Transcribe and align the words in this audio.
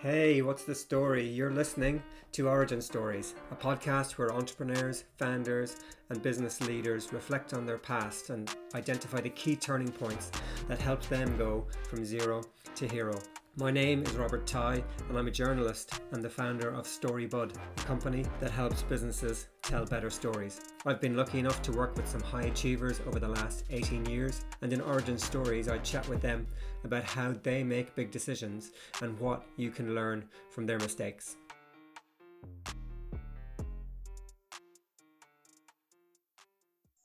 Hey, 0.00 0.42
what's 0.42 0.64
the 0.64 0.74
story? 0.74 1.26
You're 1.26 1.50
listening 1.50 2.02
to 2.32 2.48
Origin 2.48 2.82
Stories, 2.82 3.34
a 3.50 3.56
podcast 3.56 4.12
where 4.12 4.30
entrepreneurs, 4.30 5.04
founders, 5.16 5.76
and 6.10 6.22
business 6.22 6.60
leaders 6.60 7.14
reflect 7.14 7.54
on 7.54 7.64
their 7.64 7.78
past 7.78 8.28
and 8.28 8.54
identify 8.74 9.22
the 9.22 9.30
key 9.30 9.56
turning 9.56 9.90
points 9.90 10.30
that 10.68 10.82
helped 10.82 11.08
them 11.08 11.38
go 11.38 11.64
from 11.88 12.04
zero 12.04 12.42
to 12.74 12.86
hero. 12.86 13.18
My 13.58 13.70
name 13.70 14.02
is 14.02 14.12
Robert 14.12 14.46
Ty, 14.46 14.84
and 15.08 15.16
I'm 15.16 15.28
a 15.28 15.30
journalist 15.30 15.98
and 16.12 16.22
the 16.22 16.28
founder 16.28 16.68
of 16.74 16.84
Storybud, 16.84 17.54
a 17.54 17.82
company 17.84 18.22
that 18.38 18.50
helps 18.50 18.82
businesses 18.82 19.48
tell 19.62 19.86
better 19.86 20.10
stories. 20.10 20.60
I've 20.84 21.00
been 21.00 21.16
lucky 21.16 21.38
enough 21.38 21.62
to 21.62 21.72
work 21.72 21.96
with 21.96 22.06
some 22.06 22.20
high 22.20 22.42
achievers 22.42 23.00
over 23.06 23.18
the 23.18 23.28
last 23.28 23.64
18 23.70 24.04
years, 24.04 24.44
and 24.60 24.74
in 24.74 24.82
Origin 24.82 25.16
Stories, 25.16 25.68
I 25.68 25.78
chat 25.78 26.06
with 26.06 26.20
them 26.20 26.46
about 26.84 27.04
how 27.04 27.32
they 27.44 27.64
make 27.64 27.94
big 27.94 28.10
decisions 28.10 28.72
and 29.00 29.18
what 29.18 29.46
you 29.56 29.70
can 29.70 29.94
learn 29.94 30.26
from 30.50 30.66
their 30.66 30.78
mistakes. 30.78 31.36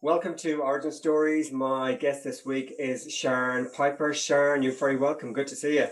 Welcome 0.02 0.36
to 0.40 0.64
Origin 0.64 0.92
Stories. 0.92 1.54
My 1.54 1.94
guest 1.94 2.26
this 2.26 2.46
week 2.46 2.74
is 2.78 3.08
Sharn 3.08 3.72
Piper. 3.72 4.10
Sharn, 4.12 4.64
you're 4.64 4.74
very 4.74 4.98
welcome. 4.98 5.32
Good 5.32 5.48
to 5.48 5.56
see 5.56 5.76
you. 5.76 5.88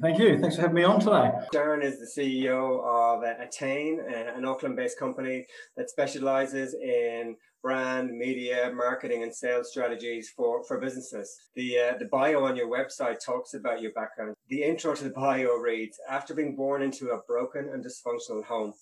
Thank 0.00 0.18
you. 0.18 0.38
Thanks 0.40 0.56
for 0.56 0.62
having 0.62 0.76
me 0.76 0.84
on 0.84 0.98
today. 0.98 1.30
Sharn 1.54 1.82
is 1.82 1.98
the 1.98 2.20
CEO 2.20 2.82
of 2.84 3.22
Attain, 3.22 4.00
an 4.00 4.44
Auckland 4.44 4.76
based 4.76 4.98
company 4.98 5.46
that 5.76 5.90
specializes 5.90 6.74
in 6.74 7.36
brand, 7.62 8.10
media, 8.10 8.72
marketing, 8.74 9.22
and 9.22 9.34
sales 9.34 9.70
strategies 9.70 10.30
for, 10.36 10.64
for 10.64 10.80
businesses. 10.80 11.34
The, 11.54 11.78
uh, 11.78 11.98
the 11.98 12.06
bio 12.06 12.44
on 12.44 12.56
your 12.56 12.68
website 12.68 13.24
talks 13.24 13.54
about 13.54 13.80
your 13.80 13.92
background. 13.92 14.34
The 14.48 14.62
intro 14.62 14.94
to 14.94 15.04
the 15.04 15.10
bio 15.10 15.54
reads 15.54 15.98
After 16.08 16.34
being 16.34 16.56
born 16.56 16.82
into 16.82 17.10
a 17.10 17.22
broken 17.26 17.70
and 17.72 17.84
dysfunctional 17.84 18.44
home, 18.44 18.72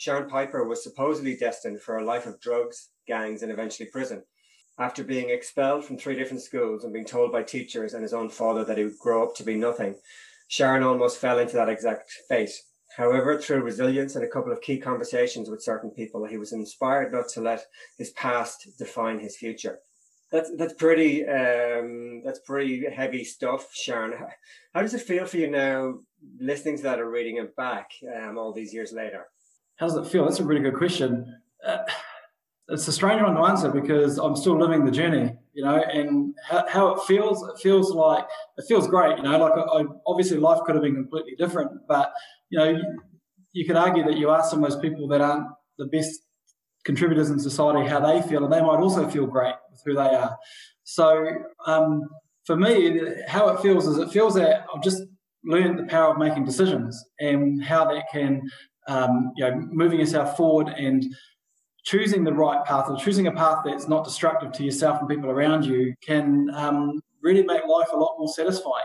Sharn 0.00 0.28
Piper 0.28 0.66
was 0.66 0.82
supposedly 0.82 1.36
destined 1.36 1.80
for 1.80 1.98
a 1.98 2.04
life 2.04 2.26
of 2.26 2.40
drugs, 2.40 2.90
gangs, 3.06 3.42
and 3.42 3.52
eventually 3.52 3.88
prison. 3.90 4.22
After 4.78 5.04
being 5.04 5.28
expelled 5.28 5.84
from 5.84 5.98
three 5.98 6.16
different 6.16 6.42
schools 6.42 6.82
and 6.82 6.92
being 6.92 7.04
told 7.04 7.30
by 7.30 7.42
teachers 7.42 7.94
and 7.94 8.02
his 8.02 8.14
own 8.14 8.30
father 8.30 8.64
that 8.64 8.78
he 8.78 8.84
would 8.84 8.98
grow 8.98 9.22
up 9.22 9.34
to 9.36 9.44
be 9.44 9.54
nothing, 9.54 9.94
Sharn 10.50 10.84
almost 10.84 11.18
fell 11.18 11.38
into 11.38 11.54
that 11.56 11.68
exact 11.68 12.10
fate. 12.28 12.52
However, 12.96 13.38
through 13.38 13.62
resilience 13.62 14.16
and 14.16 14.24
a 14.24 14.28
couple 14.28 14.52
of 14.52 14.60
key 14.60 14.78
conversations 14.78 15.48
with 15.48 15.62
certain 15.62 15.90
people, 15.90 16.26
he 16.26 16.36
was 16.36 16.52
inspired 16.52 17.12
not 17.12 17.28
to 17.30 17.40
let 17.40 17.64
his 17.96 18.10
past 18.10 18.68
define 18.78 19.18
his 19.18 19.36
future. 19.36 19.78
That's 20.30 20.50
that's 20.56 20.74
pretty 20.74 21.26
um, 21.26 22.22
that's 22.24 22.40
pretty 22.40 22.88
heavy 22.90 23.24
stuff, 23.24 23.72
Sharn. 23.74 24.12
How, 24.74 24.80
does 24.80 24.94
it 24.94 25.02
feel 25.02 25.26
for 25.26 25.36
you 25.36 25.50
now, 25.50 25.98
listening 26.38 26.78
to 26.78 26.82
that 26.84 27.00
or 27.00 27.10
reading 27.10 27.36
it 27.36 27.54
back 27.56 27.90
um, 28.16 28.38
all 28.38 28.52
these 28.52 28.72
years 28.72 28.92
later? 28.92 29.26
How 29.76 29.86
does 29.86 29.96
it 29.96 30.06
feel? 30.06 30.24
That's 30.24 30.40
a 30.40 30.44
really 30.44 30.62
good 30.62 30.76
question. 30.76 31.38
Uh, 31.66 31.78
it's 32.68 32.88
a 32.88 32.92
strange 32.92 33.20
one 33.22 33.34
to 33.34 33.42
answer 33.42 33.70
because 33.70 34.18
I'm 34.18 34.36
still 34.36 34.58
living 34.58 34.84
the 34.84 34.90
journey, 34.90 35.31
you 35.52 35.64
know, 35.64 35.76
and 35.76 36.34
how, 36.48 36.66
how 36.68 36.94
it 36.94 37.02
feels, 37.02 37.46
it 37.48 37.58
feels 37.60 37.90
like, 37.92 38.24
it 38.56 38.64
feels 38.66 38.86
great, 38.88 39.16
you 39.18 39.22
know, 39.24 39.38
like 39.38 39.52
I, 39.52 39.84
obviously 40.06 40.38
life 40.38 40.60
could 40.64 40.74
have 40.74 40.84
been 40.84 40.94
completely 40.94 41.34
different, 41.36 41.70
but, 41.88 42.12
you 42.50 42.58
know, 42.58 42.70
you, 42.70 42.82
you 43.52 43.66
could 43.66 43.76
argue 43.76 44.04
that 44.04 44.16
you 44.16 44.30
ask 44.30 44.50
some 44.50 44.64
of 44.64 44.70
those 44.70 44.80
people 44.80 45.06
that 45.08 45.20
aren't 45.20 45.46
the 45.78 45.86
best 45.86 46.20
contributors 46.84 47.30
in 47.30 47.38
society 47.38 47.88
how 47.88 48.00
they 48.00 48.22
feel, 48.22 48.44
and 48.44 48.52
they 48.52 48.60
might 48.60 48.80
also 48.80 49.08
feel 49.08 49.26
great 49.26 49.54
with 49.70 49.80
who 49.84 49.94
they 49.94 50.00
are. 50.00 50.36
So 50.84 51.26
um, 51.66 52.02
for 52.44 52.56
me, 52.56 53.00
how 53.28 53.48
it 53.50 53.60
feels 53.60 53.86
is 53.86 53.98
it 53.98 54.10
feels 54.10 54.34
that 54.34 54.64
I've 54.74 54.82
just 54.82 55.02
learned 55.44 55.78
the 55.78 55.84
power 55.84 56.12
of 56.12 56.18
making 56.18 56.44
decisions 56.44 57.04
and 57.20 57.62
how 57.62 57.84
that 57.92 58.04
can, 58.10 58.42
um, 58.88 59.32
you 59.36 59.44
know, 59.44 59.54
moving 59.70 60.00
yourself 60.00 60.36
forward 60.36 60.68
and 60.68 61.04
choosing 61.82 62.24
the 62.24 62.32
right 62.32 62.64
path 62.64 62.86
or 62.88 62.96
choosing 62.96 63.26
a 63.26 63.32
path 63.32 63.62
that's 63.64 63.88
not 63.88 64.04
destructive 64.04 64.52
to 64.52 64.64
yourself 64.64 65.00
and 65.00 65.08
people 65.08 65.30
around 65.30 65.64
you 65.64 65.94
can 66.00 66.48
um, 66.54 67.00
really 67.22 67.42
make 67.42 67.66
life 67.66 67.88
a 67.92 67.96
lot 67.96 68.16
more 68.18 68.28
satisfying. 68.28 68.84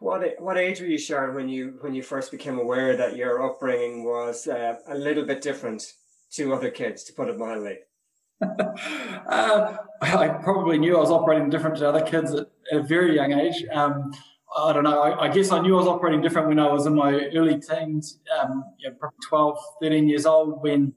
What 0.00 0.22
what 0.38 0.56
age 0.56 0.80
were 0.80 0.86
you, 0.86 0.96
Sharn, 0.98 1.34
when 1.34 1.48
you 1.48 1.78
when 1.80 1.92
you 1.94 2.02
first 2.02 2.30
became 2.30 2.58
aware 2.58 2.96
that 2.96 3.16
your 3.16 3.44
upbringing 3.44 4.04
was 4.04 4.46
uh, 4.46 4.76
a 4.86 4.96
little 4.96 5.24
bit 5.24 5.42
different 5.42 5.94
to 6.32 6.54
other 6.54 6.70
kids, 6.70 7.02
to 7.04 7.12
put 7.12 7.28
it 7.28 7.36
mildly? 7.36 7.78
uh, 8.42 9.76
I 10.00 10.28
probably 10.28 10.78
knew 10.78 10.96
I 10.96 11.00
was 11.00 11.10
operating 11.10 11.50
different 11.50 11.78
to 11.78 11.88
other 11.88 12.02
kids 12.02 12.32
at, 12.32 12.46
at 12.72 12.78
a 12.78 12.82
very 12.84 13.16
young 13.16 13.32
age. 13.32 13.64
Um, 13.72 14.12
I 14.56 14.72
don't 14.72 14.84
know. 14.84 15.02
I, 15.02 15.26
I, 15.26 15.28
guess 15.28 15.50
I 15.50 15.60
knew 15.60 15.74
I 15.74 15.78
was 15.78 15.88
operating 15.88 16.22
different 16.22 16.48
when 16.48 16.58
I 16.58 16.70
was 16.72 16.86
in 16.86 16.94
my 16.94 17.12
early 17.34 17.60
teens, 17.60 18.20
um, 18.40 18.64
you 18.78 18.88
know, 18.88 18.96
probably 18.98 19.18
12, 19.28 19.58
13 19.82 20.08
years 20.08 20.24
old, 20.24 20.62
when 20.62 20.94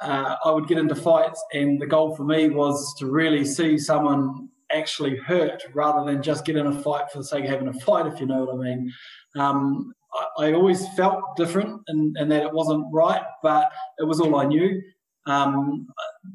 uh, 0.00 0.36
I 0.44 0.50
would 0.50 0.66
get 0.66 0.78
into 0.78 0.94
fights, 0.94 1.42
and 1.52 1.80
the 1.80 1.86
goal 1.86 2.16
for 2.16 2.24
me 2.24 2.48
was 2.48 2.94
to 2.98 3.06
really 3.06 3.44
see 3.44 3.78
someone 3.78 4.48
actually 4.72 5.16
hurt 5.16 5.62
rather 5.74 6.10
than 6.10 6.22
just 6.22 6.44
get 6.44 6.56
in 6.56 6.66
a 6.66 6.82
fight 6.82 7.10
for 7.10 7.18
the 7.18 7.24
sake 7.24 7.44
of 7.44 7.50
having 7.50 7.68
a 7.68 7.72
fight, 7.80 8.06
if 8.06 8.20
you 8.20 8.26
know 8.26 8.44
what 8.44 8.54
I 8.54 8.58
mean. 8.58 8.92
Um, 9.36 9.92
I, 10.38 10.46
I, 10.46 10.52
always 10.52 10.88
felt 10.94 11.20
different 11.36 11.80
and, 11.88 12.16
and, 12.16 12.30
that 12.30 12.42
it 12.42 12.52
wasn't 12.52 12.86
right, 12.92 13.22
but 13.42 13.70
it 13.98 14.04
was 14.04 14.20
all 14.20 14.36
I 14.36 14.44
knew. 14.44 14.80
Um, 15.26 15.86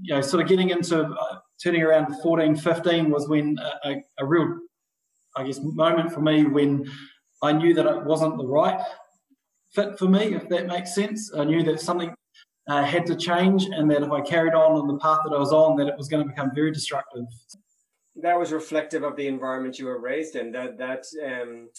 you 0.02 0.14
know, 0.14 0.22
sort 0.22 0.44
of 0.44 0.50
getting 0.50 0.70
into 0.70 1.04
uh, 1.04 1.40
turning 1.62 1.82
around 1.82 2.14
14, 2.22 2.56
15 2.56 3.10
was 3.10 3.28
when 3.28 3.58
a, 3.60 3.90
a, 3.90 4.04
a 4.20 4.26
real, 4.26 4.60
I 5.36 5.44
guess, 5.44 5.60
moment 5.62 6.14
for 6.14 6.22
me 6.22 6.46
when 6.46 6.90
I 7.42 7.52
knew 7.52 7.74
that 7.74 7.86
it 7.86 8.06
wasn't 8.06 8.38
the 8.38 8.48
right 8.48 8.80
fit 9.74 10.00
for 10.00 10.08
me, 10.08 10.36
if 10.36 10.48
that 10.50 10.68
makes 10.68 10.96
sense. 10.96 11.32
I 11.38 11.44
knew 11.44 11.64
that 11.64 11.82
something 11.82 12.14
uh, 12.68 12.84
had 12.84 13.06
to 13.08 13.16
change, 13.16 13.66
and 13.66 13.90
that 13.92 14.02
if 14.02 14.12
I 14.12 14.22
carried 14.22 14.54
on 14.54 14.74
on 14.74 14.88
the 14.88 14.98
path 14.98 15.20
that 15.24 15.36
I 15.36 15.40
was 15.40 15.54
on, 15.54 15.76
that 15.78 15.88
it 15.88 15.98
was 15.98 16.08
going 16.08 16.24
to 16.24 16.30
become 16.30 16.52
very 16.54 16.72
destructive. 16.72 17.26
That 18.16 18.40
was 18.40 18.52
reflective 18.52 19.04
of 19.04 19.16
the 19.16 19.28
environment 19.28 19.78
you 19.78 19.86
were 19.86 20.00
raised 20.00 20.36
in. 20.36 20.52
That 20.52 20.78
that 20.78 21.06
um, 21.24 21.70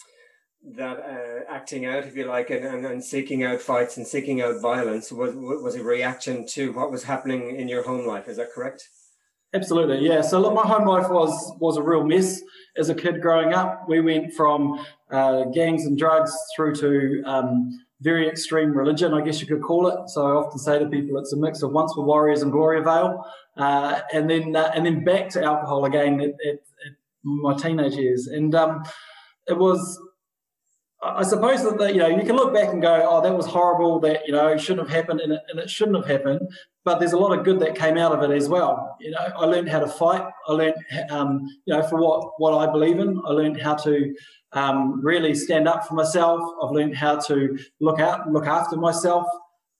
that 0.75 0.99
uh, 0.99 1.51
acting 1.51 1.85
out, 1.85 2.05
if 2.05 2.15
you 2.15 2.25
like, 2.25 2.49
and, 2.49 2.65
and, 2.65 2.85
and, 2.85 3.03
seeking 3.03 3.43
out 3.43 3.61
fights 3.61 3.97
and 3.97 4.05
seeking 4.05 4.41
out 4.41 4.61
violence 4.61 5.11
was 5.11 5.33
was 5.35 5.75
a 5.75 5.83
reaction 5.83 6.45
to 6.47 6.71
what 6.73 6.91
was 6.91 7.03
happening 7.03 7.59
in 7.59 7.67
your 7.67 7.83
home 7.83 8.05
life. 8.05 8.27
Is 8.27 8.37
that 8.37 8.51
correct? 8.53 8.87
Absolutely, 9.53 10.05
yeah. 10.05 10.21
So 10.21 10.39
look, 10.39 10.53
my 10.53 10.67
home 10.67 10.87
life 10.87 11.09
was 11.09 11.53
was 11.59 11.77
a 11.77 11.81
real 11.81 12.03
mess 12.03 12.41
as 12.77 12.89
a 12.89 12.95
kid 12.95 13.21
growing 13.21 13.53
up. 13.53 13.87
We 13.87 14.01
went 14.01 14.33
from 14.33 14.85
uh, 15.09 15.45
gangs 15.45 15.85
and 15.85 15.97
drugs 15.97 16.35
through 16.55 16.75
to 16.75 17.23
um, 17.25 17.79
very 18.01 18.29
extreme 18.29 18.71
religion, 18.77 19.13
I 19.13 19.21
guess 19.21 19.41
you 19.41 19.47
could 19.47 19.61
call 19.61 19.87
it. 19.87 20.09
So 20.09 20.25
I 20.25 20.31
often 20.31 20.59
say 20.59 20.79
to 20.79 20.85
people, 20.87 21.17
it's 21.17 21.33
a 21.33 21.37
mix 21.37 21.61
of 21.63 21.71
once 21.71 21.95
were 21.97 22.05
warriors 22.05 22.41
and 22.43 22.51
Gloriavale, 22.51 23.23
uh, 23.57 24.01
and 24.13 24.29
then 24.29 24.55
uh, 24.55 24.71
and 24.75 24.85
then 24.85 25.03
back 25.03 25.29
to 25.29 25.43
alcohol 25.43 25.85
again 25.85 26.21
at, 26.21 26.29
at, 26.29 26.55
at 26.55 26.93
my 27.23 27.55
teenage 27.55 27.95
years. 27.95 28.27
And 28.27 28.53
um, 28.53 28.83
it 29.47 29.57
was, 29.57 29.99
I 31.01 31.23
suppose 31.23 31.63
that 31.63 31.93
you 31.93 31.99
know 31.99 32.07
you 32.07 32.23
can 32.23 32.35
look 32.35 32.53
back 32.53 32.69
and 32.69 32.81
go, 32.81 33.07
oh, 33.09 33.21
that 33.21 33.35
was 33.35 33.47
horrible. 33.47 33.99
That 33.99 34.27
you 34.27 34.33
know 34.33 34.55
shouldn't 34.57 34.87
have 34.87 34.95
happened, 34.95 35.21
and 35.21 35.33
it, 35.33 35.41
and 35.49 35.59
it 35.59 35.69
shouldn't 35.69 35.97
have 35.97 36.07
happened. 36.07 36.41
But 36.87 36.99
there's 36.99 37.11
a 37.11 37.17
lot 37.17 37.37
of 37.37 37.43
good 37.43 37.59
that 37.59 37.75
came 37.75 37.97
out 37.97 38.13
of 38.13 38.23
it 38.23 38.33
as 38.33 38.47
well. 38.47 38.95
You 39.01 39.11
know, 39.11 39.19
I 39.19 39.43
learned 39.43 39.67
how 39.67 39.79
to 39.79 39.89
fight. 39.89 40.25
I 40.47 40.53
learned, 40.53 40.75
um, 41.09 41.45
you 41.65 41.73
know, 41.73 41.83
for 41.83 41.99
what 41.99 42.39
what 42.39 42.53
I 42.57 42.71
believe 42.71 42.99
in. 42.99 43.21
I 43.25 43.31
learned 43.31 43.59
how 43.59 43.75
to 43.75 44.15
um, 44.53 45.01
really 45.03 45.35
stand 45.35 45.67
up 45.67 45.85
for 45.85 45.95
myself. 45.95 46.39
I've 46.63 46.71
learned 46.71 46.95
how 46.95 47.17
to 47.27 47.59
look 47.81 47.99
out, 47.99 48.31
look 48.31 48.47
after 48.47 48.77
myself. 48.77 49.25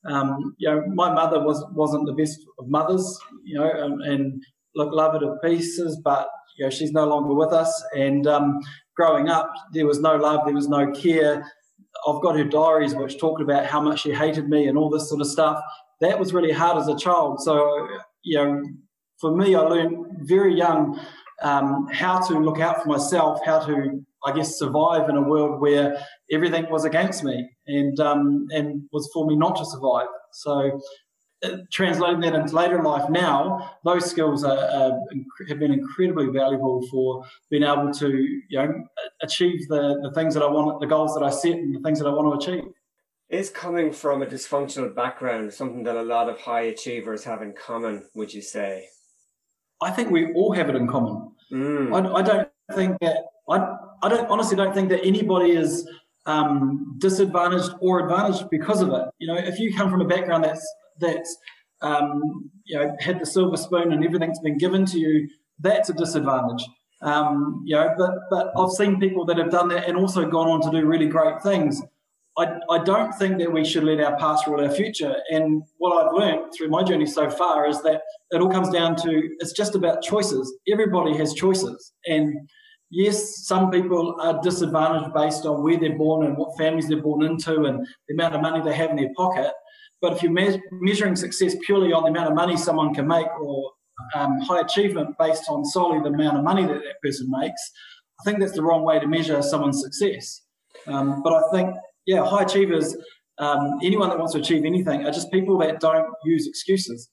Um, 0.04 0.54
you 0.58 0.68
know, 0.70 0.84
my 0.88 1.10
mother 1.14 1.40
was 1.40 1.64
wasn't 1.72 2.08
the 2.08 2.12
best 2.12 2.46
of 2.60 2.68
mothers, 2.68 3.18
you 3.46 3.56
know, 3.58 3.72
and, 3.72 4.02
and 4.02 4.44
look, 4.76 4.92
love 4.92 5.14
her 5.14 5.20
to 5.22 5.38
pieces, 5.42 6.02
but 6.04 6.28
you 6.58 6.66
know, 6.66 6.70
she's 6.70 6.92
no 6.92 7.08
longer 7.08 7.34
with 7.34 7.54
us. 7.54 7.72
And 7.96 8.28
um, 8.28 8.60
growing 8.98 9.30
up, 9.30 9.54
there 9.72 9.88
was 9.88 10.02
no 10.02 10.18
love, 10.18 10.42
there 10.44 10.54
was 10.54 10.68
no 10.68 10.92
care. 10.92 11.50
I've 12.06 12.22
got 12.22 12.36
her 12.36 12.44
diaries 12.44 12.96
which 12.96 13.18
talked 13.18 13.42
about 13.42 13.66
how 13.66 13.80
much 13.80 14.02
she 14.02 14.12
hated 14.12 14.50
me 14.50 14.68
and 14.68 14.78
all 14.78 14.90
this 14.90 15.08
sort 15.08 15.22
of 15.22 15.28
stuff. 15.28 15.64
That 16.02 16.20
was 16.20 16.34
really 16.34 16.52
hard 16.52 16.78
as 16.78 16.88
a 16.88 16.98
child. 16.98 17.42
So, 17.42 17.88
you 18.24 18.38
know, 18.38 18.64
for 19.20 19.36
me, 19.36 19.56
I 19.56 19.62
learned 19.62 20.28
very 20.28 20.56
young 20.56 21.00
um, 21.42 21.88
how 21.92 22.20
to 22.28 22.40
look 22.40 22.60
out 22.60 22.84
for 22.84 22.90
myself, 22.90 23.40
how 23.46 23.60
to 23.66 24.06
I 24.26 24.34
guess, 24.34 24.58
survive 24.58 25.10
in 25.10 25.16
a 25.16 25.22
world 25.22 25.62
where 25.62 26.04
everything 26.32 26.70
was 26.70 26.86
against 26.86 27.24
me 27.24 27.50
and 27.68 28.00
um, 28.00 28.48
and 28.52 28.84
was 28.92 29.10
for 29.14 29.26
me 29.26 29.36
not 29.36 29.56
to 29.58 29.66
survive. 29.66 30.08
So, 30.34 30.80
uh, 31.44 31.58
translating 31.72 32.20
that 32.22 32.34
into 32.34 32.56
later 32.56 32.84
life 32.84 33.10
now, 33.10 33.72
those 33.86 34.10
skills 34.10 34.44
are, 34.44 34.58
are, 34.58 35.00
have 35.48 35.60
been 35.60 35.72
incredibly 35.72 36.28
valuable 36.28 36.86
for 36.90 37.24
being 37.50 37.64
able 37.64 37.92
to 37.94 38.10
you 38.10 38.58
know 38.58 38.74
achieve 39.22 39.68
the, 39.70 40.00
the 40.02 40.12
things 40.14 40.34
that 40.34 40.44
I 40.44 40.48
want, 40.48 40.82
the 40.82 40.88
goals 40.88 41.14
that 41.16 41.24
I 41.24 41.30
set, 41.30 41.54
and 41.54 41.76
the 41.76 41.80
things 41.80 42.00
that 42.00 42.08
I 42.08 42.12
want 42.12 42.42
to 42.42 42.52
achieve. 42.52 42.70
Is 43.30 43.50
coming 43.50 43.92
from 43.92 44.22
a 44.22 44.26
dysfunctional 44.26 44.96
background 44.96 45.54
something 45.54 45.84
that 45.84 45.98
a 45.98 46.02
lot 46.02 46.30
of 46.30 46.40
high 46.40 46.62
achievers 46.62 47.26
have 47.26 47.42
in 47.42 47.54
common? 47.54 48.04
Would 48.14 48.34
you 48.34 48.42
say? 48.42 48.88
I 49.82 49.92
think 49.92 50.12
we 50.12 50.34
all 50.34 50.54
have 50.54 50.70
it 50.70 50.76
in 50.76 50.88
common. 50.88 51.32
Mm. 51.52 51.94
I, 51.94 52.20
I 52.20 52.22
don't 52.22 52.50
think 52.74 52.98
that 53.02 53.18
I, 53.50 53.76
I 54.02 54.10
don't 54.10 54.30
honestly 54.30 54.56
don't 54.56 54.74
think 54.74 54.90
that 54.90 55.04
anybody 55.04 55.52
is 55.52 55.88
um, 56.26 56.96
disadvantaged 57.00 57.72
or 57.80 58.00
advantaged 58.02 58.50
because 58.50 58.82
of 58.82 58.90
it. 58.90 59.10
You 59.20 59.28
know, 59.28 59.38
if 59.38 59.60
you 59.60 59.74
come 59.76 59.90
from 59.90 60.02
a 60.02 60.06
background 60.08 60.46
that's 60.46 60.66
that's 61.00 61.38
um, 61.82 62.50
you 62.64 62.78
know 62.78 62.96
had 63.00 63.20
the 63.20 63.26
silver 63.26 63.58
spoon 63.58 63.92
and 63.92 64.06
everything's 64.06 64.40
been 64.40 64.58
given 64.58 64.86
to 64.86 65.00
you, 65.00 65.28
that's 65.60 65.90
a 65.90 65.94
disadvantage. 65.94 66.66
Um, 67.02 67.62
you 67.66 67.76
know, 67.76 67.94
but 67.98 68.12
but 68.30 68.52
I've 68.58 68.72
seen 68.72 69.00
people 69.00 69.26
that 69.26 69.38
have 69.38 69.52
done 69.52 69.68
that 69.70 69.88
and 69.88 69.98
also 69.98 70.30
gone 70.30 70.48
on 70.48 70.62
to 70.62 70.72
do 70.72 70.86
really 70.86 71.08
great 71.08 71.42
things. 71.42 71.82
I, 72.38 72.60
I 72.70 72.84
don't 72.84 73.14
think 73.14 73.40
that 73.40 73.52
we 73.52 73.66
should 73.66 73.84
let 73.84 74.00
our 74.00 74.16
past 74.18 74.46
rule 74.46 74.64
our 74.64 74.70
future. 74.70 75.16
And 75.32 75.64
what 75.78 76.06
I've 76.06 76.14
learned 76.14 76.54
through 76.56 76.70
my 76.70 76.84
journey 76.84 77.08
so 77.08 77.30
far 77.30 77.68
is 77.68 77.82
that 77.82 78.02
it 78.32 78.42
all 78.42 78.50
comes 78.50 78.70
down 78.70 78.96
to 78.98 79.30
it's 79.40 79.54
just 79.54 79.76
about 79.76 80.04
choices. 80.04 80.56
Everybody 80.72 81.18
has 81.18 81.34
choices. 81.34 81.94
And 82.06 82.48
yes, 82.92 83.46
some 83.48 83.72
people 83.72 84.16
are 84.22 84.40
disadvantaged 84.42 85.14
based 85.16 85.46
on 85.46 85.64
where 85.64 85.80
they're 85.80 85.98
born 85.98 86.28
and 86.28 86.38
what 86.38 86.58
families 86.58 86.88
they're 86.88 87.02
born 87.02 87.24
into 87.24 87.66
and 87.66 87.86
the 88.08 88.14
amount 88.14 88.36
of 88.36 88.42
money 88.42 88.64
they 88.64 88.76
have 88.76 88.92
in 88.92 88.98
their 88.98 89.14
pocket. 89.16 89.52
But 90.00 90.14
if 90.14 90.22
you're 90.22 90.32
me- 90.32 90.62
measuring 90.72 91.16
success 91.16 91.56
purely 91.66 91.92
on 91.92 92.04
the 92.04 92.10
amount 92.10 92.30
of 92.30 92.36
money 92.36 92.56
someone 92.56 92.94
can 92.94 93.08
make 93.08 93.28
or 93.42 93.72
um, 94.14 94.40
high 94.42 94.62
achievement 94.62 95.16
based 95.18 95.46
on 95.50 95.66
solely 95.66 96.00
the 96.00 96.14
amount 96.14 96.38
of 96.38 96.44
money 96.44 96.68
that 96.68 96.82
that 96.84 97.02
person 97.02 97.28
makes, 97.32 97.62
I 98.22 98.24
think 98.24 98.40
that's 98.40 98.54
the 98.54 98.62
wrong 98.62 98.84
way 98.84 99.00
to 99.00 99.08
measure 99.08 99.42
someone's 99.42 99.82
success. 99.82 100.44
Um, 100.86 101.24
but 101.24 101.34
I 101.34 101.42
think, 101.52 101.76
yeah, 102.08 102.26
high 102.26 102.44
achievers, 102.44 102.96
um, 103.38 103.78
anyone 103.84 104.10
that 104.10 104.18
wants 104.18 104.34
to 104.34 104.40
achieve 104.40 104.66
anything, 104.66 105.06
are 105.06 105.12
just 105.12 105.32
people 105.32 105.58
that 105.60 105.80
don't 105.80 106.12
use 106.26 106.48
excuses. 106.48 107.10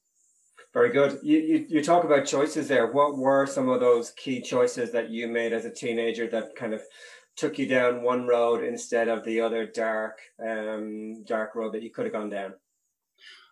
Very 0.72 0.90
good. 0.90 1.18
You, 1.22 1.38
you, 1.38 1.66
you 1.68 1.84
talk 1.84 2.04
about 2.04 2.26
choices 2.26 2.66
there. 2.66 2.90
What 2.90 3.18
were 3.18 3.46
some 3.46 3.68
of 3.68 3.80
those 3.80 4.12
key 4.12 4.40
choices 4.40 4.90
that 4.92 5.10
you 5.10 5.28
made 5.28 5.52
as 5.52 5.66
a 5.66 5.70
teenager 5.70 6.26
that 6.28 6.56
kind 6.56 6.72
of 6.72 6.82
took 7.36 7.58
you 7.58 7.66
down 7.66 8.02
one 8.02 8.26
road 8.26 8.64
instead 8.64 9.08
of 9.08 9.24
the 9.24 9.40
other 9.40 9.66
dark 9.66 10.18
um, 10.44 11.24
dark 11.24 11.54
road 11.54 11.72
that 11.74 11.82
you 11.82 11.90
could 11.90 12.06
have 12.06 12.12
gone 12.12 12.30
down? 12.30 12.54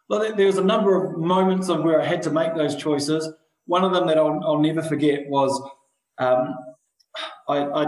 Well, 0.09 0.35
there 0.37 0.47
was 0.47 0.59
a 0.59 0.65
number 0.65 0.97
of 0.97 1.19
moments 1.19 1.69
of 1.69 1.83
where 1.83 2.01
I 2.01 2.05
had 2.05 2.23
to 2.23 2.31
make 2.31 2.55
those 2.55 2.77
choices. 2.77 3.33
One 3.67 3.85
of 3.85 3.93
them 3.93 4.07
that 4.09 4.19
I'll, 4.19 4.41
I'll 4.45 4.61
never 4.61 4.83
forget 4.83 5.29
was 5.29 5.53
um, 6.19 6.55
I, 7.49 7.59
I 7.59 7.87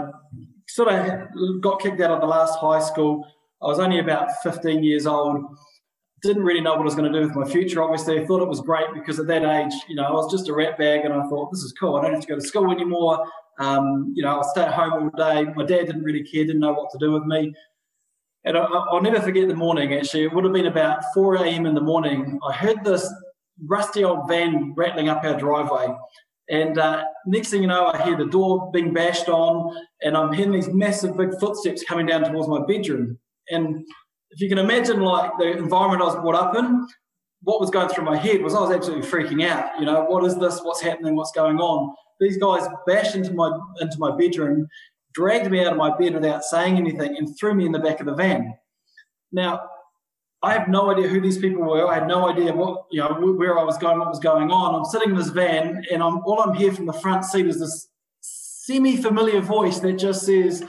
sort 0.67 0.89
of 0.89 1.61
got 1.61 1.81
kicked 1.81 2.01
out 2.01 2.11
of 2.11 2.21
the 2.21 2.27
last 2.27 2.57
high 2.59 2.79
school. 2.79 3.27
I 3.65 3.69
was 3.69 3.79
only 3.79 3.99
about 3.99 4.29
15 4.43 4.83
years 4.83 5.07
old 5.07 5.57
didn't 6.21 6.43
really 6.43 6.61
know 6.61 6.71
what 6.71 6.81
I 6.81 6.83
was 6.83 6.95
going 6.95 7.11
to 7.11 7.19
do 7.19 7.25
with 7.25 7.35
my 7.35 7.45
future. 7.45 7.83
Obviously, 7.83 8.19
I 8.19 8.25
thought 8.25 8.41
it 8.41 8.47
was 8.47 8.61
great 8.61 8.87
because 8.93 9.19
at 9.19 9.27
that 9.27 9.43
age, 9.43 9.73
you 9.87 9.95
know, 9.95 10.03
I 10.03 10.11
was 10.11 10.31
just 10.31 10.49
a 10.49 10.53
rat 10.53 10.77
bag, 10.77 11.05
and 11.05 11.13
I 11.13 11.23
thought 11.27 11.51
this 11.51 11.61
is 11.61 11.73
cool. 11.79 11.95
I 11.95 12.01
don't 12.01 12.13
have 12.13 12.21
to 12.21 12.27
go 12.27 12.35
to 12.35 12.41
school 12.41 12.71
anymore. 12.71 13.25
Um, 13.59 14.11
you 14.15 14.23
know, 14.23 14.39
I 14.39 14.43
stay 14.49 14.61
at 14.61 14.73
home 14.73 14.93
all 14.93 15.09
day. 15.17 15.45
My 15.55 15.65
dad 15.65 15.85
didn't 15.85 16.03
really 16.03 16.23
care, 16.23 16.45
didn't 16.45 16.59
know 16.61 16.73
what 16.73 16.91
to 16.91 16.97
do 16.97 17.11
with 17.11 17.23
me. 17.23 17.53
And 18.43 18.57
I, 18.57 18.67
will 18.91 19.01
never 19.01 19.21
forget 19.21 19.47
the 19.47 19.55
morning. 19.55 19.93
Actually, 19.93 20.23
it 20.23 20.33
would 20.33 20.43
have 20.43 20.53
been 20.53 20.67
about 20.67 21.03
4 21.13 21.35
a.m. 21.37 21.65
in 21.65 21.73
the 21.73 21.81
morning. 21.81 22.39
I 22.47 22.53
heard 22.53 22.83
this 22.83 23.11
rusty 23.65 24.03
old 24.03 24.27
van 24.27 24.73
rattling 24.75 25.09
up 25.09 25.23
our 25.23 25.37
driveway. 25.37 25.95
And 26.49 26.77
uh, 26.77 27.05
next 27.25 27.49
thing 27.49 27.61
you 27.61 27.67
know, 27.67 27.87
I 27.87 28.03
hear 28.03 28.15
the 28.17 28.27
door 28.27 28.69
being 28.71 28.93
bashed 28.93 29.29
on, 29.29 29.75
and 30.03 30.15
I'm 30.15 30.31
hearing 30.31 30.51
these 30.51 30.69
massive 30.69 31.17
big 31.17 31.39
footsteps 31.39 31.83
coming 31.83 32.05
down 32.05 32.21
towards 32.23 32.47
my 32.47 32.63
bedroom. 32.67 33.17
And 33.49 33.85
if 34.31 34.41
you 34.41 34.49
can 34.49 34.57
imagine 34.57 35.01
like 35.01 35.31
the 35.37 35.57
environment 35.57 36.01
I 36.01 36.05
was 36.05 36.15
brought 36.15 36.35
up 36.35 36.55
in, 36.55 36.87
what 37.43 37.61
was 37.61 37.69
going 37.69 37.89
through 37.89 38.03
my 38.03 38.17
head 38.17 38.41
was 38.41 38.55
I 38.55 38.59
was 38.59 38.71
absolutely 38.71 39.07
freaking 39.07 39.47
out. 39.47 39.79
You 39.79 39.85
know, 39.85 40.03
what 40.05 40.25
is 40.25 40.37
this? 40.37 40.59
What's 40.61 40.81
happening? 40.81 41.15
What's 41.15 41.31
going 41.31 41.59
on? 41.59 41.95
These 42.19 42.37
guys 42.37 42.67
bashed 42.87 43.15
into 43.15 43.33
my 43.33 43.57
into 43.79 43.97
my 43.99 44.15
bedroom, 44.17 44.67
dragged 45.13 45.49
me 45.49 45.63
out 45.63 45.71
of 45.71 45.77
my 45.77 45.95
bed 45.95 46.13
without 46.13 46.43
saying 46.43 46.77
anything, 46.77 47.17
and 47.17 47.37
threw 47.37 47.53
me 47.53 47.65
in 47.65 47.71
the 47.71 47.79
back 47.79 47.99
of 47.99 48.07
the 48.07 48.15
van. 48.15 48.53
Now, 49.31 49.61
I 50.41 50.53
have 50.53 50.67
no 50.67 50.91
idea 50.91 51.07
who 51.07 51.21
these 51.21 51.37
people 51.37 51.63
were. 51.63 51.87
I 51.87 51.93
had 51.93 52.07
no 52.07 52.27
idea 52.29 52.53
what 52.53 52.85
you 52.91 53.01
know 53.01 53.33
where 53.33 53.59
I 53.59 53.63
was 53.63 53.77
going, 53.77 53.99
what 53.99 54.09
was 54.09 54.19
going 54.19 54.49
on. 54.51 54.75
I'm 54.75 54.85
sitting 54.85 55.11
in 55.11 55.15
this 55.15 55.29
van, 55.29 55.83
and 55.91 56.01
I'm 56.01 56.19
all 56.19 56.39
I'm 56.39 56.55
here 56.55 56.73
from 56.73 56.85
the 56.85 56.93
front 56.93 57.25
seat 57.25 57.45
is 57.45 57.59
this 57.59 57.89
semi-familiar 58.21 59.41
voice 59.41 59.79
that 59.79 59.93
just 59.93 60.25
says, 60.25 60.63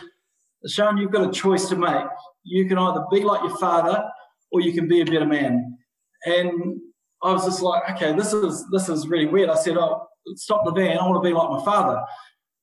"Sharn, 0.67 1.00
you've 1.00 1.12
got 1.12 1.28
a 1.28 1.32
choice 1.32 1.69
to 1.69 1.76
make 1.76 2.06
you 2.46 2.66
can 2.66 2.78
either 2.78 3.04
be 3.10 3.22
like 3.22 3.43
your 3.43 3.56
father 3.58 4.04
or 4.52 4.60
you 4.60 4.72
can 4.72 4.88
be 4.88 5.00
a 5.00 5.04
better 5.04 5.26
man. 5.26 5.76
And 6.25 6.81
I 7.22 7.32
was 7.32 7.44
just 7.44 7.62
like, 7.62 7.82
okay, 7.90 8.14
this 8.14 8.32
is 8.32 8.64
this 8.70 8.88
is 8.88 9.08
really 9.08 9.26
weird. 9.26 9.50
I 9.50 9.56
said, 9.56 9.76
oh, 9.76 10.06
stop 10.34 10.64
the 10.64 10.72
van. 10.72 10.98
I 10.98 11.08
want 11.08 11.22
to 11.22 11.28
be 11.28 11.34
like 11.34 11.50
my 11.50 11.64
father. 11.64 12.00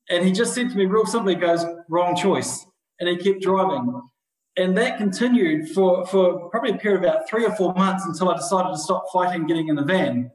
And 0.09 0.25
he 0.25 0.31
just 0.31 0.53
said 0.53 0.69
to 0.69 0.75
me 0.75 0.85
real 0.85 1.05
simply, 1.05 1.35
goes, 1.35 1.65
wrong 1.89 2.15
choice. 2.15 2.65
And 2.99 3.09
he 3.09 3.17
kept 3.17 3.41
driving. 3.41 4.01
And 4.55 4.77
that 4.77 4.97
continued 4.97 5.69
for, 5.69 6.05
for 6.05 6.49
probably 6.49 6.71
a 6.71 6.77
period 6.77 7.03
of 7.03 7.09
about 7.09 7.27
three 7.27 7.45
or 7.45 7.55
four 7.55 7.73
months 7.73 8.05
until 8.05 8.29
I 8.29 8.37
decided 8.37 8.71
to 8.71 8.77
stop 8.77 9.05
fighting 9.11 9.47
getting 9.47 9.69
in 9.69 9.75
the 9.75 9.83
van. 9.83 10.29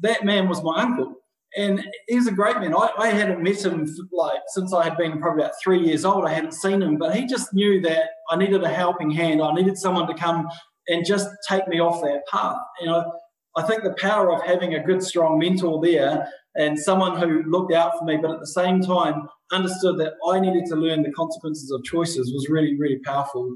That 0.00 0.24
man 0.24 0.48
was 0.48 0.62
my 0.62 0.82
uncle 0.82 1.21
and 1.56 1.84
he's 2.08 2.26
a 2.26 2.32
great 2.32 2.56
man. 2.58 2.74
I, 2.74 2.90
I 2.98 3.08
hadn't 3.08 3.42
met 3.42 3.64
him 3.64 3.86
like 4.12 4.40
since 4.48 4.72
I 4.72 4.84
had 4.84 4.96
been 4.96 5.20
probably 5.20 5.42
about 5.42 5.54
three 5.62 5.80
years 5.80 6.04
old. 6.04 6.24
I 6.24 6.32
hadn't 6.32 6.54
seen 6.54 6.82
him, 6.82 6.96
but 6.96 7.14
he 7.14 7.26
just 7.26 7.52
knew 7.52 7.80
that 7.82 8.10
I 8.30 8.36
needed 8.36 8.62
a 8.62 8.68
helping 8.68 9.10
hand. 9.10 9.42
I 9.42 9.52
needed 9.52 9.76
someone 9.76 10.06
to 10.08 10.14
come 10.14 10.48
and 10.88 11.04
just 11.04 11.28
take 11.48 11.66
me 11.68 11.80
off 11.80 12.02
that 12.02 12.22
path. 12.30 12.56
You 12.80 12.86
know, 12.86 13.12
I 13.56 13.62
think 13.62 13.82
the 13.82 13.94
power 13.98 14.32
of 14.32 14.42
having 14.42 14.74
a 14.74 14.82
good, 14.82 15.02
strong 15.02 15.38
mentor 15.38 15.80
there 15.82 16.26
and 16.54 16.78
someone 16.78 17.18
who 17.18 17.42
looked 17.44 17.72
out 17.72 17.98
for 17.98 18.04
me, 18.04 18.16
but 18.16 18.30
at 18.30 18.40
the 18.40 18.46
same 18.46 18.80
time 18.80 19.28
understood 19.52 19.98
that 19.98 20.14
I 20.26 20.40
needed 20.40 20.66
to 20.66 20.76
learn 20.76 21.02
the 21.02 21.12
consequences 21.12 21.70
of 21.70 21.84
choices 21.84 22.32
was 22.32 22.48
really, 22.48 22.78
really 22.78 22.98
powerful. 22.98 23.54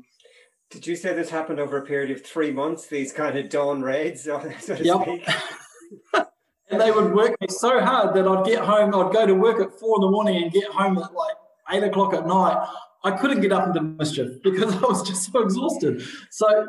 Did 0.70 0.86
you 0.86 0.96
say 0.96 1.14
this 1.14 1.30
happened 1.30 1.60
over 1.60 1.78
a 1.78 1.86
period 1.86 2.10
of 2.10 2.24
three 2.24 2.50
months? 2.50 2.86
These 2.86 3.12
kind 3.12 3.38
of 3.38 3.48
dawn 3.48 3.82
raids, 3.82 4.26
oh, 4.30 4.52
so 4.60 4.76
to 4.76 4.84
yep. 4.84 5.02
speak. 5.02 5.28
And 6.68 6.80
they 6.80 6.90
would 6.90 7.14
work 7.14 7.40
me 7.40 7.46
so 7.48 7.80
hard 7.80 8.14
that 8.16 8.26
I'd 8.26 8.44
get 8.44 8.64
home, 8.64 8.94
I'd 8.94 9.12
go 9.12 9.26
to 9.26 9.34
work 9.34 9.60
at 9.60 9.78
four 9.78 9.96
in 9.98 10.00
the 10.00 10.10
morning 10.10 10.42
and 10.42 10.52
get 10.52 10.64
home 10.64 10.98
at 10.98 11.12
like 11.14 11.36
eight 11.70 11.82
o'clock 11.84 12.12
at 12.12 12.26
night. 12.26 12.56
I 13.04 13.12
couldn't 13.12 13.40
get 13.40 13.52
up 13.52 13.68
into 13.68 13.80
mischief 13.80 14.30
because 14.42 14.74
I 14.74 14.80
was 14.80 15.02
just 15.06 15.30
so 15.30 15.40
exhausted. 15.40 16.02
So 16.30 16.66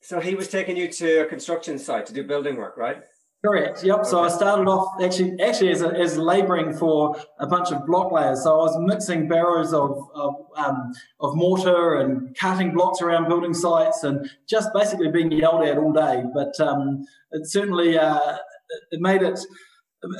So 0.00 0.20
he 0.20 0.34
was 0.34 0.48
taking 0.48 0.76
you 0.76 0.88
to 0.92 1.20
a 1.20 1.26
construction 1.26 1.78
site 1.78 2.06
to 2.06 2.12
do 2.12 2.24
building 2.24 2.56
work, 2.56 2.76
right? 2.76 3.02
Correct. 3.44 3.84
Yep. 3.84 3.98
Okay. 4.00 4.08
So 4.08 4.24
I 4.24 4.28
started 4.28 4.68
off 4.68 5.02
actually 5.02 5.38
actually 5.38 5.70
as, 5.70 5.82
a, 5.82 5.88
as 5.88 6.16
labouring 6.16 6.72
for 6.72 7.14
a 7.38 7.46
bunch 7.46 7.72
of 7.72 7.84
block 7.86 8.10
layers. 8.10 8.42
So 8.42 8.52
I 8.54 8.56
was 8.56 8.78
mixing 8.80 9.28
barrows 9.28 9.74
of 9.74 10.08
of, 10.14 10.34
um, 10.56 10.92
of 11.20 11.36
mortar 11.36 11.96
and 11.96 12.34
cutting 12.34 12.72
blocks 12.72 13.02
around 13.02 13.28
building 13.28 13.52
sites 13.52 14.02
and 14.02 14.30
just 14.48 14.70
basically 14.72 15.10
being 15.10 15.30
yelled 15.30 15.62
at 15.62 15.76
all 15.76 15.92
day. 15.92 16.24
But 16.32 16.58
um, 16.58 17.04
it 17.32 17.46
certainly 17.46 17.98
uh, 17.98 18.38
it 18.90 19.00
made 19.00 19.22
it 19.22 19.38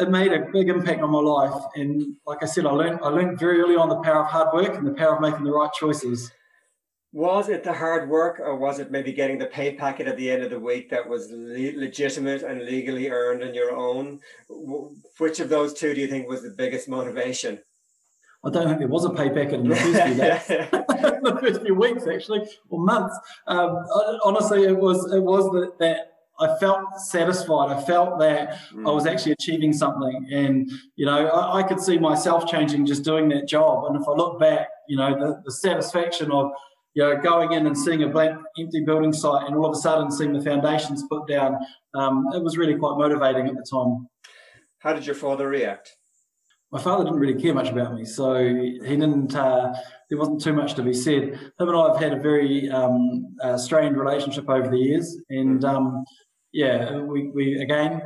it 0.01 0.11
made 0.11 0.33
a 0.33 0.47
big 0.53 0.69
impact 0.69 1.03
on 1.03 1.11
my 1.11 1.19
life. 1.19 1.63
And 1.77 2.17
like 2.27 2.43
I 2.43 2.47
said, 2.47 2.67
I 2.67 2.71
learned 2.71 3.01
I 3.03 3.09
learned 3.09 3.39
very 3.39 3.61
early 3.61 3.77
on 3.77 3.89
the 3.89 4.01
power 4.01 4.25
of 4.25 4.27
hard 4.27 4.55
work 4.55 4.75
and 4.77 4.87
the 4.87 4.95
power 4.95 5.17
of 5.17 5.21
making 5.21 5.45
the 5.45 5.53
right 5.53 5.73
choices. 5.73 6.31
Was 7.13 7.49
it 7.49 7.63
the 7.63 7.73
hard 7.73 8.09
work, 8.09 8.41
or 8.41 8.57
was 8.57 8.81
it 8.81 8.91
maybe 8.91 9.13
getting 9.13 9.39
the 9.39 9.47
pay 9.47 9.77
packet 9.77 10.09
at 10.09 10.17
the 10.17 10.29
end 10.29 10.43
of 10.43 10.51
the 10.51 10.59
week 10.59 10.91
that 10.91 11.09
was 11.09 11.31
le- 11.31 11.79
legitimate 11.79 12.43
and 12.43 12.65
legally 12.65 13.09
earned 13.09 13.45
on 13.45 13.55
your 13.55 13.77
own? 13.77 14.19
Which 15.19 15.39
of 15.39 15.49
those 15.49 15.75
two 15.75 15.95
do 15.95 16.01
you 16.01 16.09
think 16.09 16.29
was 16.29 16.43
the 16.43 16.51
biggest 16.51 16.89
motivation? 16.89 17.61
I 18.45 18.51
don't 18.51 18.67
think 18.67 18.79
there 18.81 18.89
was 18.89 19.05
a 19.05 19.11
pay 19.11 19.31
packet 19.31 19.61
in 19.61 19.69
the 19.69 19.77
first 19.77 20.03
few 20.03 20.15
days, 20.15 20.47
the 20.49 21.39
first 21.41 21.63
few 21.63 21.75
weeks 21.75 22.07
actually, 22.07 22.49
or 22.69 22.85
months. 22.85 23.17
Um, 23.47 23.87
honestly, 24.25 24.65
it 24.65 24.77
was 24.77 25.11
it 25.13 25.23
was 25.23 25.45
that, 25.53 25.79
that 25.79 26.14
I 26.41 26.57
felt 26.59 26.99
satisfied. 26.99 27.71
I 27.71 27.81
felt 27.83 28.19
that 28.19 28.59
mm. 28.73 28.89
I 28.89 28.93
was 28.93 29.07
actually 29.07 29.33
achieving 29.33 29.73
something, 29.73 30.29
and 30.33 30.71
you 30.97 31.07
know, 31.07 31.29
I, 31.29 31.61
I, 31.61 31.63
could 31.63 31.81
see 31.81 31.99
myself 31.99 32.47
changing 32.49 32.87
just 32.87 33.05
doing 33.05 33.29
that 33.29 33.47
job. 33.47 33.85
And 33.87 34.01
if 34.01 34.09
I 34.09 34.13
look 34.13 34.41
back, 34.41 34.69
you 34.89 34.97
know, 34.97 35.15
the, 35.15 35.41
the 35.45 35.53
satisfaction 35.53 36.33
of 36.33 36.51
you 36.95 37.05
know 37.05 37.17
going 37.21 37.53
in 37.53 37.67
and 37.67 37.79
seeing 37.79 38.03
a 38.03 38.09
blank, 38.09 38.37
empty 38.59 38.81
building 38.85 39.13
site, 39.13 39.47
and 39.47 39.55
all 39.55 39.67
of 39.67 39.77
a 39.77 39.81
sudden 39.81 40.11
seeing 40.11 40.33
the 40.33 40.43
foundations 40.43 41.05
put 41.09 41.29
down, 41.29 41.57
um, 41.95 42.27
it 42.35 42.43
was 42.43 42.59
really 42.59 42.75
quite 42.75 42.99
motivating 42.99 43.47
at 43.47 43.55
the 43.55 43.67
time. 43.71 44.09
How 44.79 44.93
did 44.93 45.07
your 45.07 45.15
father 45.15 45.49
react? 45.49 45.97
My 46.75 46.81
father 46.81 47.05
didn't 47.05 47.21
really 47.21 47.41
care 47.41 47.55
much 47.55 47.69
about 47.69 47.95
me, 47.95 48.05
so 48.05 48.35
he 48.37 48.81
didn't. 48.81 49.33
Uh, 49.33 49.73
there 50.11 50.19
wasn't 50.19 50.43
too 50.43 50.53
much 50.53 50.75
to 50.75 50.83
be 50.83 50.93
said. 50.93 51.23
Him 51.23 51.69
and 51.69 51.77
I 51.77 51.93
have 51.93 52.03
had 52.03 52.13
a 52.13 52.21
very 52.21 52.69
um, 52.69 53.37
uh, 53.41 53.57
strained 53.57 53.97
relationship 53.97 54.49
over 54.51 54.69
the 54.69 54.77
years, 54.77 55.17
and 55.31 55.61
mm. 55.61 55.73
um, 55.73 56.05
yeah, 56.55 57.01
we, 57.01 57.29
we 57.29 57.61
again, 57.61 58.01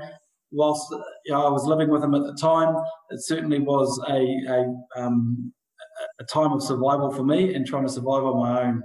whilst 0.51 0.91
you 0.91 1.33
know, 1.33 1.47
I 1.47 1.51
was 1.51 1.67
living 1.67 1.91
with 1.91 2.03
him 2.03 2.15
at 2.15 2.23
the 2.23 2.35
time, 2.41 2.75
it 3.11 3.23
certainly 3.23 3.59
was 3.59 4.01
a, 4.09 4.23
a, 4.51 5.01
um, 5.01 5.53
a 6.19 6.25
time 6.25 6.53
of 6.53 6.63
survival 6.63 7.13
for 7.13 7.25
me 7.25 7.55
and 7.55 7.67
trying 7.67 7.87
to 7.87 7.93
survive 7.93 8.25
on 8.25 8.39
my 8.39 8.63
own. 8.63 8.83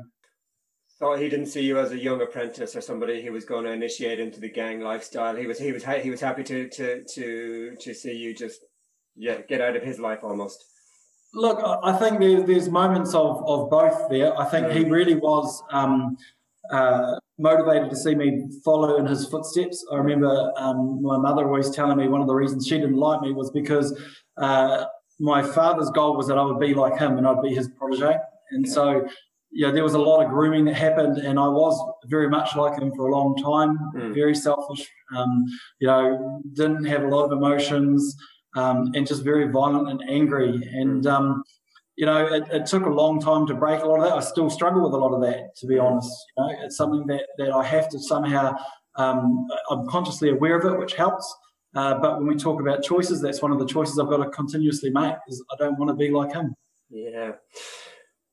So 0.99 1.15
he 1.15 1.29
didn't 1.29 1.47
see 1.47 1.61
you 1.61 1.79
as 1.79 1.91
a 1.91 1.97
young 1.97 2.21
apprentice 2.21 2.75
or 2.75 2.81
somebody 2.81 3.23
who 3.23 3.31
was 3.31 3.45
going 3.45 3.63
to 3.63 3.71
initiate 3.71 4.19
into 4.19 4.41
the 4.41 4.49
gang 4.49 4.81
lifestyle. 4.81 5.35
He 5.35 5.47
was 5.47 5.57
he 5.57 5.71
was 5.71 5.85
he 5.85 6.09
was 6.09 6.19
happy 6.19 6.43
to 6.43 6.69
to 6.69 7.03
to 7.15 7.75
to 7.79 7.93
see 7.93 8.13
you 8.13 8.35
just 8.35 8.65
yeah 9.15 9.41
get 9.47 9.61
out 9.61 9.77
of 9.77 9.83
his 9.83 9.97
life 9.97 10.19
almost. 10.23 10.63
Look, 11.33 11.59
I 11.83 11.93
think 11.93 12.19
there's, 12.19 12.43
there's 12.43 12.69
moments 12.69 13.15
of, 13.15 13.43
of 13.47 13.69
both 13.69 14.07
there. 14.09 14.39
I 14.39 14.45
think 14.45 14.69
he 14.71 14.83
really 14.83 15.15
was 15.15 15.63
um, 15.71 16.15
uh, 16.71 17.19
motivated 17.37 17.89
to 17.89 17.95
see 17.95 18.15
me 18.15 18.47
follow 18.63 18.97
in 18.97 19.05
his 19.05 19.27
footsteps. 19.27 19.85
I 19.91 19.97
remember 19.97 20.51
um, 20.57 21.01
my 21.01 21.17
mother 21.17 21.45
always 21.45 21.69
telling 21.69 21.97
me 21.97 22.07
one 22.07 22.21
of 22.21 22.27
the 22.27 22.33
reasons 22.33 22.67
she 22.67 22.77
didn't 22.77 22.97
like 22.97 23.21
me 23.21 23.33
was 23.33 23.51
because 23.51 23.99
uh, 24.37 24.85
my 25.19 25.41
father's 25.43 25.89
goal 25.89 26.15
was 26.15 26.27
that 26.27 26.37
I 26.37 26.43
would 26.43 26.59
be 26.59 26.73
like 26.73 26.97
him 26.97 27.17
and 27.17 27.27
I'd 27.27 27.41
be 27.41 27.53
his 27.53 27.69
protege. 27.77 28.17
And 28.51 28.67
so, 28.67 29.07
yeah, 29.51 29.71
there 29.71 29.83
was 29.83 29.93
a 29.93 29.99
lot 29.99 30.23
of 30.23 30.31
grooming 30.31 30.65
that 30.65 30.75
happened, 30.75 31.17
and 31.17 31.39
I 31.39 31.47
was 31.47 31.79
very 32.05 32.29
much 32.29 32.55
like 32.55 32.79
him 32.79 32.91
for 32.95 33.07
a 33.07 33.11
long 33.11 33.35
time. 33.37 33.77
Mm. 33.95 34.13
Very 34.13 34.35
selfish, 34.35 34.87
um, 35.15 35.45
you 35.79 35.87
know, 35.87 36.41
didn't 36.53 36.85
have 36.85 37.03
a 37.03 37.07
lot 37.07 37.25
of 37.25 37.31
emotions, 37.31 38.15
um, 38.55 38.91
and 38.95 39.05
just 39.05 39.23
very 39.23 39.51
violent 39.51 39.89
and 39.89 40.03
angry. 40.09 40.55
And 40.73 41.03
mm. 41.03 41.41
You 41.95 42.05
know, 42.05 42.25
it, 42.25 42.43
it, 42.51 42.65
took 42.65 42.85
a 42.85 42.89
long 42.89 43.19
time 43.21 43.45
to 43.47 43.53
break 43.53 43.81
a 43.81 43.85
lot 43.85 43.99
of 43.99 44.05
that. 44.05 44.13
I 44.13 44.19
still 44.19 44.49
struggle 44.49 44.83
with 44.83 44.93
a 44.93 44.97
lot 44.97 45.13
of 45.13 45.21
that, 45.21 45.55
to 45.57 45.67
be 45.67 45.77
honest. 45.77 46.11
You 46.37 46.43
know, 46.43 46.55
it's 46.63 46.75
something 46.75 47.05
that, 47.07 47.27
that 47.37 47.51
I 47.51 47.63
have 47.63 47.89
to 47.89 47.99
somehow, 47.99 48.55
um, 48.95 49.47
I'm 49.69 49.87
consciously 49.87 50.29
aware 50.29 50.57
of 50.57 50.71
it, 50.71 50.79
which 50.79 50.93
helps. 50.95 51.31
Uh, 51.75 51.95
but 51.99 52.17
when 52.17 52.27
we 52.27 52.35
talk 52.35 52.61
about 52.61 52.83
choices, 52.83 53.21
that's 53.21 53.41
one 53.41 53.51
of 53.51 53.59
the 53.59 53.65
choices 53.65 53.99
I've 53.99 54.09
got 54.09 54.23
to 54.23 54.29
continuously 54.29 54.89
make 54.89 55.15
is 55.27 55.43
I 55.51 55.55
don't 55.57 55.77
want 55.77 55.89
to 55.89 55.95
be 55.95 56.09
like 56.09 56.33
him. 56.33 56.55
Yeah 56.89 57.33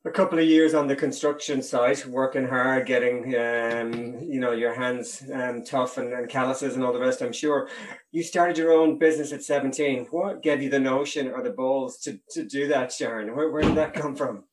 a 0.05 0.11
couple 0.11 0.39
of 0.39 0.47
years 0.47 0.73
on 0.73 0.87
the 0.87 0.97
construction 0.97 1.63
site, 1.63 2.07
working 2.07 2.49
hard, 2.49 2.87
getting 2.87 3.35
um, 3.37 4.19
you 4.23 4.41
know 4.41 4.53
your 4.53 4.73
hands 4.73 5.23
um, 5.33 5.63
tough 5.63 5.99
and, 5.99 6.13
and 6.13 6.29
calluses 6.29 6.75
and 6.75 6.85
all 6.85 6.93
the 6.93 6.99
rest. 6.99 7.21
I'm 7.21 7.33
sure 7.33 7.69
you 8.11 8.23
started 8.23 8.57
your 8.57 8.73
own 8.73 8.99
business 8.99 9.33
at 9.33 9.43
17. 9.43 10.07
What 10.11 10.43
gave 10.43 10.63
you 10.63 10.71
the 10.71 10.81
notion 10.81 11.31
or 11.31 11.43
the 11.43 11.51
balls 11.51 11.99
to, 11.99 12.19
to 12.31 12.45
do 12.45 12.67
that, 12.69 12.91
Sharn? 12.91 13.35
Where, 13.35 13.51
where 13.51 13.63
did 13.63 13.75
that 13.75 13.93
come 13.93 14.17
from? 14.17 14.45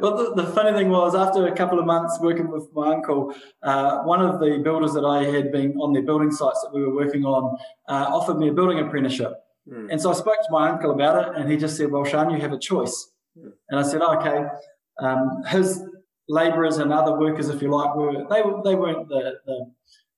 Well, 0.00 0.16
the, 0.16 0.42
the, 0.42 0.50
funny 0.52 0.72
thing 0.72 0.88
was, 0.88 1.14
after 1.14 1.46
a 1.46 1.54
couple 1.54 1.78
of 1.78 1.84
months 1.84 2.18
working 2.20 2.48
with 2.50 2.68
my 2.72 2.94
uncle, 2.94 3.34
uh, 3.62 3.98
one 3.98 4.22
of 4.24 4.40
the 4.40 4.58
builders 4.64 4.94
that 4.94 5.04
I 5.04 5.24
had 5.24 5.52
been 5.52 5.76
on 5.76 5.92
their 5.92 6.02
building 6.02 6.30
sites 6.30 6.62
that 6.62 6.74
we 6.74 6.82
were 6.82 6.94
working 6.94 7.26
on 7.26 7.58
uh, 7.86 8.06
offered 8.08 8.38
me 8.38 8.48
a 8.48 8.52
building 8.52 8.78
apprenticeship. 8.78 9.34
Mm. 9.70 9.88
And 9.92 10.00
so 10.00 10.10
I 10.10 10.14
spoke 10.14 10.36
to 10.42 10.50
my 10.50 10.70
uncle 10.70 10.90
about 10.90 11.28
it, 11.28 11.36
and 11.38 11.50
he 11.50 11.58
just 11.58 11.76
said, 11.76 11.90
Well, 11.90 12.02
Sharn, 12.02 12.32
you 12.32 12.40
have 12.40 12.52
a 12.52 12.58
choice. 12.58 13.11
And 13.36 13.80
I 13.80 13.82
said, 13.82 14.02
okay. 14.02 14.44
Um, 15.00 15.42
his 15.48 15.82
labourers 16.28 16.78
and 16.78 16.92
other 16.92 17.18
workers, 17.18 17.48
if 17.48 17.62
you 17.62 17.70
like, 17.70 17.94
were 17.96 18.24
they 18.28 18.42
they 18.64 18.74
weren't 18.74 19.08
the, 19.08 19.34
the 19.46 19.72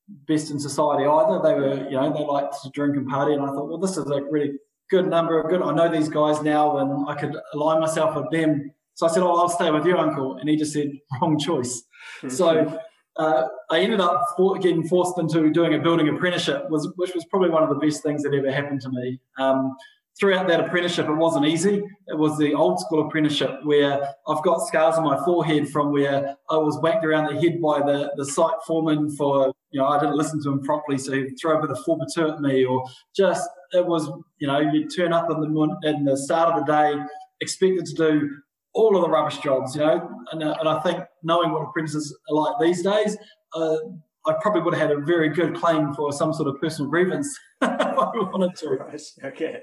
best 0.08 0.50
in 0.50 0.58
society 0.58 1.04
either. 1.04 1.40
They 1.42 1.54
were, 1.54 1.88
you 1.88 1.96
know, 1.96 2.12
they 2.12 2.24
liked 2.24 2.62
to 2.62 2.70
drink 2.70 2.96
and 2.96 3.08
party. 3.08 3.34
And 3.34 3.42
I 3.42 3.46
thought, 3.46 3.68
well, 3.68 3.78
this 3.78 3.96
is 3.96 4.10
a 4.10 4.22
really 4.22 4.52
good 4.90 5.08
number 5.08 5.40
of 5.40 5.48
good. 5.48 5.62
I 5.62 5.72
know 5.72 5.88
these 5.88 6.08
guys 6.08 6.42
now, 6.42 6.78
and 6.78 7.08
I 7.08 7.14
could 7.14 7.36
align 7.54 7.80
myself 7.80 8.16
with 8.16 8.30
them. 8.30 8.70
So 8.94 9.06
I 9.06 9.10
said, 9.10 9.22
oh, 9.22 9.34
I'll 9.36 9.48
stay 9.48 9.70
with 9.70 9.86
you, 9.86 9.96
Uncle. 9.96 10.36
And 10.36 10.48
he 10.48 10.56
just 10.56 10.72
said, 10.72 10.92
wrong 11.20 11.38
choice. 11.38 11.82
so 12.28 12.78
uh, 13.16 13.44
I 13.70 13.80
ended 13.80 14.00
up 14.00 14.22
for, 14.36 14.58
getting 14.58 14.86
forced 14.86 15.18
into 15.18 15.50
doing 15.50 15.74
a 15.74 15.78
building 15.78 16.08
apprenticeship, 16.08 16.68
was, 16.70 16.92
which 16.96 17.14
was 17.14 17.24
probably 17.26 17.50
one 17.50 17.62
of 17.62 17.68
the 17.68 17.76
best 17.76 18.02
things 18.02 18.22
that 18.22 18.34
ever 18.34 18.52
happened 18.52 18.80
to 18.82 18.90
me. 18.90 19.20
Um, 19.38 19.76
throughout 20.18 20.46
that 20.48 20.60
apprenticeship, 20.60 21.08
it 21.08 21.14
wasn't 21.14 21.46
easy. 21.46 21.82
It 22.06 22.16
was 22.16 22.38
the 22.38 22.54
old 22.54 22.80
school 22.80 23.06
apprenticeship 23.06 23.60
where 23.64 24.14
I've 24.28 24.42
got 24.44 24.66
scars 24.66 24.96
on 24.96 25.04
my 25.04 25.22
forehead 25.24 25.68
from 25.68 25.92
where 25.92 26.36
I 26.50 26.56
was 26.56 26.78
whacked 26.78 27.04
around 27.04 27.34
the 27.34 27.40
head 27.40 27.60
by 27.60 27.80
the, 27.80 28.12
the 28.16 28.24
site 28.24 28.54
foreman 28.66 29.14
for, 29.16 29.52
you 29.70 29.80
know, 29.80 29.86
I 29.86 29.98
didn't 29.98 30.16
listen 30.16 30.42
to 30.44 30.52
him 30.52 30.62
properly, 30.62 30.98
so 30.98 31.12
he'd 31.12 31.36
throw 31.40 31.58
a 31.58 31.60
bit 31.60 31.70
of 31.70 31.84
formateur 31.84 32.34
at 32.34 32.40
me, 32.40 32.64
or 32.64 32.84
just, 33.14 33.48
it 33.72 33.84
was, 33.84 34.08
you 34.38 34.46
know, 34.46 34.60
you'd 34.60 34.94
turn 34.94 35.12
up 35.12 35.30
in 35.30 35.40
the, 35.40 35.76
in 35.82 36.04
the 36.04 36.16
start 36.16 36.54
of 36.54 36.64
the 36.64 36.72
day 36.72 37.02
expected 37.40 37.84
to 37.86 37.94
do 37.94 38.30
all 38.72 38.96
of 38.96 39.02
the 39.02 39.08
rubbish 39.08 39.38
jobs, 39.38 39.74
you 39.74 39.80
know, 39.80 40.08
and, 40.32 40.42
uh, 40.42 40.54
and 40.60 40.68
I 40.68 40.80
think 40.80 41.04
knowing 41.22 41.50
what 41.52 41.62
apprentices 41.62 42.16
are 42.30 42.34
like 42.34 42.54
these 42.60 42.82
days, 42.82 43.16
uh, 43.54 43.76
I 44.26 44.34
probably 44.40 44.62
would 44.62 44.74
have 44.74 44.90
had 44.90 44.96
a 44.96 45.00
very 45.00 45.28
good 45.28 45.54
claim 45.54 45.92
for 45.92 46.12
some 46.12 46.32
sort 46.32 46.48
of 46.48 46.60
personal 46.60 46.90
grievance 46.90 47.28
if 47.62 47.70
I 47.70 48.10
wanted 48.14 48.56
to. 48.56 48.68
Right. 48.70 49.02
Okay 49.22 49.60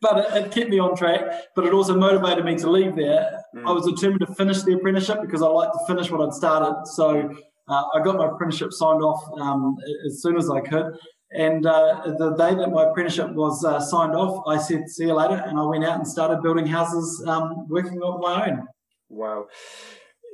but 0.00 0.18
it, 0.18 0.44
it, 0.44 0.52
kept 0.52 0.70
me 0.70 0.78
on 0.78 0.96
track. 0.96 1.22
But 1.54 1.66
it 1.66 1.72
also 1.72 1.96
motivated 1.96 2.44
me 2.44 2.56
to 2.56 2.70
leave 2.70 2.96
there. 2.96 3.42
Mm. 3.54 3.66
I 3.66 3.72
was 3.72 3.86
determined 3.86 4.20
to 4.26 4.34
finish 4.34 4.62
the 4.62 4.74
apprenticeship 4.74 5.20
because 5.20 5.42
I 5.42 5.46
like 5.46 5.72
to 5.72 5.78
finish 5.86 6.10
what 6.10 6.26
I'd 6.26 6.34
started. 6.34 6.86
So 6.86 7.34
uh, 7.68 7.84
I 7.94 8.02
got 8.02 8.16
my 8.16 8.26
apprenticeship 8.26 8.72
signed 8.72 9.02
off 9.02 9.22
um, 9.40 9.76
as 10.06 10.22
soon 10.22 10.36
as 10.36 10.50
I 10.50 10.60
could. 10.60 10.96
And 11.32 11.66
uh, 11.66 12.14
the 12.18 12.30
day 12.30 12.54
that 12.54 12.70
my 12.70 12.88
apprenticeship 12.88 13.32
was 13.32 13.62
uh, 13.64 13.80
signed 13.80 14.14
off, 14.14 14.44
I 14.46 14.56
said, 14.56 14.88
"See 14.88 15.04
you 15.04 15.12
later," 15.12 15.42
and 15.46 15.58
I 15.58 15.62
went 15.62 15.84
out 15.84 15.98
and 15.98 16.08
started 16.08 16.42
building 16.42 16.66
houses, 16.66 17.22
um, 17.26 17.68
working 17.68 18.00
on 18.00 18.20
my 18.22 18.48
own. 18.48 18.66
Wow 19.10 19.46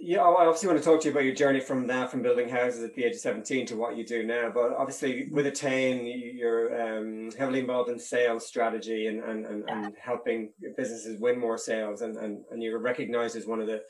yeah, 0.00 0.20
I 0.20 0.46
obviously 0.46 0.68
want 0.68 0.78
to 0.80 0.84
talk 0.84 1.00
to 1.00 1.08
you 1.08 1.12
about 1.12 1.24
your 1.24 1.34
journey 1.34 1.60
from 1.60 1.86
that, 1.86 2.10
from 2.10 2.22
building 2.22 2.48
houses 2.48 2.82
at 2.82 2.94
the 2.94 3.04
age 3.04 3.14
of 3.14 3.20
17 3.20 3.66
to 3.66 3.76
what 3.76 3.96
you 3.96 4.04
do 4.04 4.22
now. 4.22 4.50
But 4.52 4.74
obviously, 4.76 5.28
with 5.30 5.46
Attain, 5.46 6.04
you're 6.36 6.98
um, 6.98 7.30
heavily 7.38 7.60
involved 7.60 7.90
in 7.90 7.98
sales 7.98 8.46
strategy 8.46 9.06
and, 9.06 9.22
and, 9.22 9.46
and, 9.46 9.64
and, 9.68 9.94
helping 9.98 10.52
businesses 10.76 11.18
win 11.20 11.40
more 11.40 11.56
sales. 11.56 12.02
And, 12.02 12.16
and, 12.16 12.44
and 12.50 12.62
you're 12.62 12.78
recognized 12.78 13.36
as 13.36 13.46
one 13.46 13.60
of 13.60 13.66
the, 13.66 13.82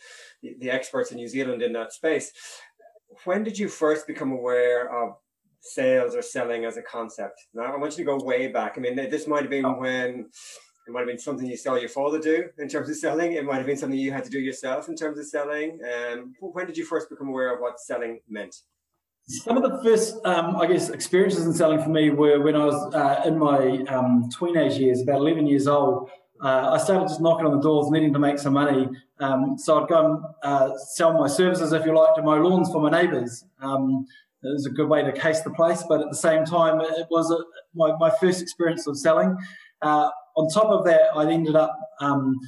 the 0.61 0.70
experts 0.70 1.11
in 1.11 1.16
New 1.16 1.28
Zealand 1.28 1.62
in 1.62 1.73
that 1.73 1.92
space. 1.92 2.32
When 3.25 3.42
did 3.42 3.58
you 3.58 3.68
first 3.68 4.06
become 4.06 4.32
aware 4.32 4.92
of 4.92 5.16
sales 5.61 6.14
or 6.14 6.23
selling 6.23 6.64
as 6.64 6.76
a 6.76 6.82
concept? 6.82 7.40
Now, 7.54 7.75
I 7.75 7.76
want 7.76 7.99
you 7.99 8.04
to 8.04 8.11
go 8.18 8.25
way 8.25 8.49
back. 8.49 8.75
I 8.76 8.80
mean, 8.80 8.94
this 8.94 9.26
might 9.26 9.42
have 9.42 9.50
been 9.50 9.66
oh. 9.66 9.78
when 9.78 10.26
it 10.87 10.91
might 10.91 11.00
have 11.00 11.09
been 11.09 11.19
something 11.19 11.47
you 11.47 11.57
saw 11.57 11.76
your 11.76 11.88
father 11.88 12.19
do 12.19 12.49
in 12.59 12.69
terms 12.69 12.91
of 12.91 12.97
selling. 12.97 13.33
It 13.33 13.45
might 13.45 13.57
have 13.57 13.67
been 13.67 13.76
something 13.76 13.99
you 13.99 14.12
had 14.12 14.25
to 14.25 14.31
do 14.31 14.38
yourself 14.38 14.88
in 14.88 14.97
terms 14.97 15.19
of 15.19 15.26
selling. 15.26 15.81
Um, 15.83 16.35
when 16.41 16.67
did 16.67 16.76
you 16.76 16.85
first 16.85 17.09
become 17.09 17.29
aware 17.29 17.55
of 17.55 17.61
what 17.61 17.81
selling 17.81 18.21
meant? 18.29 18.57
Some 19.26 19.57
of 19.57 19.62
the 19.62 19.83
first, 19.83 20.17
um, 20.26 20.57
I 20.57 20.67
guess, 20.67 20.91
experiences 20.91 21.47
in 21.47 21.55
selling 21.55 21.83
for 21.83 21.88
me 21.88 22.11
were 22.11 22.43
when 22.43 22.55
I 22.55 22.67
was 22.67 22.95
uh, 22.95 23.23
in 23.26 23.38
my 23.38 23.83
um, 23.88 24.29
teenage 24.38 24.79
years, 24.79 25.00
about 25.00 25.17
11 25.17 25.47
years 25.47 25.67
old. 25.67 26.11
Uh, 26.43 26.73
I 26.73 26.79
started 26.79 27.09
just 27.09 27.23
knocking 27.23 27.47
on 27.47 27.53
the 27.53 27.62
doors, 27.62 27.91
needing 27.91 28.12
to 28.12 28.19
make 28.19 28.38
some 28.38 28.53
money. 28.53 28.87
Um, 29.21 29.57
so 29.57 29.83
I'd 29.83 29.88
go 29.88 30.07
and 30.07 30.25
uh, 30.43 30.76
sell 30.76 31.14
my 31.14 31.26
services, 31.26 31.73
if 31.73 31.87
you 31.87 31.97
like, 31.97 32.14
to 32.17 32.23
mow 32.23 32.37
lawns 32.37 32.71
for 32.71 32.83
my 32.83 32.91
neighbours. 32.91 33.47
Um, 33.62 34.05
it 34.43 34.53
was 34.53 34.67
a 34.67 34.71
good 34.71 34.91
way 34.91 35.03
to 35.03 35.12
case 35.12 35.41
the 35.41 35.50
place, 35.50 35.83
but 35.88 36.03
at 36.03 36.11
the 36.11 36.17
same 36.17 36.45
time, 36.45 36.83
it 36.83 37.07
was 37.11 37.31
a, 37.31 37.38
my, 37.75 37.97
my 37.97 38.11
first 38.21 38.43
experience 38.43 38.87
of 38.87 38.99
selling. 38.99 39.38
Uh, 39.81 40.11
on 40.37 40.49
top 40.49 40.67
of 40.67 40.85
that, 40.85 41.03
I 41.14 41.31
ended 41.31 41.57
up 41.57 41.79
um, 42.00 42.38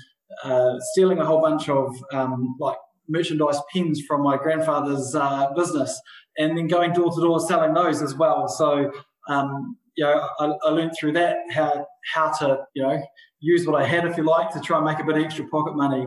uh, 0.44 0.74
stealing 0.92 1.18
a 1.18 1.24
whole 1.24 1.40
bunch 1.40 1.68
of 1.68 1.94
um, 2.12 2.56
like 2.58 2.76
merchandise 3.08 3.58
pins 3.72 4.02
from 4.06 4.22
my 4.22 4.36
grandfather's 4.36 5.14
uh, 5.14 5.52
business, 5.54 6.00
and 6.38 6.56
then 6.56 6.66
going 6.66 6.92
door 6.92 7.12
to 7.12 7.20
door 7.20 7.40
selling 7.40 7.74
those 7.74 8.02
as 8.02 8.14
well. 8.14 8.48
So 8.48 8.92
um, 9.28 9.76
you 9.96 10.04
know, 10.04 10.28
I, 10.40 10.46
I 10.64 10.70
learned 10.70 10.92
through 10.98 11.12
that 11.12 11.36
how 11.50 11.86
how 12.12 12.30
to 12.38 12.64
you 12.74 12.82
know 12.82 13.02
use 13.40 13.66
what 13.66 13.80
I 13.80 13.86
had, 13.86 14.04
if 14.04 14.16
you 14.16 14.24
like, 14.24 14.50
to 14.50 14.60
try 14.60 14.76
and 14.78 14.86
make 14.86 14.98
a 14.98 15.04
bit 15.04 15.16
of 15.16 15.22
extra 15.22 15.46
pocket 15.48 15.76
money. 15.76 16.06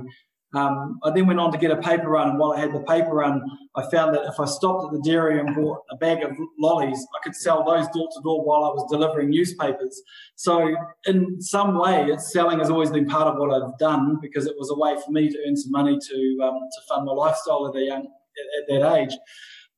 Um, 0.53 0.99
I 1.03 1.11
then 1.11 1.27
went 1.27 1.39
on 1.39 1.51
to 1.51 1.59
get 1.59 1.69
a 1.69 1.77
paper 1.77 2.09
run, 2.09 2.29
and 2.29 2.39
while 2.39 2.53
I 2.53 2.59
had 2.59 2.73
the 2.73 2.79
paper 2.79 3.13
run, 3.13 3.41
I 3.75 3.83
found 3.91 4.15
that 4.15 4.25
if 4.25 4.39
I 4.39 4.45
stopped 4.45 4.85
at 4.85 4.91
the 4.91 5.01
dairy 5.07 5.39
and 5.39 5.55
bought 5.55 5.83
a 5.91 5.95
bag 5.95 6.23
of 6.23 6.31
lollies, 6.57 7.05
I 7.15 7.19
could 7.23 7.35
sell 7.35 7.63
those 7.63 7.87
door 7.89 8.09
to 8.11 8.21
door 8.23 8.43
while 8.43 8.63
I 8.63 8.69
was 8.69 8.89
delivering 8.89 9.29
newspapers. 9.29 10.01
So, 10.35 10.75
in 11.05 11.39
some 11.39 11.77
way, 11.77 12.15
selling 12.17 12.59
has 12.59 12.71
always 12.71 12.89
been 12.89 13.05
part 13.05 13.27
of 13.27 13.37
what 13.37 13.51
I've 13.51 13.77
done 13.77 14.17
because 14.21 14.47
it 14.47 14.55
was 14.57 14.71
a 14.71 14.75
way 14.75 14.95
for 15.05 15.11
me 15.11 15.29
to 15.29 15.37
earn 15.47 15.55
some 15.55 15.71
money 15.71 15.99
to 15.99 16.39
um, 16.43 16.59
to 16.59 16.81
fund 16.89 17.05
my 17.05 17.11
lifestyle 17.11 17.67
at, 17.67 17.75
a 17.75 17.85
young, 17.85 18.01
at, 18.01 18.61
at 18.61 18.81
that 18.81 18.95
age. 18.95 19.15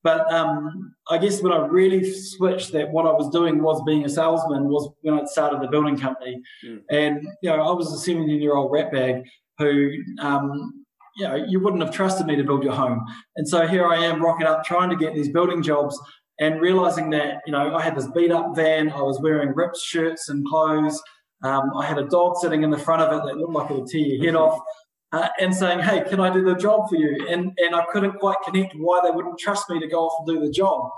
But 0.02 0.32
um, 0.32 0.94
I 1.08 1.18
guess 1.18 1.42
when 1.42 1.52
I 1.52 1.66
really 1.66 2.12
switched 2.12 2.72
that 2.72 2.90
what 2.90 3.06
I 3.06 3.12
was 3.12 3.30
doing 3.30 3.62
was 3.62 3.82
being 3.84 4.04
a 4.04 4.08
salesman 4.08 4.64
was 4.64 4.90
when 5.02 5.14
I 5.14 5.24
started 5.26 5.62
the 5.62 5.68
building 5.68 5.96
company. 5.96 6.42
Mm. 6.64 6.80
And, 6.90 7.28
you 7.40 7.50
know, 7.50 7.62
I 7.62 7.72
was 7.72 7.92
a 7.92 7.98
17 7.98 8.40
year 8.40 8.56
old 8.56 8.72
ratbag 8.72 9.24
who, 9.62 9.92
um, 10.20 10.84
you 11.16 11.28
know, 11.28 11.34
you 11.34 11.60
wouldn't 11.60 11.82
have 11.82 11.92
trusted 11.94 12.26
me 12.26 12.36
to 12.36 12.44
build 12.44 12.62
your 12.62 12.72
home. 12.72 13.04
And 13.36 13.48
so 13.48 13.66
here 13.66 13.86
I 13.86 13.96
am 13.96 14.22
rocking 14.22 14.46
up 14.46 14.64
trying 14.64 14.90
to 14.90 14.96
get 14.96 15.14
these 15.14 15.28
building 15.28 15.62
jobs 15.62 15.98
and 16.40 16.60
realizing 16.60 17.10
that, 17.10 17.42
you 17.46 17.52
know, 17.52 17.74
I 17.74 17.82
had 17.82 17.96
this 17.96 18.08
beat 18.08 18.32
up 18.32 18.56
van, 18.56 18.90
I 18.90 19.02
was 19.02 19.20
wearing 19.20 19.54
ripped 19.54 19.76
shirts 19.76 20.28
and 20.28 20.46
clothes. 20.46 21.00
Um, 21.44 21.70
I 21.76 21.84
had 21.84 21.98
a 21.98 22.06
dog 22.06 22.36
sitting 22.36 22.62
in 22.62 22.70
the 22.70 22.78
front 22.78 23.02
of 23.02 23.12
it 23.12 23.24
that 23.26 23.36
looked 23.36 23.52
like 23.52 23.70
it 23.70 23.76
would 23.76 23.88
tear 23.88 24.00
your 24.00 24.24
head 24.24 24.34
off. 24.36 24.58
Uh, 25.12 25.28
and 25.40 25.54
saying, 25.54 25.78
"Hey, 25.78 26.02
can 26.08 26.20
I 26.20 26.32
do 26.32 26.42
the 26.42 26.54
job 26.54 26.88
for 26.88 26.96
you?" 26.96 27.26
And 27.28 27.52
and 27.58 27.74
I 27.74 27.84
couldn't 27.92 28.18
quite 28.18 28.38
connect 28.46 28.72
why 28.78 28.98
they 29.04 29.10
wouldn't 29.10 29.38
trust 29.38 29.68
me 29.68 29.78
to 29.78 29.86
go 29.86 30.06
off 30.06 30.14
and 30.20 30.26
do 30.26 30.42
the 30.42 30.50
job. 30.50 30.88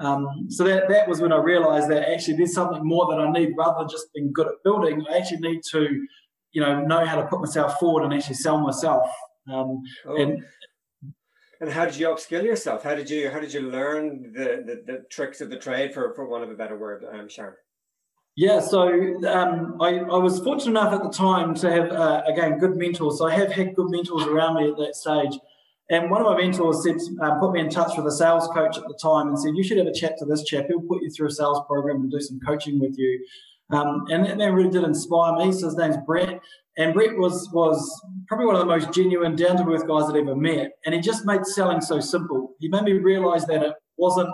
Um, 0.00 0.46
so 0.50 0.64
that 0.64 0.88
that 0.88 1.08
was 1.08 1.20
when 1.20 1.32
I 1.32 1.36
realised 1.36 1.88
that 1.90 2.10
actually 2.10 2.36
there's 2.36 2.52
something 2.52 2.84
more 2.84 3.06
that 3.06 3.18
I 3.18 3.30
need 3.30 3.54
rather 3.56 3.76
than 3.78 3.88
just 3.88 4.12
being 4.12 4.32
good 4.34 4.48
at 4.48 4.62
building. 4.64 5.02
I 5.10 5.16
actually 5.16 5.38
need 5.38 5.62
to 5.70 6.06
you 6.54 6.62
know 6.62 6.80
know 6.80 7.04
how 7.04 7.16
to 7.16 7.26
put 7.26 7.40
myself 7.40 7.78
forward 7.78 8.04
and 8.04 8.14
actually 8.14 8.36
sell 8.36 8.58
myself. 8.58 9.06
Um, 9.52 9.82
oh. 10.06 10.16
And 10.16 10.42
and 11.60 11.70
how 11.70 11.84
did 11.84 11.96
you 11.96 12.08
upskill 12.08 12.42
yourself? 12.42 12.82
How 12.82 12.94
did 12.94 13.10
you 13.10 13.30
how 13.30 13.40
did 13.40 13.52
you 13.52 13.60
learn 13.60 14.32
the, 14.32 14.64
the, 14.66 14.82
the 14.86 15.04
tricks 15.10 15.40
of 15.40 15.50
the 15.50 15.58
trade 15.58 15.92
for, 15.92 16.14
for 16.14 16.26
one 16.26 16.42
of 16.42 16.50
a 16.50 16.54
better 16.54 16.78
word, 16.78 17.04
um, 17.12 17.28
Sharn? 17.28 17.52
Yeah, 18.36 18.58
so 18.58 18.88
um, 19.28 19.80
I, 19.80 19.98
I, 20.00 20.18
was 20.18 20.40
fortunate 20.40 20.72
enough 20.72 20.92
at 20.92 21.04
the 21.04 21.08
time 21.08 21.54
to 21.54 21.70
have, 21.70 21.92
uh, 21.92 22.22
again, 22.26 22.58
good 22.58 22.74
mentors. 22.74 23.18
So 23.18 23.28
I 23.28 23.32
have 23.32 23.52
had 23.52 23.76
good 23.76 23.90
mentors 23.90 24.24
around 24.24 24.56
me 24.56 24.68
at 24.68 24.76
that 24.76 24.96
stage. 24.96 25.38
And 25.88 26.10
one 26.10 26.20
of 26.20 26.26
my 26.26 26.38
mentors 26.38 26.82
said, 26.82 26.96
um, 27.22 27.38
put 27.38 27.52
me 27.52 27.60
in 27.60 27.70
touch 27.70 27.96
with 27.96 28.06
a 28.06 28.10
sales 28.10 28.48
coach 28.48 28.76
at 28.76 28.88
the 28.88 28.98
time 29.00 29.28
and 29.28 29.38
said, 29.38 29.52
you 29.54 29.62
should 29.62 29.78
have 29.78 29.86
a 29.86 29.92
chat 29.92 30.18
to 30.18 30.24
this 30.24 30.42
chap. 30.42 30.64
He'll 30.66 30.80
put 30.80 31.02
you 31.02 31.10
through 31.10 31.28
a 31.28 31.30
sales 31.30 31.62
program 31.68 32.00
and 32.00 32.10
do 32.10 32.20
some 32.20 32.40
coaching 32.40 32.80
with 32.80 32.98
you. 32.98 33.24
Um, 33.70 34.04
and 34.10 34.26
that, 34.26 34.38
that, 34.38 34.52
really 34.52 34.70
did 34.70 34.84
inspire 34.84 35.36
me. 35.36 35.50
So 35.52 35.66
his 35.66 35.76
name's 35.76 35.96
Brett. 36.06 36.40
And 36.76 36.92
Brett 36.92 37.16
was 37.16 37.48
was 37.52 38.02
probably 38.28 38.46
one 38.46 38.56
of 38.56 38.60
the 38.60 38.66
most 38.66 38.92
genuine, 38.92 39.36
down 39.36 39.56
to 39.56 39.72
earth 39.72 39.86
guys 39.86 40.10
I'd 40.10 40.16
ever 40.16 40.36
met. 40.36 40.72
And 40.84 40.94
he 40.94 41.00
just 41.00 41.24
made 41.24 41.46
selling 41.46 41.80
so 41.80 42.00
simple. 42.00 42.54
He 42.58 42.68
made 42.68 42.82
me 42.82 42.92
realize 42.92 43.46
that 43.46 43.62
it 43.62 43.74
wasn't 43.96 44.28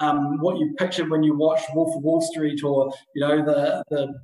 um, 0.00 0.38
what 0.40 0.58
you 0.58 0.74
pictured 0.78 1.10
when 1.10 1.22
you 1.22 1.36
watched 1.36 1.66
Wolf 1.74 1.94
of 1.96 2.02
Wall 2.02 2.20
Street 2.20 2.62
or 2.64 2.92
you 3.14 3.26
know 3.26 3.44
the 3.44 3.82
the 3.90 4.14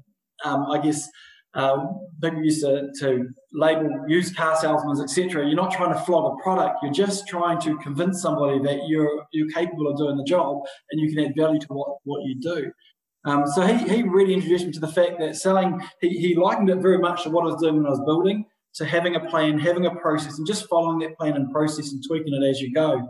um, 0.44 0.66
I 0.70 0.78
guess 0.78 1.08
uh, 1.54 1.86
people 2.22 2.42
used 2.42 2.60
to, 2.60 2.90
to 3.00 3.28
label 3.52 4.04
used 4.06 4.36
car 4.36 4.56
salesmen, 4.56 5.02
etc. 5.02 5.46
You're 5.46 5.56
not 5.56 5.72
trying 5.72 5.92
to 5.92 5.98
flog 6.00 6.38
a 6.38 6.42
product. 6.42 6.78
You're 6.82 6.92
just 6.92 7.26
trying 7.26 7.58
to 7.62 7.76
convince 7.78 8.20
somebody 8.20 8.58
that 8.60 8.86
you're 8.88 9.26
you're 9.32 9.48
capable 9.48 9.88
of 9.88 9.96
doing 9.96 10.16
the 10.16 10.25
job 10.25 10.58
and 10.90 11.00
you 11.00 11.14
can 11.14 11.25
add 11.25 11.34
value 11.36 11.58
to 11.60 11.66
what, 11.68 11.96
what 12.04 12.22
you 12.25 12.38
do. 12.40 12.70
Um, 13.26 13.45
so 13.47 13.62
he, 13.62 13.76
he 13.88 14.02
really 14.02 14.35
introduced 14.35 14.66
me 14.66 14.73
to 14.73 14.80
the 14.80 14.88
fact 14.88 15.18
that 15.18 15.37
selling, 15.37 15.80
he, 16.00 16.11
he 16.11 16.35
likened 16.37 16.71
it 16.71 16.78
very 16.78 16.99
much 16.99 17.25
to 17.25 17.30
what 17.30 17.42
I 17.42 17.47
was 17.47 17.61
doing 17.61 17.76
when 17.76 17.87
I 17.87 17.90
was 17.90 18.00
building, 18.00 18.47
to 18.75 18.85
having 18.85 19.16
a 19.16 19.21
plan, 19.28 19.59
having 19.59 19.87
a 19.87 19.95
process, 19.97 20.38
and 20.38 20.47
just 20.47 20.68
following 20.68 21.00
that 21.00 21.16
plan 21.18 21.35
and 21.35 21.50
process 21.52 21.92
and 21.92 22.02
tweaking 22.06 22.35
it 22.35 22.47
as 22.49 22.61
you 22.61 22.73
go. 22.73 23.06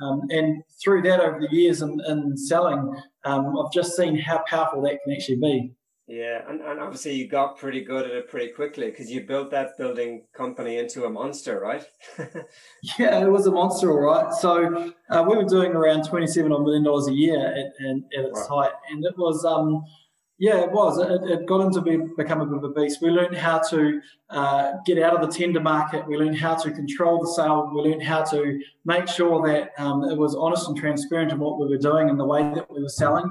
Um, 0.00 0.22
and 0.30 0.62
through 0.82 1.02
that, 1.02 1.20
over 1.20 1.40
the 1.40 1.54
years 1.54 1.82
in, 1.82 2.00
in 2.06 2.36
selling, 2.36 2.94
um, 3.24 3.58
I've 3.58 3.72
just 3.72 3.96
seen 3.96 4.16
how 4.16 4.42
powerful 4.48 4.82
that 4.82 4.98
can 5.04 5.12
actually 5.12 5.36
be. 5.36 5.72
Yeah, 6.08 6.40
and, 6.48 6.62
and 6.62 6.80
obviously 6.80 7.12
you 7.12 7.28
got 7.28 7.58
pretty 7.58 7.84
good 7.84 8.06
at 8.06 8.12
it 8.12 8.30
pretty 8.30 8.50
quickly 8.52 8.86
because 8.90 9.10
you 9.10 9.24
built 9.24 9.50
that 9.50 9.76
building 9.76 10.22
company 10.34 10.78
into 10.78 11.04
a 11.04 11.10
monster, 11.10 11.60
right? 11.60 11.84
yeah, 12.98 13.20
it 13.20 13.30
was 13.30 13.46
a 13.46 13.50
monster, 13.50 13.92
all 13.92 13.98
right. 13.98 14.32
So 14.32 14.90
uh, 15.10 15.22
we 15.28 15.36
were 15.36 15.44
doing 15.44 15.72
around 15.72 16.04
twenty-seven 16.04 16.50
million 16.50 16.82
dollars 16.82 17.08
a 17.08 17.12
year 17.12 17.38
at, 17.38 17.86
at, 17.86 17.96
at 18.18 18.24
its 18.24 18.46
height, 18.46 18.72
and 18.90 19.04
it 19.04 19.18
was 19.18 19.44
um, 19.44 19.84
yeah, 20.38 20.60
it 20.60 20.70
was. 20.70 20.98
It, 20.98 21.30
it 21.30 21.46
got 21.46 21.60
into 21.60 21.82
be, 21.82 21.98
become 22.16 22.40
a 22.40 22.46
bit 22.46 22.56
of 22.56 22.64
a 22.64 22.70
beast. 22.70 23.02
We 23.02 23.10
learned 23.10 23.36
how 23.36 23.58
to 23.70 24.00
uh, 24.30 24.72
get 24.86 25.02
out 25.02 25.14
of 25.14 25.28
the 25.28 25.36
tender 25.36 25.60
market. 25.60 26.06
We 26.06 26.16
learned 26.16 26.38
how 26.38 26.54
to 26.54 26.70
control 26.70 27.20
the 27.20 27.30
sale. 27.32 27.70
We 27.74 27.82
learned 27.82 28.04
how 28.04 28.22
to 28.22 28.58
make 28.84 29.08
sure 29.08 29.46
that 29.46 29.72
um, 29.76 30.04
it 30.04 30.16
was 30.16 30.36
honest 30.36 30.68
and 30.68 30.76
transparent 30.76 31.32
in 31.32 31.38
what 31.38 31.58
we 31.58 31.66
were 31.66 31.76
doing 31.76 32.08
and 32.08 32.18
the 32.18 32.24
way 32.24 32.42
that 32.54 32.70
we 32.70 32.80
were 32.80 32.88
selling. 32.88 33.30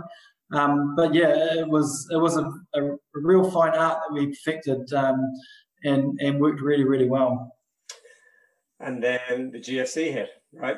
Um, 0.54 0.96
but 0.96 1.14
yeah, 1.14 1.56
it 1.56 1.68
was 1.68 2.08
it 2.12 2.18
was 2.18 2.38
a, 2.38 2.52
a, 2.76 2.98
real 3.14 3.50
fine 3.52 3.76
art 3.76 4.00
that 4.00 4.14
we 4.14 4.28
perfected 4.28 4.92
um, 4.94 5.34
and 5.84 6.18
and 6.22 6.40
worked 6.40 6.62
really 6.62 6.86
really 6.86 7.10
well. 7.10 7.54
And 8.80 9.04
then 9.04 9.52
the 9.52 9.60
GFC 9.60 10.14
hit, 10.14 10.30
right? 10.54 10.78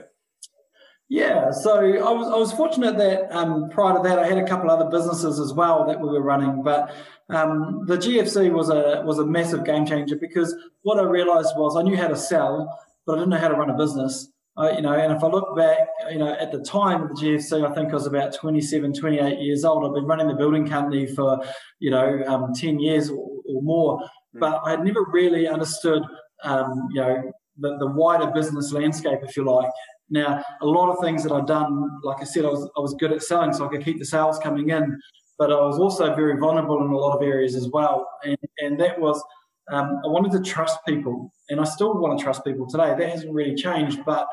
Yeah, 1.10 1.52
so 1.52 1.80
I 1.80 2.12
was 2.12 2.28
I 2.28 2.38
was 2.38 2.54
fortunate 2.54 2.98
that 2.98 3.36
um, 3.36 3.70
prior 3.70 3.96
to 3.96 4.04
that 4.08 4.20
I 4.20 4.28
had 4.28 4.38
a 4.38 4.48
couple 4.48 4.70
other 4.70 4.90
businesses 4.90 5.40
as 5.40 5.54
well 5.54 5.86
that 5.88 6.00
we 6.00 6.08
were 6.08 6.22
running, 6.22 6.62
but 6.64 6.94
um, 7.30 7.84
the 7.88 7.98
GFC 7.98 8.52
was 8.52 8.70
a 8.70 9.02
was 9.06 9.18
a 9.18 9.26
massive 9.26 9.66
game 9.66 9.86
changer 9.86 10.16
because 10.16 10.56
what 10.84 11.00
I 11.00 11.04
realised 11.04 11.54
was 11.58 11.76
I 11.76 11.82
knew 11.82 11.98
how 11.98 12.08
to 12.08 12.16
sell, 12.16 12.80
but 13.06 13.14
I 13.14 13.16
didn't 13.18 13.32
know 13.32 13.38
how 13.38 13.48
to 13.48 13.56
run 13.56 13.72
a 13.72 13.78
business. 13.78 14.32
I, 14.56 14.72
you 14.72 14.82
know, 14.82 14.94
and 14.94 15.14
if 15.14 15.24
I 15.24 15.28
look 15.28 15.56
back, 15.56 15.80
you 16.12 16.18
know, 16.18 16.34
at 16.34 16.52
the 16.52 16.60
time 16.60 17.04
of 17.04 17.10
the 17.10 17.16
GFC, 17.16 17.70
I 17.70 17.74
think 17.74 17.90
I 17.90 17.94
was 17.94 18.08
about 18.08 18.34
27, 18.34 18.94
28 18.94 19.40
years 19.40 19.66
old. 19.66 19.86
I've 19.86 19.94
been 19.94 20.06
running 20.06 20.28
the 20.28 20.34
building 20.34 20.68
company 20.68 21.06
for, 21.08 21.40
you 21.80 21.92
know, 21.92 22.24
um, 22.28 22.54
10 22.54 22.80
years 22.80 23.10
or, 23.10 23.18
or 23.18 23.62
more, 23.62 24.00
mm. 24.00 24.40
but 24.40 24.62
I 24.66 24.72
had 24.72 24.84
never 24.84 25.04
really 25.12 25.48
understood, 25.48 26.04
um, 26.44 26.90
you 26.94 27.02
know, 27.02 27.32
the, 27.60 27.78
the 27.78 27.88
wider 27.88 28.32
business 28.32 28.72
landscape, 28.72 29.20
if 29.24 29.36
you 29.36 29.44
like. 29.44 29.70
Now, 30.10 30.44
a 30.62 30.66
lot 30.66 30.92
of 30.92 31.04
things 31.04 31.24
that 31.24 31.32
I've 31.32 31.46
done, 31.46 32.00
like 32.04 32.22
I 32.22 32.24
said, 32.24 32.46
I 32.46 32.50
was, 32.50 32.70
I 32.76 32.80
was 32.80 32.96
good 32.96 33.12
at 33.12 33.22
selling, 33.22 33.54
so 33.54 33.66
I 33.66 33.70
could 33.70 33.84
keep 33.84 34.00
the 34.00 34.06
sales 34.06 34.40
coming 34.40 34.70
in, 34.70 35.00
but 35.38 35.52
I 35.52 35.56
was 35.56 35.78
also 35.78 36.16
very 36.16 36.40
vulnerable 36.40 36.84
in 36.84 36.92
a 36.92 36.98
lot 36.98 37.16
of 37.16 37.22
areas 37.22 37.56
as 37.56 37.68
well. 37.70 38.08
And, 38.24 38.38
and 38.60 38.80
that 38.80 39.00
was, 39.00 39.24
um, 39.72 40.02
I 40.04 40.08
wanted 40.08 40.32
to 40.32 40.42
trust 40.42 40.80
people, 40.88 41.32
and 41.50 41.60
I 41.60 41.64
still 41.64 41.94
want 42.00 42.18
to 42.18 42.24
trust 42.24 42.44
people 42.44 42.68
today. 42.68 42.96
That 42.98 43.10
hasn't 43.10 43.34
really 43.34 43.54
changed, 43.54 44.00
but 44.06 44.28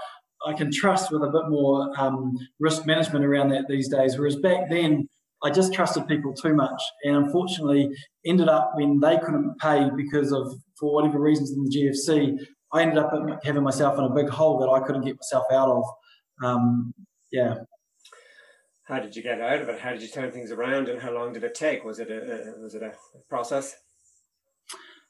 I 0.46 0.52
can 0.52 0.70
trust 0.72 1.10
with 1.10 1.22
a 1.22 1.30
bit 1.30 1.48
more 1.48 1.92
um, 1.98 2.36
risk 2.60 2.86
management 2.86 3.24
around 3.24 3.50
that 3.50 3.66
these 3.68 3.88
days. 3.88 4.16
Whereas 4.16 4.36
back 4.36 4.68
then, 4.70 5.08
I 5.42 5.50
just 5.50 5.74
trusted 5.74 6.08
people 6.08 6.32
too 6.32 6.54
much, 6.54 6.82
and 7.04 7.16
unfortunately, 7.16 7.90
ended 8.24 8.48
up 8.48 8.72
when 8.74 9.00
they 9.00 9.18
couldn't 9.18 9.58
pay 9.58 9.90
because 9.94 10.32
of 10.32 10.54
for 10.78 10.94
whatever 10.94 11.20
reasons 11.20 11.52
in 11.52 11.64
the 11.64 11.70
GFC, 11.70 12.38
I 12.72 12.82
ended 12.82 12.98
up 12.98 13.12
having 13.44 13.62
myself 13.62 13.98
in 13.98 14.04
a 14.04 14.14
big 14.14 14.28
hole 14.28 14.58
that 14.60 14.68
I 14.68 14.80
couldn't 14.86 15.04
get 15.04 15.16
myself 15.16 15.44
out 15.52 15.68
of. 15.68 15.84
Um, 16.42 16.94
yeah. 17.32 17.54
How 18.84 19.00
did 19.00 19.16
you 19.16 19.22
get 19.22 19.40
out 19.40 19.60
of 19.60 19.68
it? 19.68 19.80
How 19.80 19.90
did 19.90 20.02
you 20.02 20.08
turn 20.08 20.30
things 20.30 20.52
around, 20.52 20.88
and 20.88 21.00
how 21.00 21.12
long 21.12 21.32
did 21.32 21.44
it 21.44 21.54
take? 21.54 21.84
Was 21.84 21.98
it 21.98 22.10
a, 22.10 22.54
was 22.60 22.74
it 22.74 22.82
a 22.82 22.92
process? 23.28 23.74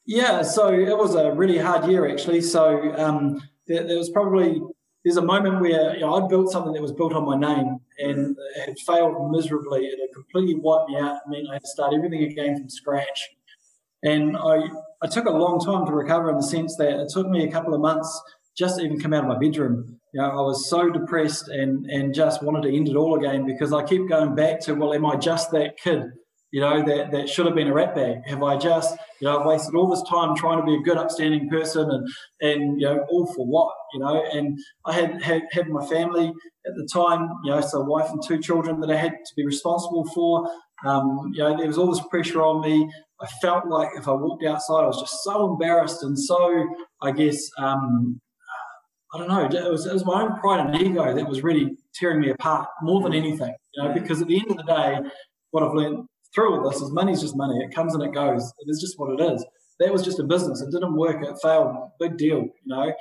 Yeah, 0.07 0.42
so 0.42 0.72
it 0.72 0.96
was 0.96 1.16
a 1.16 1.33
really 1.33 1.59
hard 1.59 1.90
year 1.90 2.09
actually. 2.09 2.40
So 2.40 2.94
um, 2.96 3.42
there, 3.66 3.87
there, 3.87 3.99
was 3.99 4.11
probably 4.11 4.62
there's 5.07 5.19
a 5.19 5.23
moment 5.23 5.61
where 5.61 5.95
you 5.95 6.01
know, 6.01 6.14
I'd 6.14 6.29
built 6.29 6.51
something 6.51 6.73
that 6.73 6.83
was 6.83 6.90
built 6.90 7.14
on 7.14 7.25
my 7.25 7.37
name 7.37 7.79
and 8.01 8.37
it 8.57 8.66
had 8.66 8.79
failed 8.81 9.31
miserably. 9.31 9.87
It 9.87 10.01
had 10.01 10.12
completely 10.12 10.57
wiped 10.57 10.90
me 10.90 10.99
out. 10.99 11.21
I 11.25 11.31
mean, 11.31 11.47
I 11.49 11.53
had 11.53 11.62
to 11.62 11.69
start 11.69 11.95
everything 11.95 12.25
again 12.25 12.59
from 12.59 12.69
scratch. 12.69 13.29
And 14.03 14.37
I, 14.37 14.64
I 15.01 15.07
took 15.07 15.27
a 15.27 15.31
long 15.31 15.61
time 15.64 15.87
to 15.87 15.92
recover 15.92 16.29
in 16.31 16.37
the 16.38 16.42
sense 16.42 16.75
that 16.79 16.99
it 16.99 17.09
took 17.09 17.29
me 17.29 17.45
a 17.45 17.53
couple 17.53 17.73
of 17.73 17.81
months 17.81 18.21
just 18.59 18.79
to 18.79 18.85
even 18.85 18.99
come 18.99 19.12
out 19.12 19.23
of 19.23 19.29
my 19.29 19.38
bedroom. 19.38 20.01
You 20.12 20.23
know, 20.23 20.29
I 20.29 20.42
was 20.42 20.69
so 20.69 20.90
depressed 20.90 21.47
and, 21.51 21.87
and 21.87 22.12
just 22.12 22.42
wanted 22.42 22.69
to 22.69 22.77
end 22.77 22.88
it 22.88 22.97
all 22.97 23.16
again 23.16 23.47
because 23.47 23.73
I 23.73 23.85
keep 23.85 24.09
going 24.09 24.35
back 24.35 24.59
to, 24.62 24.75
well, 24.75 24.92
am 24.92 25.07
I 25.07 25.14
just 25.14 25.53
that 25.53 25.77
kid, 25.77 26.03
you 26.57 26.62
know, 26.62 26.83
that, 26.83 27.11
that 27.11 27.29
should 27.29 27.45
have 27.45 27.55
been 27.55 27.69
a 27.69 27.75
rat 27.75 27.95
bag? 27.95 28.27
Have 28.27 28.42
I 28.42 28.57
just, 28.57 28.97
you 29.21 29.29
know, 29.29 29.38
I've 29.38 29.45
wasted 29.45 29.75
all 29.75 29.90
this 29.90 30.03
time 30.09 30.35
trying 30.35 30.59
to 30.59 30.64
be 30.64 30.75
a 30.75 30.81
good, 30.81 30.97
upstanding 30.97 31.51
person 31.51 31.90
and, 31.90 32.09
and 32.40 32.81
you 32.81 32.87
know, 32.87 33.05
all 33.11 33.27
for 33.27 33.45
what, 33.45 33.75
you 33.92 34.01
know? 34.01 34.25
And 34.33 34.59
I 34.87 34.95
had, 34.95 35.23
had, 35.23 35.42
had 35.53 35.69
my 35.69 35.85
family 35.87 36.33
at 36.66 36.75
the 36.75 36.88
time, 36.90 37.29
you 37.45 37.51
know, 37.51 37.61
so 37.61 37.83
a 37.83 37.85
wife 37.85 38.09
and 38.09 38.23
two 38.27 38.38
children 38.38 38.81
that 38.81 38.90
I 38.90 38.97
had 38.97 39.11
to 39.11 39.35
be 39.37 39.45
responsible 39.45 40.07
for. 40.14 40.51
Um, 40.83 41.31
you 41.35 41.40
know, 41.40 41.59
there 41.59 41.66
was 41.66 41.77
all 41.77 41.92
this 41.92 42.03
pressure 42.09 42.40
on 42.40 42.62
me. 42.62 42.90
I 43.21 43.27
felt 43.42 43.66
like 43.66 43.90
if 43.99 44.09
I 44.09 44.12
walked 44.12 44.47
outside, 44.47 44.85
I 44.85 44.87
was 44.87 44.99
just 44.99 45.25
so 45.25 45.53
embarrassed 45.53 46.05
and 46.05 46.19
so, 46.19 46.75
I 47.03 47.11
guess, 47.11 47.38
um, 47.59 48.19
I 49.12 49.19
don't 49.19 49.29
know, 49.29 49.45
it 49.45 49.71
was, 49.71 49.85
it 49.85 49.92
was 49.92 50.07
my 50.07 50.23
own 50.23 50.40
pride 50.40 50.64
and 50.64 50.75
ego 50.81 51.14
that 51.14 51.29
was 51.29 51.42
really 51.42 51.77
tearing 51.95 52.21
me 52.21 52.31
apart 52.31 52.66
more 52.81 53.03
than 53.03 53.12
anything, 53.12 53.55
you 53.75 53.83
know, 53.83 53.92
because 53.92 54.23
at 54.23 54.29
the 54.29 54.40
end 54.40 54.53
of 54.53 54.57
the 54.57 54.62
day, 54.62 55.01
what 55.51 55.62
I've 55.62 55.75
learned 55.75 56.07
through 56.34 56.54
all 56.54 56.70
this 56.70 56.80
is 56.80 56.90
money's 56.90 57.20
just 57.20 57.36
money. 57.36 57.62
It 57.62 57.74
comes 57.74 57.94
and 57.94 58.02
it 58.02 58.12
goes. 58.12 58.52
It 58.58 58.70
is 58.70 58.80
just 58.80 58.98
what 58.98 59.18
it 59.18 59.22
is. 59.32 59.44
That 59.80 59.92
was 59.92 60.02
just 60.02 60.20
a 60.20 60.24
business. 60.24 60.62
It 60.62 60.70
didn't 60.70 60.96
work. 60.96 61.22
It 61.22 61.36
failed. 61.42 61.76
Big 62.00 62.16
deal, 62.16 62.38
you 62.38 62.50
know. 62.64 62.92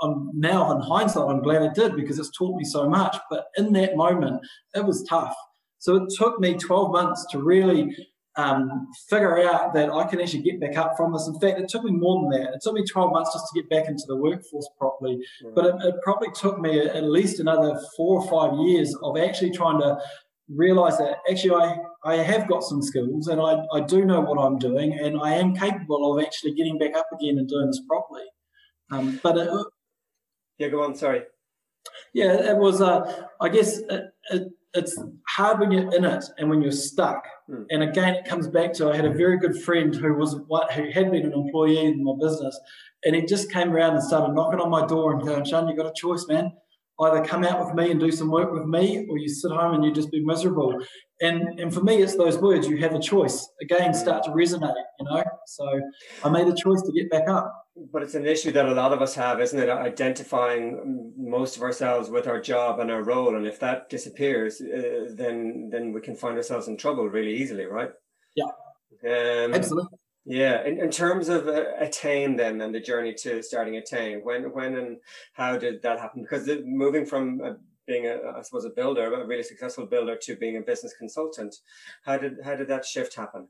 I'm 0.00 0.30
now 0.34 0.70
in 0.72 0.80
hindsight, 0.80 1.28
I'm 1.28 1.42
glad 1.42 1.62
it 1.62 1.74
did 1.74 1.96
because 1.96 2.18
it's 2.18 2.30
taught 2.36 2.56
me 2.56 2.64
so 2.64 2.88
much. 2.88 3.16
But 3.30 3.46
in 3.56 3.72
that 3.72 3.96
moment, 3.96 4.40
it 4.74 4.84
was 4.84 5.04
tough. 5.08 5.34
So 5.78 5.96
it 5.96 6.12
took 6.16 6.38
me 6.38 6.54
12 6.54 6.92
months 6.92 7.26
to 7.32 7.42
really 7.42 7.96
um, 8.36 8.88
figure 9.10 9.42
out 9.42 9.74
that 9.74 9.90
I 9.90 10.04
can 10.04 10.20
actually 10.20 10.42
get 10.42 10.60
back 10.60 10.76
up 10.76 10.96
from 10.96 11.12
this. 11.12 11.26
In 11.26 11.38
fact, 11.38 11.60
it 11.60 11.68
took 11.68 11.84
me 11.84 11.90
more 11.90 12.22
than 12.22 12.40
that. 12.40 12.54
It 12.54 12.60
took 12.62 12.74
me 12.74 12.84
12 12.84 13.12
months 13.12 13.32
just 13.34 13.46
to 13.52 13.60
get 13.60 13.68
back 13.68 13.88
into 13.88 14.04
the 14.06 14.16
workforce 14.16 14.68
properly. 14.78 15.18
Mm. 15.44 15.54
But 15.54 15.66
it, 15.66 15.74
it, 15.82 15.94
probably 16.02 16.28
took 16.34 16.60
me 16.60 16.80
at 16.80 17.04
least 17.04 17.40
another 17.40 17.78
four 17.96 18.22
or 18.22 18.30
five 18.30 18.58
years 18.66 18.94
of 19.02 19.18
actually 19.18 19.50
trying 19.50 19.80
to 19.80 19.98
realize 20.54 20.98
that 20.98 21.18
actually 21.30 21.54
I, 21.54 21.76
I 22.04 22.16
have 22.16 22.48
got 22.48 22.62
some 22.62 22.82
skills 22.82 23.28
and 23.28 23.40
I, 23.40 23.62
I 23.72 23.80
do 23.80 24.04
know 24.04 24.20
what 24.20 24.38
I'm 24.38 24.58
doing 24.58 24.98
and 24.98 25.18
I 25.20 25.34
am 25.34 25.54
capable 25.54 26.12
of 26.12 26.24
actually 26.24 26.54
getting 26.54 26.78
back 26.78 26.96
up 26.96 27.06
again 27.12 27.38
and 27.38 27.48
doing 27.48 27.66
this 27.66 27.80
properly. 27.88 28.24
Um, 28.90 29.20
but 29.22 29.38
it, 29.38 29.48
yeah, 30.58 30.68
go 30.68 30.82
on. 30.82 30.94
Sorry. 30.94 31.22
Yeah, 32.14 32.50
it 32.50 32.56
was. 32.56 32.80
Uh, 32.80 33.26
I 33.40 33.48
guess 33.48 33.78
it, 33.78 34.04
it, 34.30 34.48
it's 34.74 34.98
hard 35.28 35.60
when 35.60 35.70
you're 35.70 35.94
in 35.94 36.04
it 36.04 36.24
and 36.38 36.48
when 36.48 36.62
you're 36.62 36.72
stuck. 36.72 37.26
Mm. 37.48 37.66
And 37.70 37.82
again, 37.82 38.14
it 38.14 38.24
comes 38.24 38.48
back 38.48 38.72
to 38.74 38.90
I 38.90 38.96
had 38.96 39.04
a 39.04 39.12
very 39.12 39.38
good 39.38 39.60
friend 39.62 39.94
who 39.94 40.14
was 40.14 40.36
what 40.46 40.72
who 40.72 40.90
had 40.90 41.10
been 41.10 41.26
an 41.26 41.32
employee 41.32 41.78
in 41.78 42.04
my 42.04 42.12
business, 42.20 42.58
and 43.04 43.16
he 43.16 43.22
just 43.22 43.50
came 43.50 43.72
around 43.72 43.94
and 43.94 44.02
started 44.02 44.34
knocking 44.34 44.60
on 44.60 44.70
my 44.70 44.86
door 44.86 45.12
and 45.12 45.22
going, 45.22 45.44
"Sharn, 45.44 45.68
you 45.68 45.76
got 45.76 45.86
a 45.86 45.94
choice, 45.94 46.26
man. 46.28 46.52
Either 47.02 47.24
come 47.24 47.44
out 47.44 47.64
with 47.64 47.74
me 47.74 47.90
and 47.90 48.00
do 48.00 48.10
some 48.10 48.30
work 48.30 48.52
with 48.52 48.66
me, 48.66 49.06
or 49.08 49.18
you 49.18 49.28
sit 49.28 49.50
home 49.50 49.74
and 49.74 49.84
you 49.84 49.92
just 49.92 50.10
be 50.10 50.24
miserable." 50.24 50.72
And 51.20 51.60
and 51.60 51.72
for 51.72 51.82
me, 51.82 52.02
it's 52.02 52.16
those 52.16 52.38
words. 52.38 52.68
You 52.68 52.78
have 52.78 52.94
a 52.94 53.00
choice. 53.00 53.48
Again, 53.60 53.94
start 53.94 54.24
to 54.24 54.30
resonate. 54.30 54.74
You 54.98 55.06
know. 55.06 55.22
So 55.46 55.64
I 56.24 56.28
made 56.28 56.46
a 56.48 56.54
choice 56.54 56.82
to 56.82 56.92
get 56.92 57.10
back 57.10 57.28
up. 57.28 57.52
But 57.92 58.02
it's 58.02 58.14
an 58.14 58.26
issue 58.26 58.52
that 58.52 58.66
a 58.66 58.74
lot 58.74 58.92
of 58.92 59.00
us 59.00 59.14
have, 59.14 59.40
isn't 59.40 59.58
it? 59.58 59.70
Identifying 59.70 61.14
most 61.16 61.56
of 61.56 61.62
ourselves 61.62 62.10
with 62.10 62.26
our 62.26 62.40
job 62.40 62.80
and 62.80 62.90
our 62.90 63.02
role, 63.02 63.34
and 63.34 63.46
if 63.46 63.58
that 63.60 63.88
disappears, 63.88 64.60
uh, 64.60 65.06
then 65.14 65.70
then 65.72 65.92
we 65.94 66.00
can 66.00 66.14
find 66.14 66.36
ourselves 66.36 66.68
in 66.68 66.76
trouble 66.76 67.08
really 67.08 67.34
easily, 67.34 67.64
right? 67.64 67.90
Yeah. 68.36 68.52
Um, 69.04 69.54
Absolutely. 69.54 69.98
Yeah, 70.24 70.64
in, 70.64 70.78
in 70.78 70.90
terms 70.90 71.28
of 71.28 71.48
uh, 71.48 71.64
Attain 71.78 72.36
then 72.36 72.60
and 72.60 72.74
the 72.74 72.80
journey 72.80 73.12
to 73.14 73.42
starting 73.42 73.76
Attain, 73.76 74.20
when 74.22 74.52
when 74.52 74.76
and 74.76 74.98
how 75.32 75.56
did 75.56 75.82
that 75.82 75.98
happen? 75.98 76.22
Because 76.22 76.46
the, 76.46 76.62
moving 76.64 77.04
from 77.04 77.40
uh, 77.44 77.54
being 77.88 78.06
a, 78.06 78.18
I 78.36 78.42
suppose, 78.42 78.64
a 78.64 78.70
builder, 78.70 79.12
a 79.12 79.26
really 79.26 79.42
successful 79.42 79.86
builder, 79.86 80.16
to 80.22 80.36
being 80.36 80.56
a 80.56 80.60
business 80.60 80.94
consultant, 80.96 81.56
how 82.04 82.18
did 82.18 82.34
how 82.44 82.54
did 82.54 82.68
that 82.68 82.84
shift 82.84 83.16
happen? 83.16 83.48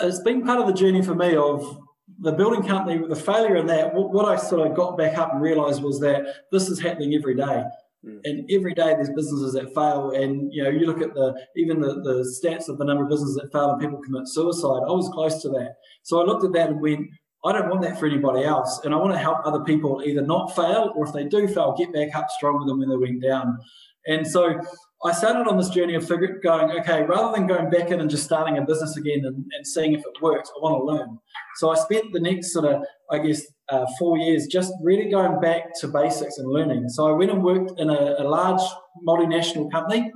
It's 0.00 0.20
been 0.20 0.44
part 0.44 0.60
of 0.60 0.66
the 0.66 0.74
journey 0.74 1.02
for 1.02 1.14
me 1.14 1.34
of 1.34 1.78
the 2.18 2.32
building 2.32 2.62
company, 2.62 3.06
the 3.06 3.16
failure 3.16 3.56
in 3.56 3.66
that. 3.68 3.94
What, 3.94 4.12
what 4.12 4.26
I 4.26 4.36
sort 4.36 4.66
of 4.66 4.76
got 4.76 4.98
back 4.98 5.16
up 5.16 5.32
and 5.32 5.40
realised 5.40 5.82
was 5.82 5.98
that 6.00 6.26
this 6.52 6.68
is 6.68 6.78
happening 6.78 7.14
every 7.14 7.36
day. 7.36 7.64
Mm. 8.06 8.20
And 8.24 8.50
every 8.50 8.74
day 8.74 8.94
there's 8.94 9.10
businesses 9.10 9.54
that 9.54 9.74
fail, 9.74 10.10
and 10.10 10.52
you 10.52 10.62
know 10.62 10.70
you 10.70 10.86
look 10.86 11.00
at 11.00 11.14
the 11.14 11.34
even 11.56 11.80
the, 11.80 11.94
the 12.02 12.38
stats 12.42 12.68
of 12.68 12.78
the 12.78 12.84
number 12.84 13.04
of 13.04 13.10
businesses 13.10 13.36
that 13.36 13.52
fail 13.52 13.70
and 13.70 13.80
people 13.80 14.00
commit 14.02 14.28
suicide. 14.28 14.82
I 14.86 14.92
was 14.92 15.08
close 15.12 15.40
to 15.42 15.48
that, 15.50 15.76
so 16.02 16.20
I 16.20 16.24
looked 16.24 16.44
at 16.44 16.52
that 16.52 16.70
and 16.70 16.80
went, 16.80 17.08
I 17.44 17.52
don't 17.52 17.68
want 17.68 17.82
that 17.82 17.98
for 17.98 18.06
anybody 18.06 18.44
else, 18.44 18.80
and 18.84 18.92
I 18.92 18.98
want 18.98 19.12
to 19.12 19.18
help 19.18 19.38
other 19.44 19.60
people 19.60 20.02
either 20.04 20.22
not 20.22 20.54
fail 20.54 20.92
or 20.94 21.06
if 21.06 21.12
they 21.12 21.24
do 21.24 21.48
fail, 21.48 21.74
get 21.76 21.92
back 21.92 22.14
up 22.14 22.28
stronger 22.30 22.66
than 22.66 22.78
when 22.78 22.88
they 22.88 22.96
went 22.96 23.22
down. 23.22 23.58
And 24.06 24.26
so 24.26 24.60
I 25.04 25.12
started 25.12 25.46
on 25.46 25.58
this 25.58 25.68
journey 25.68 25.94
of 25.96 26.08
figure, 26.08 26.40
going, 26.42 26.70
okay, 26.80 27.02
rather 27.02 27.36
than 27.36 27.46
going 27.46 27.68
back 27.68 27.90
in 27.90 28.00
and 28.00 28.08
just 28.08 28.24
starting 28.24 28.56
a 28.56 28.62
business 28.62 28.96
again 28.96 29.26
and, 29.26 29.44
and 29.54 29.66
seeing 29.66 29.92
if 29.92 30.00
it 30.00 30.22
works, 30.22 30.50
I 30.56 30.60
want 30.62 30.80
to 30.80 30.84
learn. 30.84 31.18
So 31.56 31.70
I 31.70 31.74
spent 31.74 32.12
the 32.14 32.20
next 32.20 32.54
sort 32.54 32.64
of, 32.64 32.82
I 33.10 33.18
guess, 33.18 33.42
uh, 33.68 33.84
four 33.98 34.16
years 34.16 34.46
just 34.46 34.72
really 34.82 35.10
going 35.10 35.40
back 35.40 35.78
to 35.80 35.88
basics 35.88 36.38
and 36.38 36.48
learning. 36.48 36.88
So 36.88 37.06
I 37.06 37.12
went 37.12 37.30
and 37.30 37.44
worked 37.44 37.78
in 37.78 37.90
a, 37.90 38.16
a 38.18 38.24
large 38.24 38.62
multinational 39.06 39.70
company 39.70 40.10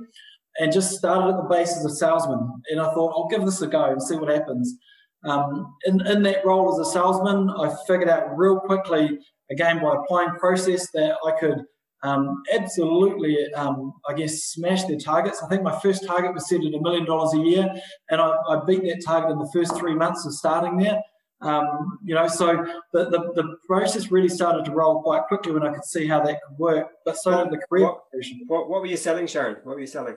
and 0.59 0.71
just 0.71 0.97
started 0.97 1.35
at 1.35 1.37
the 1.37 1.47
base 1.47 1.77
as 1.77 1.85
a 1.85 1.95
salesman. 1.95 2.51
And 2.71 2.81
I 2.81 2.91
thought, 2.93 3.13
I'll 3.15 3.27
give 3.27 3.45
this 3.45 3.61
a 3.61 3.67
go 3.67 3.91
and 3.91 4.01
see 4.01 4.15
what 4.15 4.29
happens. 4.29 4.75
Um, 5.23 5.75
in, 5.85 6.05
in 6.07 6.23
that 6.23 6.43
role 6.43 6.73
as 6.73 6.87
a 6.87 6.91
salesman, 6.91 7.51
I 7.51 7.75
figured 7.85 8.09
out 8.09 8.35
real 8.35 8.59
quickly, 8.59 9.19
again, 9.51 9.83
by 9.83 9.95
applying 9.95 10.31
process, 10.39 10.89
that 10.93 11.15
I 11.23 11.39
could 11.39 11.63
um, 12.01 12.43
absolutely, 12.53 13.53
um, 13.53 13.93
I 14.07 14.13
guess, 14.13 14.43
smashed 14.45 14.87
their 14.87 14.97
targets. 14.97 15.43
I 15.43 15.47
think 15.47 15.63
my 15.63 15.77
first 15.79 16.05
target 16.05 16.33
was 16.33 16.47
set 16.47 16.63
at 16.63 16.73
a 16.73 16.81
million 16.81 17.05
dollars 17.05 17.33
a 17.33 17.39
year, 17.39 17.69
and 18.09 18.21
I, 18.21 18.29
I, 18.47 18.61
beat 18.65 18.83
that 18.83 19.03
target 19.05 19.31
in 19.31 19.39
the 19.39 19.49
first 19.53 19.75
three 19.77 19.95
months 19.95 20.25
of 20.25 20.33
starting 20.33 20.77
there. 20.77 21.01
Um, 21.41 21.99
you 22.03 22.15
know, 22.15 22.27
so 22.27 22.65
the, 22.93 23.05
the, 23.09 23.31
the, 23.35 23.55
process 23.65 24.11
really 24.11 24.27
started 24.27 24.65
to 24.65 24.71
roll 24.71 25.01
quite 25.01 25.23
quickly 25.27 25.53
when 25.53 25.63
I 25.63 25.73
could 25.73 25.85
see 25.85 26.05
how 26.05 26.21
that 26.21 26.39
could 26.41 26.57
work. 26.57 26.87
But 27.05 27.17
so 27.17 27.31
what, 27.31 27.49
did 27.49 27.59
the 27.59 27.65
career 27.65 27.85
what, 27.85 28.01
what, 28.47 28.69
what, 28.69 28.81
were 28.81 28.87
you 28.87 28.97
selling, 28.97 29.25
Sharn? 29.25 29.55
What 29.63 29.75
were 29.75 29.79
you 29.79 29.87
selling? 29.87 30.15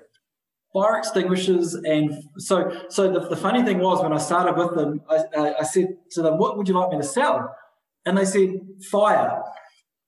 Fire 0.73 0.99
extinguishers, 0.99 1.75
and 1.75 2.25
so 2.39 2.87
so 2.89 3.13
the, 3.13 3.29
the 3.29 3.37
funny 3.37 3.63
thing 3.63 3.79
was 3.79 4.03
when 4.03 4.13
I 4.13 4.19
started 4.19 4.57
with 4.57 4.75
them, 4.75 5.03
I, 5.09 5.25
I, 5.37 5.55
I 5.61 5.63
said 5.65 5.97
to 6.13 6.23
them, 6.23 6.39
"What 6.39 6.57
would 6.57 6.67
you 6.67 6.75
like 6.75 6.91
me 6.91 6.97
to 6.97 7.05
sell?" 7.05 7.55
And 8.07 8.17
they 8.17 8.25
said, 8.25 8.59
"Fire." 8.91 9.43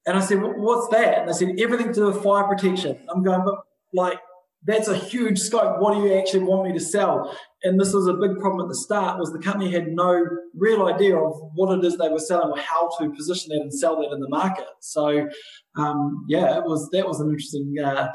And 0.06 0.16
I 0.16 0.20
said, 0.20 0.42
well, 0.42 0.52
what's 0.56 0.88
that? 0.88 1.20
And 1.20 1.28
they 1.28 1.32
said, 1.32 1.58
everything 1.58 1.88
to 1.88 1.92
do 1.94 2.06
with 2.06 2.22
fire 2.22 2.44
protection. 2.44 2.98
I'm 3.08 3.22
going, 3.22 3.44
but 3.44 3.56
like, 3.92 4.18
that's 4.66 4.88
a 4.88 4.96
huge 4.96 5.38
scope. 5.38 5.80
What 5.80 5.94
do 5.94 6.00
you 6.06 6.14
actually 6.14 6.44
want 6.44 6.66
me 6.66 6.72
to 6.72 6.80
sell? 6.80 7.36
And 7.62 7.78
this 7.78 7.92
was 7.92 8.06
a 8.06 8.14
big 8.14 8.38
problem 8.38 8.62
at 8.62 8.68
the 8.68 8.74
start 8.74 9.18
was 9.18 9.32
the 9.32 9.38
company 9.38 9.70
had 9.70 9.88
no 9.88 10.26
real 10.54 10.86
idea 10.86 11.16
of 11.16 11.34
what 11.54 11.78
it 11.78 11.84
is 11.84 11.96
they 11.96 12.08
were 12.08 12.18
selling 12.18 12.50
or 12.50 12.58
how 12.58 12.90
to 12.98 13.10
position 13.10 13.50
that 13.50 13.60
and 13.60 13.72
sell 13.72 14.00
that 14.00 14.12
in 14.12 14.20
the 14.20 14.28
market. 14.28 14.66
So, 14.80 15.28
um, 15.76 16.24
yeah, 16.28 16.56
it 16.56 16.64
was 16.64 16.88
that 16.92 17.06
was 17.06 17.20
an 17.20 17.28
interesting 17.28 17.74
uh, 17.82 18.12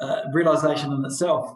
uh, 0.00 0.20
realization 0.32 0.92
in 0.92 1.04
itself. 1.04 1.54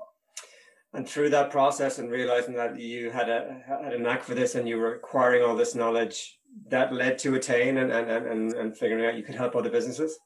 And 0.95 1.07
through 1.07 1.31
that 1.31 1.51
process 1.51 1.99
and 1.99 2.11
realizing 2.11 2.55
that 2.55 2.79
you 2.79 3.11
had 3.11 3.29
a 3.29 3.61
had 3.67 3.93
a 3.93 3.99
knack 3.99 4.23
for 4.23 4.35
this 4.35 4.55
and 4.55 4.69
you 4.69 4.79
were 4.79 4.95
acquiring 4.95 5.43
all 5.43 5.57
this 5.57 5.75
knowledge, 5.75 6.38
that 6.71 6.93
led 6.93 7.19
to 7.19 7.35
attain 7.35 7.79
and, 7.79 7.91
and, 7.91 8.11
and, 8.11 8.53
and 8.53 8.77
figuring 8.77 9.05
out 9.07 9.17
you 9.17 9.23
could 9.23 9.35
help 9.35 9.57
other 9.57 9.71
businesses? 9.71 10.19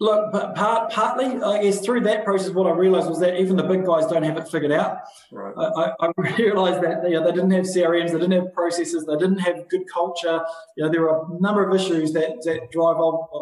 Look, 0.00 0.30
but 0.30 0.54
part, 0.54 0.92
partly, 0.92 1.42
I 1.42 1.62
guess 1.62 1.80
through 1.80 2.02
that 2.02 2.24
process, 2.24 2.50
what 2.50 2.68
I 2.68 2.70
realised 2.70 3.08
was 3.08 3.18
that 3.18 3.40
even 3.40 3.56
the 3.56 3.64
big 3.64 3.84
guys 3.84 4.06
don't 4.06 4.22
have 4.22 4.36
it 4.36 4.48
figured 4.48 4.70
out. 4.70 4.98
Right. 5.32 5.52
I, 5.56 5.90
I 6.00 6.10
realised 6.38 6.82
that 6.84 7.02
you 7.08 7.18
know, 7.18 7.24
they 7.24 7.32
didn't 7.32 7.50
have 7.50 7.64
CRMs, 7.64 8.12
they 8.12 8.18
didn't 8.18 8.30
have 8.30 8.52
processes, 8.54 9.06
they 9.06 9.16
didn't 9.16 9.40
have 9.40 9.68
good 9.68 9.82
culture. 9.92 10.40
You 10.76 10.84
know, 10.84 10.90
there 10.90 11.08
are 11.10 11.24
a 11.24 11.40
number 11.40 11.68
of 11.68 11.74
issues 11.74 12.12
that, 12.12 12.30
that 12.44 12.70
drive 12.70 12.96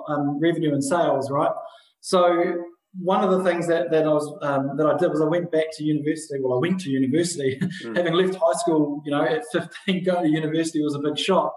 um, 0.09 0.41
revenue 0.41 0.73
and 0.73 0.83
sales, 0.83 1.31
right? 1.31 1.53
So 2.01 2.55
one 2.99 3.23
of 3.23 3.31
the 3.31 3.45
things 3.45 3.67
that, 3.69 3.91
that 3.91 4.05
I 4.05 4.09
was 4.09 4.39
um, 4.43 4.77
that 4.77 4.87
I 4.87 4.97
did 4.97 5.11
was 5.11 5.21
I 5.21 5.27
went 5.27 5.51
back 5.53 5.67
to 5.75 5.85
university. 5.85 6.41
Well, 6.41 6.57
I 6.57 6.61
went 6.61 6.81
to 6.81 6.91
university, 6.91 7.59
mm. 7.85 7.97
having 7.97 8.15
left 8.15 8.35
high 8.35 8.59
school. 8.59 9.03
You 9.05 9.13
know, 9.13 9.23
at 9.23 9.43
15, 9.53 10.05
going 10.05 10.25
to 10.25 10.31
university 10.31 10.83
was 10.83 10.95
a 10.95 11.01
big 11.01 11.19
shock. 11.19 11.55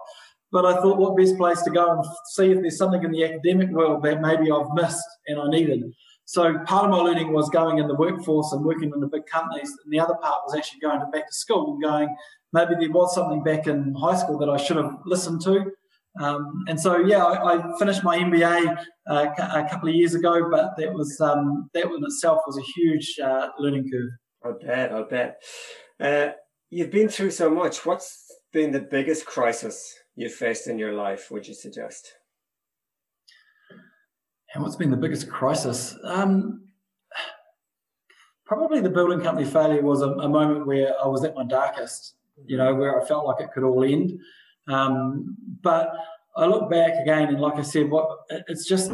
But 0.52 0.66
I 0.66 0.80
thought, 0.80 0.98
what 0.98 1.16
best 1.16 1.36
place 1.36 1.62
to 1.62 1.70
go 1.70 1.92
and 1.92 2.04
see 2.32 2.50
if 2.50 2.60
there's 2.60 2.76
something 2.76 3.02
in 3.04 3.12
the 3.12 3.24
academic 3.24 3.70
world 3.70 4.02
that 4.02 4.20
maybe 4.20 4.50
I've 4.50 4.72
missed 4.74 5.06
and 5.26 5.38
I 5.38 5.48
needed. 5.48 5.92
So 6.24 6.58
part 6.60 6.84
of 6.84 6.90
my 6.90 6.98
learning 6.98 7.32
was 7.32 7.48
going 7.50 7.78
in 7.78 7.88
the 7.88 7.94
workforce 7.94 8.52
and 8.52 8.64
working 8.64 8.92
in 8.94 9.00
the 9.00 9.08
big 9.08 9.26
companies, 9.26 9.70
and 9.84 9.92
the 9.92 10.00
other 10.00 10.14
part 10.14 10.42
was 10.46 10.54
actually 10.56 10.80
going 10.80 11.00
back 11.10 11.26
to 11.26 11.34
school 11.34 11.72
and 11.72 11.82
going, 11.82 12.16
maybe 12.52 12.74
there 12.78 12.90
was 12.90 13.14
something 13.14 13.42
back 13.42 13.66
in 13.66 13.94
high 13.94 14.16
school 14.16 14.38
that 14.38 14.48
I 14.48 14.56
should 14.56 14.76
have 14.76 14.98
listened 15.04 15.40
to. 15.42 15.72
Um, 16.20 16.64
and 16.66 16.78
so, 16.78 16.98
yeah, 16.98 17.24
I, 17.24 17.56
I 17.56 17.78
finished 17.78 18.02
my 18.02 18.18
MBA 18.18 18.84
uh, 19.08 19.26
a 19.38 19.68
couple 19.68 19.88
of 19.88 19.94
years 19.94 20.14
ago, 20.14 20.48
but 20.50 20.76
that 20.76 20.92
was 20.92 21.20
um, 21.20 21.70
that 21.74 21.84
in 21.84 22.04
itself 22.04 22.40
was 22.46 22.58
a 22.58 22.62
huge 22.62 23.18
uh, 23.22 23.48
learning 23.58 23.88
curve. 23.90 24.10
I 24.44 24.64
bet, 24.64 24.92
I 24.92 25.02
bet. 25.02 25.42
Uh, 26.00 26.32
you've 26.70 26.90
been 26.90 27.08
through 27.08 27.30
so 27.30 27.50
much. 27.50 27.86
What's 27.86 28.26
been 28.52 28.72
the 28.72 28.80
biggest 28.80 29.26
crisis 29.26 29.94
you've 30.16 30.34
faced 30.34 30.66
in 30.66 30.78
your 30.78 30.92
life, 30.92 31.30
would 31.30 31.46
you 31.46 31.54
suggest? 31.54 32.14
And 34.54 34.62
what's 34.62 34.76
been 34.76 34.90
the 34.90 34.96
biggest 34.96 35.30
crisis? 35.30 35.96
Um, 36.04 36.68
probably 38.44 38.80
the 38.80 38.90
building 38.90 39.20
company 39.20 39.46
failure 39.46 39.82
was 39.82 40.02
a, 40.02 40.08
a, 40.08 40.28
moment 40.28 40.66
where 40.66 40.92
I 41.02 41.06
was 41.06 41.22
at 41.22 41.36
my 41.36 41.44
darkest, 41.44 42.16
you 42.46 42.56
know, 42.56 42.74
where 42.74 43.00
I 43.00 43.06
felt 43.06 43.24
like 43.24 43.40
it 43.40 43.52
could 43.54 43.62
all 43.62 43.84
end. 43.84 44.18
Um, 44.66 45.36
but 45.62 45.92
I 46.36 46.46
look 46.46 46.68
back 46.68 46.94
again, 47.00 47.28
and 47.28 47.40
like 47.40 47.54
I 47.54 47.62
said, 47.62 47.90
what 47.90 48.08
it's 48.48 48.68
just 48.68 48.92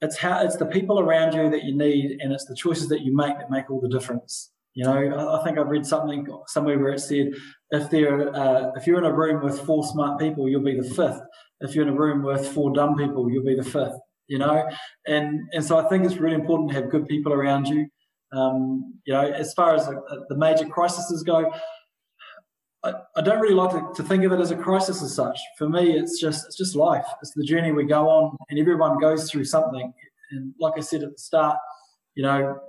it's 0.00 0.16
how 0.16 0.42
it's 0.42 0.56
the 0.56 0.66
people 0.66 0.98
around 0.98 1.34
you 1.34 1.50
that 1.50 1.64
you 1.64 1.76
need, 1.76 2.18
and 2.20 2.32
it's 2.32 2.46
the 2.46 2.54
choices 2.54 2.88
that 2.88 3.02
you 3.02 3.14
make 3.14 3.38
that 3.38 3.50
make 3.50 3.70
all 3.70 3.80
the 3.80 3.88
difference. 3.88 4.50
You 4.74 4.84
know, 4.84 5.38
I 5.38 5.44
think 5.44 5.58
I've 5.58 5.68
read 5.68 5.84
something 5.84 6.26
somewhere 6.46 6.78
where 6.78 6.92
it 6.92 7.00
said 7.00 7.32
if 7.70 7.90
there 7.90 8.34
uh, 8.34 8.72
if 8.76 8.86
you're 8.86 8.98
in 8.98 9.04
a 9.04 9.12
room 9.12 9.42
with 9.42 9.60
four 9.60 9.84
smart 9.84 10.18
people, 10.18 10.48
you'll 10.48 10.62
be 10.62 10.78
the 10.80 10.94
fifth. 10.94 11.20
If 11.60 11.74
you're 11.74 11.86
in 11.86 11.94
a 11.94 11.98
room 11.98 12.22
with 12.22 12.48
four 12.48 12.72
dumb 12.72 12.96
people, 12.96 13.30
you'll 13.30 13.44
be 13.44 13.54
the 13.54 13.64
fifth. 13.64 13.98
You 14.26 14.38
know, 14.38 14.68
and 15.06 15.40
and 15.52 15.64
so 15.64 15.78
I 15.78 15.88
think 15.88 16.04
it's 16.04 16.16
really 16.16 16.36
important 16.36 16.70
to 16.70 16.76
have 16.76 16.90
good 16.90 17.06
people 17.06 17.32
around 17.32 17.66
you. 17.68 17.88
Um, 18.32 18.94
you 19.04 19.12
know, 19.12 19.22
as 19.22 19.52
far 19.54 19.74
as 19.74 19.86
the 19.86 20.36
major 20.36 20.66
crises 20.66 21.22
go, 21.24 21.52
I, 22.84 22.92
I 23.16 23.22
don't 23.22 23.40
really 23.40 23.54
like 23.54 23.70
to, 23.70 24.02
to, 24.02 24.08
think 24.08 24.22
of 24.24 24.32
it 24.32 24.40
as 24.40 24.52
a 24.52 24.56
crisis 24.56 25.02
as 25.02 25.14
such. 25.14 25.38
For 25.58 25.68
me, 25.68 25.98
it's 25.98 26.20
just 26.20 26.46
it's 26.46 26.56
just 26.56 26.76
life. 26.76 27.04
It's 27.22 27.32
the 27.34 27.44
journey 27.44 27.72
we 27.72 27.84
go 27.84 28.08
on, 28.08 28.36
and 28.48 28.58
everyone 28.58 28.98
goes 28.98 29.30
through 29.30 29.44
something. 29.44 29.92
And 30.30 30.54
like 30.60 30.74
I 30.76 30.80
said 30.80 31.02
at 31.02 31.10
the 31.12 31.18
start, 31.18 31.58
you 32.14 32.22
know, 32.22 32.60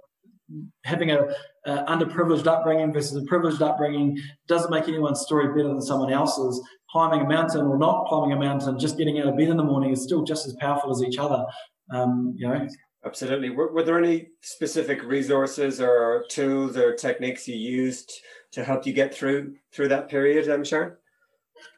having 0.84 1.12
a, 1.12 1.28
a, 1.65 1.84
underprivileged 1.86 2.47
upbringing 2.47 2.93
versus 2.93 3.21
a 3.21 3.26
privileged 3.26 3.62
upbringing 3.62 4.17
doesn't 4.47 4.71
make 4.71 4.88
anyone's 4.88 5.21
story 5.21 5.47
better 5.47 5.69
than 5.69 5.82
someone 5.82 6.12
else's. 6.12 6.62
Climbing 6.91 7.21
a 7.21 7.30
mountain 7.30 7.62
or 7.62 7.78
not 7.78 8.06
climbing 8.08 8.34
a 8.34 8.39
mountain, 8.39 8.78
just 8.78 8.97
getting 8.97 9.19
out 9.19 9.28
of 9.28 9.38
bed 9.38 9.47
in 9.47 9.58
the 9.58 9.63
morning 9.63 9.91
is 9.91 10.04
still 10.04 10.24
just 10.24 10.45
as 10.45 10.56
powerful 10.60 10.91
as 10.91 11.02
each 11.02 11.17
other. 11.17 11.45
Um, 11.89 12.34
you 12.38 12.47
know. 12.47 12.67
Absolutely. 13.06 13.50
Were, 13.50 13.74
were, 13.74 13.84
there 13.84 13.97
any 13.97 14.28
specific 14.41 15.02
resources 15.04 15.82
or 15.82 16.26
tools 16.30 16.78
or 16.78 16.93
techniques 16.93 17.47
you 17.47 17.56
used 17.56 18.12
to 18.52 18.63
help 18.63 18.86
you 18.86 18.93
get 18.93 19.13
through 19.13 19.56
through 19.74 19.88
that 19.88 20.10
period, 20.10 20.50
I'm 20.50 20.63
Sharn? 20.63 20.95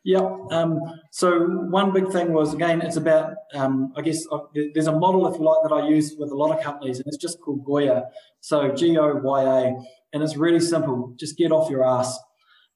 Yeah. 0.03 0.37
Um, 0.51 0.79
so 1.11 1.39
one 1.47 1.93
big 1.93 2.11
thing 2.11 2.33
was 2.33 2.53
again, 2.53 2.81
it's 2.81 2.97
about 2.97 3.35
um, 3.53 3.93
I 3.95 4.01
guess 4.01 4.25
uh, 4.31 4.39
there's 4.73 4.87
a 4.87 4.91
model, 4.97 5.27
if 5.27 5.39
you 5.39 5.45
like, 5.45 5.63
that 5.63 5.73
I 5.73 5.87
use 5.87 6.15
with 6.17 6.31
a 6.31 6.35
lot 6.35 6.55
of 6.55 6.63
companies, 6.63 6.97
and 6.97 7.07
it's 7.07 7.17
just 7.17 7.39
called 7.41 7.63
Goya. 7.65 8.03
So 8.41 8.69
G 8.71 8.97
O 8.97 9.15
Y 9.15 9.43
A, 9.43 9.73
and 10.13 10.23
it's 10.23 10.35
really 10.35 10.59
simple. 10.59 11.13
Just 11.17 11.37
get 11.37 11.51
off 11.51 11.69
your 11.69 11.85
ass. 11.85 12.17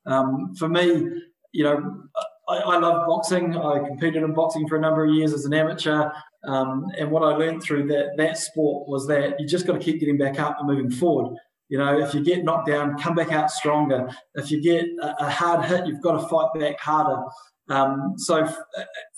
Um, 0.06 0.56
for 0.56 0.70
me, 0.70 1.10
you 1.52 1.64
know, 1.64 2.04
I, 2.48 2.58
I, 2.58 2.78
love 2.78 3.08
boxing. 3.08 3.58
I 3.58 3.80
competed 3.86 4.24
in 4.24 4.34
boxing 4.34 4.68
for 4.68 4.78
a 4.78 4.82
number 4.82 5.04
of 5.06 5.14
years 5.14 5.34
as 5.34 5.44
an 5.44 5.54
amateur, 5.54 6.10
um, 6.46 6.86
and 6.98 7.12
what 7.12 7.24
I 7.24 7.36
learned 7.36 7.62
through 7.62 7.88
that 7.88 8.16
that 8.18 8.38
sport 8.38 8.88
was 8.88 9.06
that 9.08 9.40
you 9.40 9.48
just 9.48 9.68
got 9.68 9.74
to 9.74 9.80
keep 9.80 10.00
getting 10.00 10.18
back 10.18 10.40
up 10.40 10.58
and 10.60 10.68
moving 10.68 10.90
forward. 10.90 11.38
You 11.70 11.78
know, 11.78 12.00
if 12.00 12.14
you 12.14 12.24
get 12.24 12.44
knocked 12.44 12.68
down, 12.68 12.98
come 12.98 13.16
back 13.16 13.32
out 13.32 13.52
stronger. 13.52 14.10
If 14.36 14.52
you 14.52 14.62
get 14.62 14.86
a, 15.02 15.30
hard 15.30 15.66
hit, 15.66 15.86
you've 15.86 16.02
got 16.02 16.22
to 16.22 16.28
fight 16.28 16.48
back 16.56 16.80
harder. 16.80 17.24
Um, 17.70 18.14
so 18.18 18.46
f- 18.46 18.58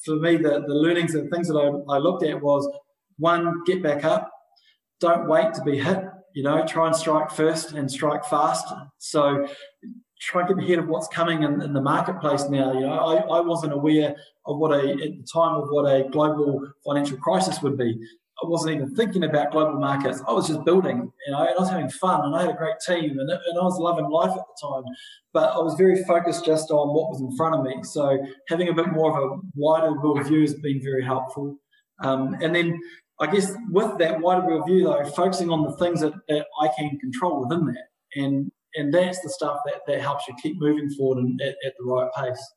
for 0.04 0.16
me, 0.16 0.38
the, 0.38 0.64
the 0.68 0.74
learnings 0.74 1.14
and 1.14 1.30
things 1.30 1.48
that 1.48 1.56
I, 1.56 1.94
I 1.94 1.98
looked 2.00 2.24
at 2.24 2.42
was 2.42 2.68
one, 3.20 3.64
get 3.66 3.84
back 3.84 4.04
up. 4.04 4.32
Don't 5.00 5.28
wait 5.28 5.54
to 5.54 5.62
be 5.62 5.78
hit. 5.78 6.04
You 6.34 6.44
know, 6.44 6.66
try 6.66 6.88
and 6.88 6.96
strike 6.96 7.32
first 7.32 7.74
and 7.74 7.90
strike 7.90 8.26
fast. 8.26 8.74
So 8.98 9.48
try 10.20 10.42
and 10.42 10.50
get 10.50 10.64
ahead 10.64 10.80
of 10.80 10.88
what's 10.88 11.08
coming 11.08 11.44
in, 11.44 11.62
in 11.62 11.74
the 11.74 11.82
marketplace 11.82 12.50
now. 12.50 12.74
You 12.74 12.82
know, 12.82 12.94
I, 12.94 13.38
I 13.38 13.42
wasn't 13.42 13.74
aware 13.74 14.16
of 14.46 14.58
what 14.58 14.72
a 14.72 14.92
at 14.92 14.98
the 14.98 15.26
time 15.32 15.56
of 15.56 15.70
what 15.70 15.84
a 15.84 16.08
global 16.10 16.68
financial 16.86 17.18
crisis 17.18 17.62
would 17.62 17.78
be. 17.78 18.00
I 18.42 18.48
wasn't 18.48 18.76
even 18.76 18.96
thinking 18.96 19.24
about 19.24 19.52
global 19.52 19.80
markets. 19.80 20.22
I 20.28 20.32
was 20.32 20.48
just 20.48 20.64
building, 20.64 21.12
you 21.26 21.32
know, 21.32 21.40
and 21.40 21.50
I 21.50 21.60
was 21.60 21.70
having 21.70 21.90
fun 21.90 22.26
and 22.26 22.36
I 22.36 22.42
had 22.42 22.52
a 22.52 22.58
great 22.58 22.76
team 22.86 23.20
and, 23.20 23.30
and 23.30 23.60
I 23.60 23.64
was 23.64 23.78
loving 23.80 24.10
life 24.10 24.32
at 24.32 24.36
the 24.36 24.68
time. 24.68 24.84
But 25.34 25.54
I 25.54 25.58
was 25.58 25.76
very 25.76 26.04
focused 26.06 26.46
just 26.46 26.72
on 26.72 26.94
what 26.94 27.10
was 27.10 27.22
in 27.22 27.36
front 27.36 27.56
of 27.56 27.64
me. 27.64 27.84
So 27.84 28.18
having 28.48 28.70
a 28.70 28.74
bit 28.74 28.92
more 28.92 29.18
of 29.18 29.32
a 29.32 29.42
wider 29.56 29.94
world 30.00 30.26
view 30.26 30.42
has 30.42 30.54
been 30.56 30.82
very 30.82 31.04
helpful. 31.04 31.58
Um, 32.02 32.36
and 32.42 32.56
then 32.56 32.80
I 33.20 33.28
guess 33.30 33.52
with 33.70 33.98
that 33.98 34.22
wider 34.22 34.48
world 34.48 34.66
view, 34.68 34.86
though, 34.86 35.04
focusing 35.06 35.50
on 35.50 35.64
the 35.64 35.76
things 35.78 36.00
that, 36.02 36.14
that 36.30 36.46
I 36.62 36.70
can 36.78 36.98
control 37.00 37.42
within 37.42 37.66
that. 37.66 37.88
And 38.16 38.52
and 38.76 38.94
that's 38.94 39.20
the 39.22 39.30
stuff 39.30 39.62
that, 39.66 39.82
that 39.88 40.00
helps 40.00 40.28
you 40.28 40.36
keep 40.42 40.60
moving 40.60 40.90
forward 40.92 41.24
and 41.24 41.42
at, 41.42 41.56
at 41.66 41.74
the 41.78 41.86
right 41.86 42.10
pace. 42.16 42.54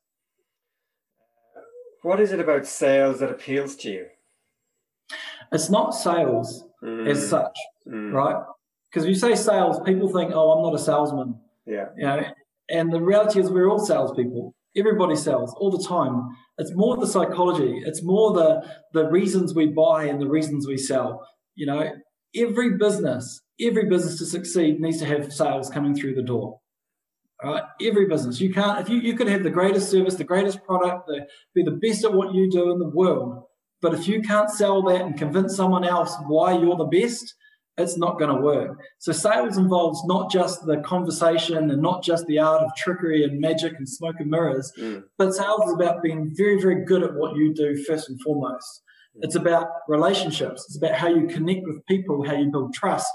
What 2.02 2.20
is 2.20 2.32
it 2.32 2.40
about 2.40 2.66
sales 2.66 3.20
that 3.20 3.30
appeals 3.30 3.76
to 3.76 3.90
you? 3.90 4.06
It's 5.52 5.70
not 5.70 5.90
sales 5.90 6.64
mm. 6.82 7.08
as 7.08 7.28
such, 7.28 7.56
mm. 7.86 8.12
right? 8.12 8.42
Because 8.90 9.04
if 9.04 9.10
you 9.10 9.14
say 9.14 9.34
sales, 9.34 9.80
people 9.84 10.08
think, 10.08 10.32
"Oh, 10.34 10.52
I'm 10.52 10.62
not 10.62 10.74
a 10.74 10.78
salesman." 10.78 11.38
Yeah. 11.66 11.86
You 11.96 12.06
know, 12.06 12.24
and 12.70 12.92
the 12.92 13.00
reality 13.00 13.40
is, 13.40 13.50
we're 13.50 13.68
all 13.68 13.78
salespeople. 13.78 14.54
Everybody 14.76 15.16
sells 15.16 15.54
all 15.58 15.70
the 15.70 15.86
time. 15.86 16.28
It's 16.58 16.74
more 16.74 16.96
the 16.96 17.06
psychology. 17.06 17.82
It's 17.84 18.02
more 18.02 18.32
the 18.32 18.62
the 18.92 19.08
reasons 19.08 19.54
we 19.54 19.66
buy 19.66 20.04
and 20.04 20.20
the 20.20 20.28
reasons 20.28 20.66
we 20.66 20.78
sell. 20.78 21.26
You 21.54 21.66
know, 21.66 21.92
every 22.34 22.76
business, 22.78 23.40
every 23.60 23.88
business 23.88 24.18
to 24.18 24.26
succeed 24.26 24.80
needs 24.80 24.98
to 24.98 25.06
have 25.06 25.32
sales 25.32 25.68
coming 25.70 25.94
through 25.94 26.14
the 26.14 26.22
door. 26.22 26.58
All 27.44 27.52
right, 27.52 27.64
every 27.82 28.06
business. 28.06 28.40
You 28.40 28.52
can't 28.52 28.80
if 28.80 28.88
you 28.88 28.98
you 28.98 29.14
could 29.14 29.28
have 29.28 29.42
the 29.42 29.50
greatest 29.50 29.90
service, 29.90 30.14
the 30.14 30.24
greatest 30.24 30.64
product, 30.64 31.06
the, 31.06 31.26
be 31.54 31.62
the 31.62 31.78
best 31.82 32.04
at 32.04 32.12
what 32.12 32.34
you 32.34 32.50
do 32.50 32.70
in 32.70 32.78
the 32.78 32.88
world, 32.88 33.44
but 33.82 33.92
if 33.92 34.08
you 34.08 34.22
can't 34.22 34.48
sell 34.48 34.80
that 34.84 35.02
and 35.02 35.18
convince 35.18 35.56
someone 35.56 35.84
else 35.84 36.14
why 36.26 36.56
you're 36.56 36.76
the 36.76 36.84
best, 36.84 37.34
it's 37.78 37.96
not 37.96 38.18
going 38.18 38.34
to 38.34 38.40
work. 38.40 38.78
So 38.98 39.12
sales 39.12 39.56
involves 39.56 40.04
not 40.04 40.30
just 40.30 40.64
the 40.66 40.78
conversation 40.78 41.70
and 41.70 41.82
not 41.82 42.02
just 42.02 42.26
the 42.26 42.38
art 42.38 42.62
of 42.62 42.74
trickery 42.76 43.24
and 43.24 43.40
magic 43.40 43.74
and 43.76 43.88
smoke 43.88 44.16
and 44.20 44.30
mirrors, 44.30 44.72
mm. 44.78 45.02
but 45.18 45.34
sales 45.34 45.66
is 45.66 45.74
about 45.74 46.02
being 46.02 46.32
very, 46.34 46.60
very 46.60 46.84
good 46.84 47.02
at 47.02 47.14
what 47.14 47.36
you 47.36 47.52
do 47.54 47.82
first 47.84 48.08
and 48.08 48.20
foremost. 48.20 48.82
Mm. 49.16 49.20
It's 49.22 49.36
about 49.36 49.68
relationships. 49.88 50.64
It's 50.66 50.76
about 50.76 50.94
how 50.94 51.08
you 51.08 51.26
connect 51.26 51.66
with 51.66 51.84
people, 51.86 52.24
how 52.24 52.34
you 52.34 52.50
build 52.50 52.74
trust. 52.74 53.10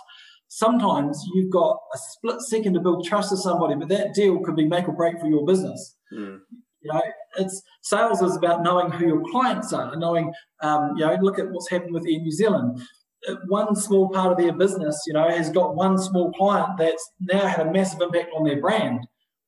Sometimes 0.49 1.23
you've 1.33 1.51
got 1.51 1.77
a 1.93 1.97
split 1.97 2.41
second 2.41 2.73
to 2.73 2.79
build 2.79 3.05
trust 3.05 3.31
with 3.31 3.41
somebody, 3.41 3.75
but 3.75 3.89
that 3.89 4.13
deal 4.13 4.39
could 4.39 4.55
be 4.55 4.67
make 4.67 4.87
or 4.87 4.93
break 4.93 5.19
for 5.19 5.27
your 5.27 5.45
business. 5.45 5.95
Mm. 6.11 6.39
You 6.81 6.93
know, 6.93 7.01
it's 7.37 7.61
sales 7.81 8.21
is 8.21 8.35
about 8.35 8.63
knowing 8.63 8.91
who 8.91 9.07
your 9.07 9.23
clients 9.29 9.73
are, 9.73 9.95
knowing, 9.95 10.33
um, 10.61 10.93
you 10.97 11.05
know, 11.05 11.17
look 11.21 11.39
at 11.39 11.49
what's 11.49 11.69
happened 11.69 11.93
with 11.93 12.05
Air 12.07 12.19
New 12.19 12.31
Zealand. 12.31 12.81
Uh, 13.27 13.35
one 13.47 13.75
small 13.75 14.09
part 14.09 14.31
of 14.31 14.37
their 14.37 14.53
business, 14.53 15.03
you 15.07 15.13
know, 15.13 15.29
has 15.29 15.49
got 15.49 15.75
one 15.75 15.97
small 15.97 16.31
client 16.33 16.77
that's 16.77 17.11
now 17.19 17.45
had 17.45 17.67
a 17.67 17.71
massive 17.71 18.01
impact 18.01 18.31
on 18.35 18.43
their 18.43 18.61
brand. 18.61 19.05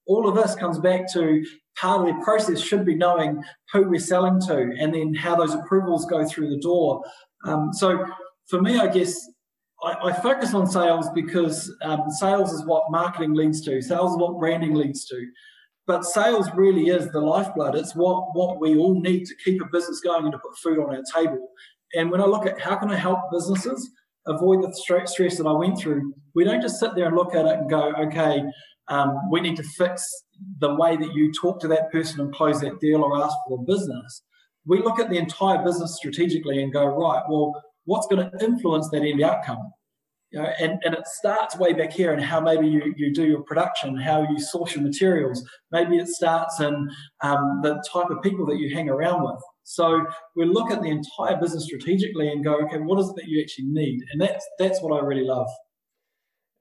All 0.07 0.27
of 0.27 0.35
this 0.35 0.55
comes 0.55 0.79
back 0.79 1.11
to 1.13 1.45
part 1.79 2.01
of 2.01 2.15
the 2.15 2.23
process 2.23 2.59
should 2.59 2.85
be 2.85 2.95
knowing 2.95 3.43
who 3.71 3.87
we're 3.87 3.99
selling 3.99 4.39
to 4.41 4.73
and 4.79 4.93
then 4.93 5.13
how 5.13 5.35
those 5.35 5.53
approvals 5.53 6.05
go 6.05 6.25
through 6.25 6.49
the 6.49 6.59
door. 6.59 7.03
Um, 7.45 7.71
so 7.71 8.05
for 8.47 8.61
me, 8.61 8.79
I 8.79 8.87
guess 8.87 9.29
I, 9.83 10.09
I 10.09 10.13
focus 10.13 10.53
on 10.53 10.67
sales 10.67 11.09
because 11.13 11.73
um, 11.83 12.09
sales 12.09 12.51
is 12.51 12.65
what 12.65 12.91
marketing 12.91 13.33
leads 13.33 13.61
to, 13.61 13.81
sales 13.81 14.11
is 14.11 14.17
what 14.17 14.39
branding 14.39 14.73
leads 14.73 15.05
to. 15.05 15.25
But 15.89 16.05
sales 16.05 16.47
really 16.53 16.89
is 16.89 17.11
the 17.11 17.19
lifeblood. 17.19 17.73
It's 17.73 17.95
what, 17.95 18.35
what 18.35 18.59
we 18.59 18.77
all 18.77 19.01
need 19.01 19.25
to 19.25 19.33
keep 19.43 19.59
a 19.59 19.65
business 19.71 20.01
going 20.01 20.23
and 20.23 20.31
to 20.31 20.37
put 20.37 20.55
food 20.59 20.77
on 20.77 20.95
our 20.95 21.01
table. 21.11 21.49
And 21.95 22.11
when 22.11 22.21
I 22.21 22.25
look 22.25 22.45
at 22.45 22.59
how 22.59 22.75
can 22.75 22.91
I 22.91 22.95
help 22.95 23.31
businesses 23.31 23.89
avoid 24.27 24.61
the 24.61 24.71
stress 24.71 25.15
that 25.17 25.47
I 25.47 25.51
went 25.51 25.79
through, 25.79 26.13
we 26.35 26.43
don't 26.43 26.61
just 26.61 26.79
sit 26.79 26.93
there 26.93 27.07
and 27.07 27.15
look 27.15 27.33
at 27.33 27.47
it 27.47 27.57
and 27.57 27.67
go, 27.67 27.91
okay, 28.05 28.43
um, 28.89 29.31
we 29.31 29.41
need 29.41 29.55
to 29.55 29.63
fix 29.63 30.07
the 30.59 30.75
way 30.75 30.95
that 30.95 31.15
you 31.15 31.33
talk 31.33 31.59
to 31.61 31.67
that 31.69 31.91
person 31.91 32.19
and 32.19 32.35
close 32.35 32.61
that 32.61 32.79
deal 32.79 33.01
or 33.01 33.23
ask 33.23 33.35
for 33.47 33.57
a 33.59 33.63
business. 33.63 34.21
We 34.67 34.83
look 34.83 34.99
at 34.99 35.09
the 35.09 35.17
entire 35.17 35.63
business 35.63 35.95
strategically 35.95 36.61
and 36.61 36.71
go, 36.71 36.85
right, 36.85 37.23
well, 37.27 37.59
what's 37.85 38.05
going 38.05 38.29
to 38.29 38.45
influence 38.45 38.89
that 38.91 39.01
end 39.01 39.23
outcome? 39.23 39.71
You 40.31 40.41
know, 40.41 40.49
and, 40.59 40.79
and 40.83 40.93
it 40.93 41.07
starts 41.07 41.57
way 41.57 41.73
back 41.73 41.91
here 41.91 42.13
in 42.13 42.19
how 42.19 42.39
maybe 42.39 42.67
you, 42.67 42.93
you 42.95 43.11
do 43.11 43.25
your 43.25 43.41
production, 43.41 43.97
how 43.97 44.27
you 44.29 44.39
source 44.39 44.75
your 44.75 44.83
materials. 44.83 45.43
Maybe 45.71 45.97
it 45.97 46.07
starts 46.07 46.59
in 46.59 46.87
um, 47.23 47.61
the 47.63 47.83
type 47.91 48.11
of 48.11 48.21
people 48.21 48.45
that 48.45 48.57
you 48.57 48.73
hang 48.73 48.89
around 48.89 49.23
with. 49.23 49.41
So 49.63 50.05
we 50.35 50.45
look 50.45 50.71
at 50.71 50.81
the 50.81 50.89
entire 50.89 51.39
business 51.39 51.65
strategically 51.65 52.31
and 52.31 52.43
go, 52.43 52.59
okay, 52.65 52.77
what 52.77 52.99
is 52.99 53.09
it 53.09 53.15
that 53.17 53.27
you 53.27 53.41
actually 53.41 53.65
need? 53.67 54.03
And 54.11 54.21
that's 54.21 54.45
that's 54.57 54.81
what 54.81 54.99
I 54.99 55.05
really 55.05 55.25
love. 55.25 55.47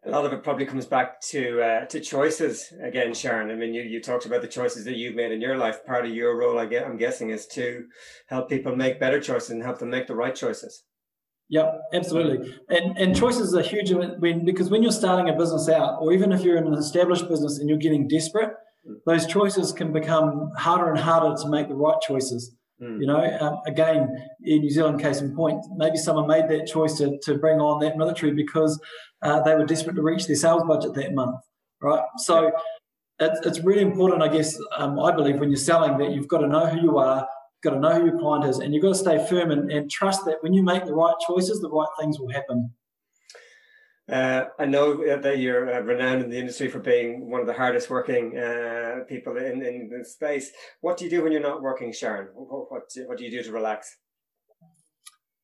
A 0.04 0.10
lot 0.10 0.24
of 0.24 0.32
it 0.32 0.44
probably 0.44 0.64
comes 0.64 0.86
back 0.86 1.20
to 1.32 1.60
uh, 1.60 1.84
to 1.86 2.00
choices 2.00 2.72
again, 2.82 3.10
Sharn. 3.10 3.50
I 3.50 3.54
mean, 3.54 3.74
you, 3.74 3.82
you 3.82 4.00
talked 4.00 4.26
about 4.26 4.42
the 4.42 4.48
choices 4.48 4.84
that 4.84 4.96
you've 4.96 5.16
made 5.16 5.32
in 5.32 5.40
your 5.40 5.56
life. 5.56 5.84
Part 5.84 6.06
of 6.06 6.12
your 6.14 6.36
role, 6.36 6.58
I 6.58 6.66
get, 6.66 6.86
I'm 6.86 6.96
guessing, 6.96 7.30
is 7.30 7.46
to 7.48 7.84
help 8.28 8.48
people 8.48 8.76
make 8.76 9.00
better 9.00 9.20
choices 9.20 9.50
and 9.50 9.62
help 9.62 9.78
them 9.78 9.90
make 9.90 10.06
the 10.06 10.14
right 10.14 10.34
choices. 10.34 10.84
Yep, 11.50 11.80
absolutely. 11.94 12.54
And 12.68 12.98
and 12.98 13.16
choices 13.16 13.54
are 13.54 13.62
huge 13.62 13.90
when 13.92 14.44
because 14.44 14.68
when 14.70 14.82
you're 14.82 14.92
starting 14.92 15.32
a 15.32 15.36
business 15.36 15.68
out, 15.68 15.98
or 16.00 16.12
even 16.12 16.30
if 16.32 16.42
you're 16.42 16.58
in 16.58 16.66
an 16.66 16.74
established 16.74 17.28
business 17.28 17.58
and 17.58 17.68
you're 17.68 17.78
getting 17.78 18.06
desperate, 18.06 18.50
mm. 18.86 18.96
those 19.06 19.26
choices 19.26 19.72
can 19.72 19.92
become 19.92 20.52
harder 20.58 20.90
and 20.90 20.98
harder 20.98 21.40
to 21.40 21.48
make 21.48 21.68
the 21.68 21.74
right 21.74 21.96
choices. 22.02 22.54
Mm. 22.82 23.00
You 23.00 23.06
know, 23.06 23.38
um, 23.40 23.60
again, 23.66 24.08
in 24.42 24.60
New 24.60 24.70
Zealand, 24.70 25.00
case 25.00 25.20
in 25.20 25.34
point, 25.34 25.64
maybe 25.76 25.96
someone 25.96 26.26
made 26.26 26.48
that 26.48 26.66
choice 26.66 26.98
to, 26.98 27.18
to 27.22 27.38
bring 27.38 27.60
on 27.60 27.80
that 27.80 27.96
military 27.96 28.32
because 28.32 28.78
uh, 29.22 29.40
they 29.40 29.54
were 29.54 29.64
desperate 29.64 29.96
to 29.96 30.02
reach 30.02 30.26
their 30.26 30.36
sales 30.36 30.62
budget 30.64 30.94
that 30.94 31.14
month, 31.14 31.40
right? 31.80 32.04
So 32.18 32.52
it's, 33.18 33.44
it's 33.46 33.60
really 33.60 33.82
important, 33.82 34.22
I 34.22 34.28
guess, 34.28 34.56
um, 34.76 35.00
I 35.00 35.12
believe, 35.12 35.40
when 35.40 35.50
you're 35.50 35.56
selling 35.56 35.98
that 35.98 36.12
you've 36.12 36.28
got 36.28 36.38
to 36.38 36.46
know 36.46 36.66
who 36.66 36.80
you 36.80 36.98
are, 36.98 37.26
got 37.62 37.70
to 37.70 37.80
know 37.80 38.00
who 38.00 38.06
your 38.06 38.18
client 38.18 38.44
is, 38.44 38.58
and 38.58 38.74
you've 38.74 38.82
got 38.82 38.90
to 38.90 38.94
stay 38.94 39.26
firm 39.28 39.50
and, 39.50 39.70
and 39.70 39.90
trust 39.90 40.24
that 40.26 40.38
when 40.40 40.52
you 40.52 40.62
make 40.62 40.84
the 40.84 40.94
right 40.94 41.14
choices, 41.26 41.60
the 41.60 41.70
right 41.70 41.88
things 41.98 42.18
will 42.18 42.30
happen. 42.30 42.72
Uh, 44.10 44.46
I 44.58 44.64
know 44.64 45.20
that 45.20 45.38
you're 45.38 45.74
uh, 45.74 45.80
renowned 45.80 46.22
in 46.22 46.30
the 46.30 46.38
industry 46.38 46.68
for 46.68 46.78
being 46.78 47.28
one 47.28 47.42
of 47.42 47.46
the 47.46 47.52
hardest 47.52 47.90
working 47.90 48.38
uh, 48.38 49.00
people 49.06 49.36
in, 49.36 49.62
in 49.62 49.90
the 49.90 50.02
space. 50.02 50.50
What 50.80 50.96
do 50.96 51.04
you 51.04 51.10
do 51.10 51.22
when 51.22 51.30
you're 51.30 51.42
not 51.42 51.60
working, 51.60 51.92
Sharn? 51.92 52.28
What, 52.32 52.70
what, 52.70 52.90
what 53.06 53.18
do 53.18 53.24
you 53.24 53.30
do 53.30 53.42
to 53.42 53.52
relax? 53.52 53.94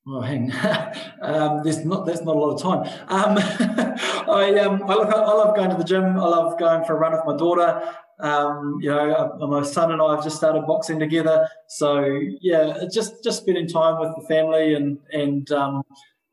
Oh, 0.06 0.20
hang. 0.20 0.52
um, 1.22 1.62
there's 1.62 1.84
not 1.84 2.04
there's 2.04 2.22
not 2.22 2.36
a 2.36 2.38
lot 2.38 2.54
of 2.54 2.62
time. 2.62 2.80
Um, 3.08 3.38
I 4.28 4.58
um, 4.60 4.82
I 4.84 4.94
look 4.94 5.08
I 5.08 5.20
love 5.20 5.56
going 5.56 5.70
to 5.70 5.76
the 5.76 5.84
gym. 5.84 6.04
I 6.04 6.26
love 6.26 6.58
going 6.58 6.84
for 6.84 6.96
a 6.96 6.98
run 6.98 7.12
with 7.12 7.22
my 7.24 7.36
daughter. 7.36 7.96
Um, 8.20 8.78
you 8.80 8.90
know, 8.90 9.12
uh, 9.40 9.46
my 9.46 9.62
son 9.62 9.92
and 9.92 10.00
I 10.00 10.14
have 10.14 10.24
just 10.24 10.36
started 10.36 10.66
boxing 10.66 10.98
together. 10.98 11.48
So 11.68 12.20
yeah, 12.40 12.84
just 12.92 13.24
just 13.24 13.42
spending 13.42 13.66
time 13.66 13.98
with 13.98 14.14
the 14.16 14.26
family 14.26 14.74
and 14.74 14.98
and 15.12 15.50
um, 15.52 15.82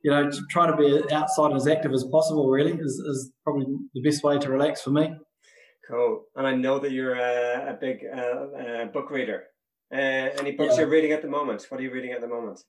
you 0.04 0.12
know 0.12 0.30
trying 0.50 0.72
to 0.72 0.78
be 0.78 1.14
outside 1.14 1.48
and 1.48 1.56
as 1.56 1.68
active 1.68 1.92
as 1.94 2.04
possible. 2.06 2.50
Really 2.50 2.74
is, 2.74 2.94
is 2.94 3.32
probably 3.44 3.66
the 3.94 4.02
best 4.02 4.24
way 4.24 4.38
to 4.38 4.50
relax 4.50 4.82
for 4.82 4.92
me. 4.92 5.14
Cool. 5.90 6.24
And 6.36 6.48
I 6.48 6.56
know 6.56 6.80
that 6.80 6.92
you're 6.92 7.16
a, 7.16 7.74
a 7.74 7.78
big 7.80 8.06
uh, 8.06 8.20
uh, 8.20 8.86
book 8.86 9.10
reader. 9.10 9.44
Uh, 9.92 10.32
any 10.40 10.52
books 10.52 10.76
yeah. 10.76 10.82
you're 10.82 10.90
reading 10.90 11.12
at 11.12 11.22
the 11.22 11.28
moment? 11.28 11.66
What 11.68 11.82
are 11.82 11.84
you 11.84 11.92
reading 11.92 12.12
at 12.12 12.22
the 12.22 12.28
moment? 12.28 12.64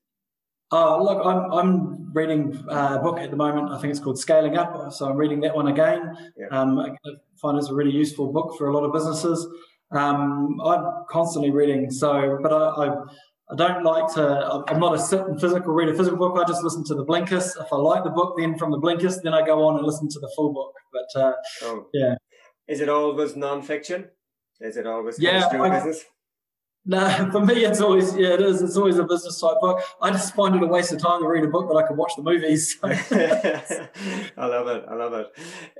Oh, 0.75 1.05
look, 1.05 1.21
I'm, 1.25 1.53
I'm 1.53 2.13
reading 2.15 2.65
a 2.69 2.99
book 2.99 3.19
at 3.19 3.31
the 3.31 3.37
moment. 3.37 3.71
I 3.71 3.79
think 3.79 3.91
it's 3.91 4.01
called 4.01 4.19
Scaling 4.19 4.57
Up. 4.57 4.91
So 4.91 5.07
I'm 5.07 5.19
reading 5.19 5.41
that 5.41 5.55
one 5.55 5.69
again. 5.69 6.17
Yeah. 6.35 6.47
Um, 6.51 6.79
I 6.79 6.91
find 7.41 7.59
it's 7.59 7.69
a 7.69 7.75
really 7.75 7.91
useful 7.91 8.33
book 8.33 8.57
for 8.57 8.69
a 8.69 8.73
lot 8.73 8.83
of 8.83 8.93
businesses. 8.93 9.47
Um, 9.91 10.59
I'm 10.65 11.05
constantly 11.11 11.51
reading, 11.51 11.91
so 11.91 12.39
but 12.43 12.51
I, 12.51 12.87
I, 12.87 12.95
I 13.51 13.57
don't 13.57 13.85
like 13.85 14.15
to. 14.15 14.65
I'm 14.69 14.81
not 14.81 14.95
a 14.95 14.99
sit 14.99 15.21
and 15.21 15.39
physical 15.39 15.75
read 15.75 15.91
a 15.91 15.95
physical 15.95 16.17
book. 16.17 16.43
I 16.43 16.49
just 16.49 16.63
listen 16.63 16.83
to 16.85 16.95
the 16.95 17.05
Blinkist. 17.05 17.61
If 17.61 17.71
I 17.71 17.77
like 17.77 18.03
the 18.03 18.11
book, 18.11 18.37
then 18.39 18.57
from 18.57 18.71
the 18.71 18.79
Blinkist, 18.79 19.23
then 19.23 19.35
I 19.35 19.45
go 19.45 19.63
on 19.67 19.77
and 19.77 19.85
listen 19.85 20.09
to 20.09 20.19
the 20.19 20.33
full 20.35 20.55
book. 20.55 20.73
But 20.91 21.21
uh, 21.21 21.33
oh. 21.65 21.87
yeah, 21.93 22.15
is 22.67 22.81
it 22.81 22.89
always 22.89 23.37
non-fiction? 23.37 24.09
Is 24.61 24.79
it 24.79 24.87
always 24.87 25.19
yeah, 25.19 25.47
I, 25.53 25.69
business? 25.69 26.07
No, 26.85 27.29
for 27.33 27.40
me, 27.40 27.64
it's 27.64 27.81
always 27.81 28.16
yeah, 28.16 28.35
it 28.35 28.40
is. 28.40 28.61
It's 28.61 28.77
always 28.77 28.99
a 28.99 29.05
business 29.05 29.40
type 29.40 29.61
book. 29.61 29.83
I 30.01 30.11
just 30.11 30.35
find 30.35 30.55
it 30.55 30.62
a 30.62 30.66
waste 30.66 30.92
of 30.92 31.01
time 31.01 31.23
to 31.23 31.29
read 31.29 31.45
a 31.45 31.49
book, 31.49 31.68
but 31.68 31.77
I 31.77 31.87
can 31.87 31.97
watch 31.97 32.12
the 32.16 32.23
movies. 32.23 32.77
So. 32.81 32.88
I 34.37 34.47
love 34.47 34.66
it. 34.66 34.85
I 34.88 34.95
love 34.95 35.12
it. 35.12 35.27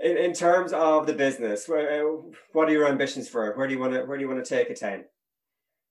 In, 0.03 0.17
in 0.17 0.33
terms 0.33 0.73
of 0.73 1.07
the 1.07 1.13
business, 1.13 1.69
uh, 1.69 2.03
what 2.53 2.69
are 2.69 2.73
your 2.73 2.87
ambitions 2.87 3.29
for 3.29 3.51
it? 3.51 3.57
Where 3.57 3.67
do 3.67 3.75
you 3.75 3.81
want 3.81 3.95
to 3.95 4.05
Where 4.05 4.17
do 4.17 4.23
you 4.23 4.31
want 4.31 4.45
to 4.45 4.49
take 4.49 4.71
Attain? 4.71 5.05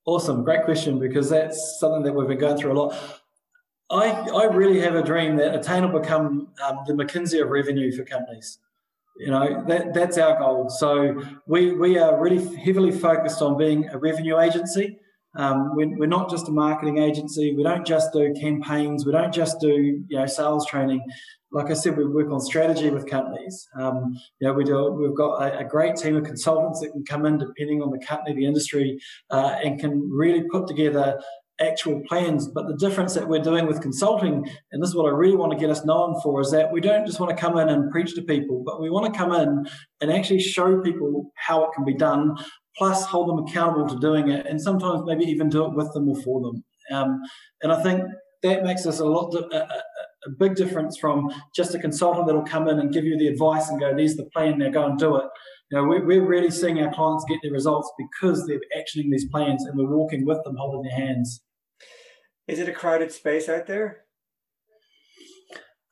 Awesome, 0.05 0.43
great 0.43 0.63
question 0.63 0.97
because 0.97 1.29
that's 1.29 1.79
something 1.79 2.03
that 2.03 2.13
we've 2.13 2.27
been 2.27 2.39
going 2.39 2.57
through 2.57 2.71
a 2.71 2.79
lot. 2.79 3.21
I 3.89 4.11
I 4.11 4.45
really 4.45 4.79
have 4.79 4.95
a 4.95 5.03
dream 5.03 5.35
that 5.37 5.53
Attain 5.53 5.91
will 5.91 5.99
become 5.99 6.47
um, 6.63 6.79
the 6.87 6.93
McKinsey 6.93 7.41
of 7.41 7.49
revenue 7.49 7.91
for 7.91 8.05
companies. 8.05 8.59
You 9.17 9.29
know, 9.29 9.63
that, 9.67 9.93
that's 9.93 10.17
our 10.17 10.39
goal. 10.39 10.69
So 10.69 11.21
we, 11.45 11.73
we 11.73 11.99
are 11.99 12.19
really 12.19 12.43
heavily 12.57 12.91
focused 12.91 13.41
on 13.41 13.57
being 13.57 13.87
a 13.89 13.97
revenue 13.97 14.39
agency. 14.39 14.97
Um, 15.35 15.75
we're, 15.75 15.97
we're, 15.97 16.07
not 16.07 16.29
just 16.29 16.49
a 16.49 16.51
marketing 16.51 16.97
agency. 16.97 17.53
We 17.55 17.63
don't 17.63 17.85
just 17.85 18.11
do 18.11 18.33
campaigns. 18.39 19.05
We 19.05 19.13
don't 19.13 19.33
just 19.33 19.59
do 19.61 20.03
you 20.07 20.17
know 20.17 20.25
sales 20.25 20.65
training. 20.65 21.01
Like 21.53 21.69
I 21.69 21.73
said, 21.73 21.97
we 21.97 22.05
work 22.05 22.31
on 22.31 22.39
strategy 22.41 22.89
with 22.89 23.09
companies. 23.09 23.67
Um, 23.77 24.17
you 24.39 24.47
know, 24.47 24.53
we 24.53 24.63
do. 24.63 24.91
We've 24.91 25.15
got 25.15 25.41
a, 25.41 25.59
a, 25.59 25.63
great 25.65 25.97
team 25.97 26.15
of 26.15 26.23
consultants 26.23 26.79
that 26.79 26.91
can 26.91 27.03
come 27.03 27.25
in 27.25 27.37
depending 27.37 27.81
on 27.81 27.91
the 27.91 27.99
company, 28.05 28.35
the 28.35 28.45
industry, 28.45 28.99
uh, 29.29 29.57
and 29.63 29.79
can 29.79 30.09
really 30.09 30.43
put 30.49 30.67
together 30.67 31.19
actual 31.61 32.01
plans. 32.07 32.47
But 32.47 32.67
the 32.67 32.75
difference 32.75 33.13
that 33.13 33.27
we're 33.27 33.41
doing 33.41 33.67
with 33.67 33.81
consulting, 33.81 34.49
and 34.71 34.81
this 34.81 34.89
is 34.89 34.95
what 34.95 35.05
I 35.05 35.15
really 35.15 35.35
want 35.35 35.51
to 35.51 35.57
get 35.57 35.69
us 35.69 35.85
known 35.85 36.19
for, 36.21 36.41
is 36.41 36.51
that 36.51 36.71
we 36.71 36.81
don't 36.81 37.05
just 37.05 37.19
want 37.19 37.35
to 37.35 37.41
come 37.41 37.57
in 37.57 37.69
and 37.69 37.91
preach 37.91 38.15
to 38.15 38.21
people, 38.21 38.63
but 38.65 38.81
we 38.81 38.89
want 38.89 39.11
to 39.11 39.17
come 39.17 39.33
in 39.33 39.67
and 40.01 40.11
actually 40.11 40.39
show 40.39 40.81
people 40.81 41.31
how 41.35 41.63
it 41.63 41.69
can 41.75 41.85
be 41.85 41.93
done, 41.93 42.35
plus 42.77 43.05
hold 43.05 43.29
them 43.29 43.45
accountable 43.45 43.87
to 43.87 43.99
doing 43.99 44.29
it, 44.29 44.45
and 44.45 44.61
sometimes 44.61 45.03
maybe 45.05 45.25
even 45.25 45.49
do 45.49 45.65
it 45.65 45.73
with 45.73 45.91
them 45.93 46.09
or 46.09 46.15
for 46.21 46.41
them. 46.41 46.63
Um, 46.91 47.21
and 47.61 47.71
I 47.71 47.81
think 47.81 48.03
that 48.43 48.63
makes 48.63 48.85
us 48.85 48.99
a 48.99 49.05
lot 49.05 49.33
a, 49.33 49.55
a, 49.55 49.83
a, 50.27 50.29
big 50.39 50.55
difference 50.55 50.97
from 50.97 51.31
just 51.55 51.75
a 51.75 51.79
consultant 51.79 52.25
that'll 52.25 52.43
come 52.43 52.67
in 52.67 52.79
and 52.79 52.91
give 52.91 53.05
you 53.05 53.17
the 53.17 53.27
advice 53.27 53.69
and 53.69 53.79
go, 53.79 53.95
"There's 53.95 54.15
the 54.15 54.25
plan, 54.25 54.57
now 54.57 54.69
go 54.69 54.85
and 54.85 54.97
do 54.97 55.17
it." 55.17 55.25
You 55.69 55.77
know, 55.77 55.83
we're, 55.85 56.05
we're 56.05 56.25
really 56.25 56.51
seeing 56.51 56.81
our 56.81 56.93
clients 56.93 57.25
get 57.29 57.39
their 57.41 57.51
results 57.51 57.91
because 57.97 58.45
they're 58.45 58.59
actioning 58.77 59.09
these 59.09 59.29
plans 59.29 59.65
and 59.65 59.77
we're 59.77 59.95
walking 59.95 60.25
with 60.25 60.43
them, 60.43 60.57
holding 60.57 60.83
their 60.83 60.97
hands. 60.97 61.41
Is 62.47 62.59
it 62.59 62.67
a 62.67 62.73
crowded 62.73 63.11
space 63.11 63.47
out 63.47 63.67
there? 63.67 64.05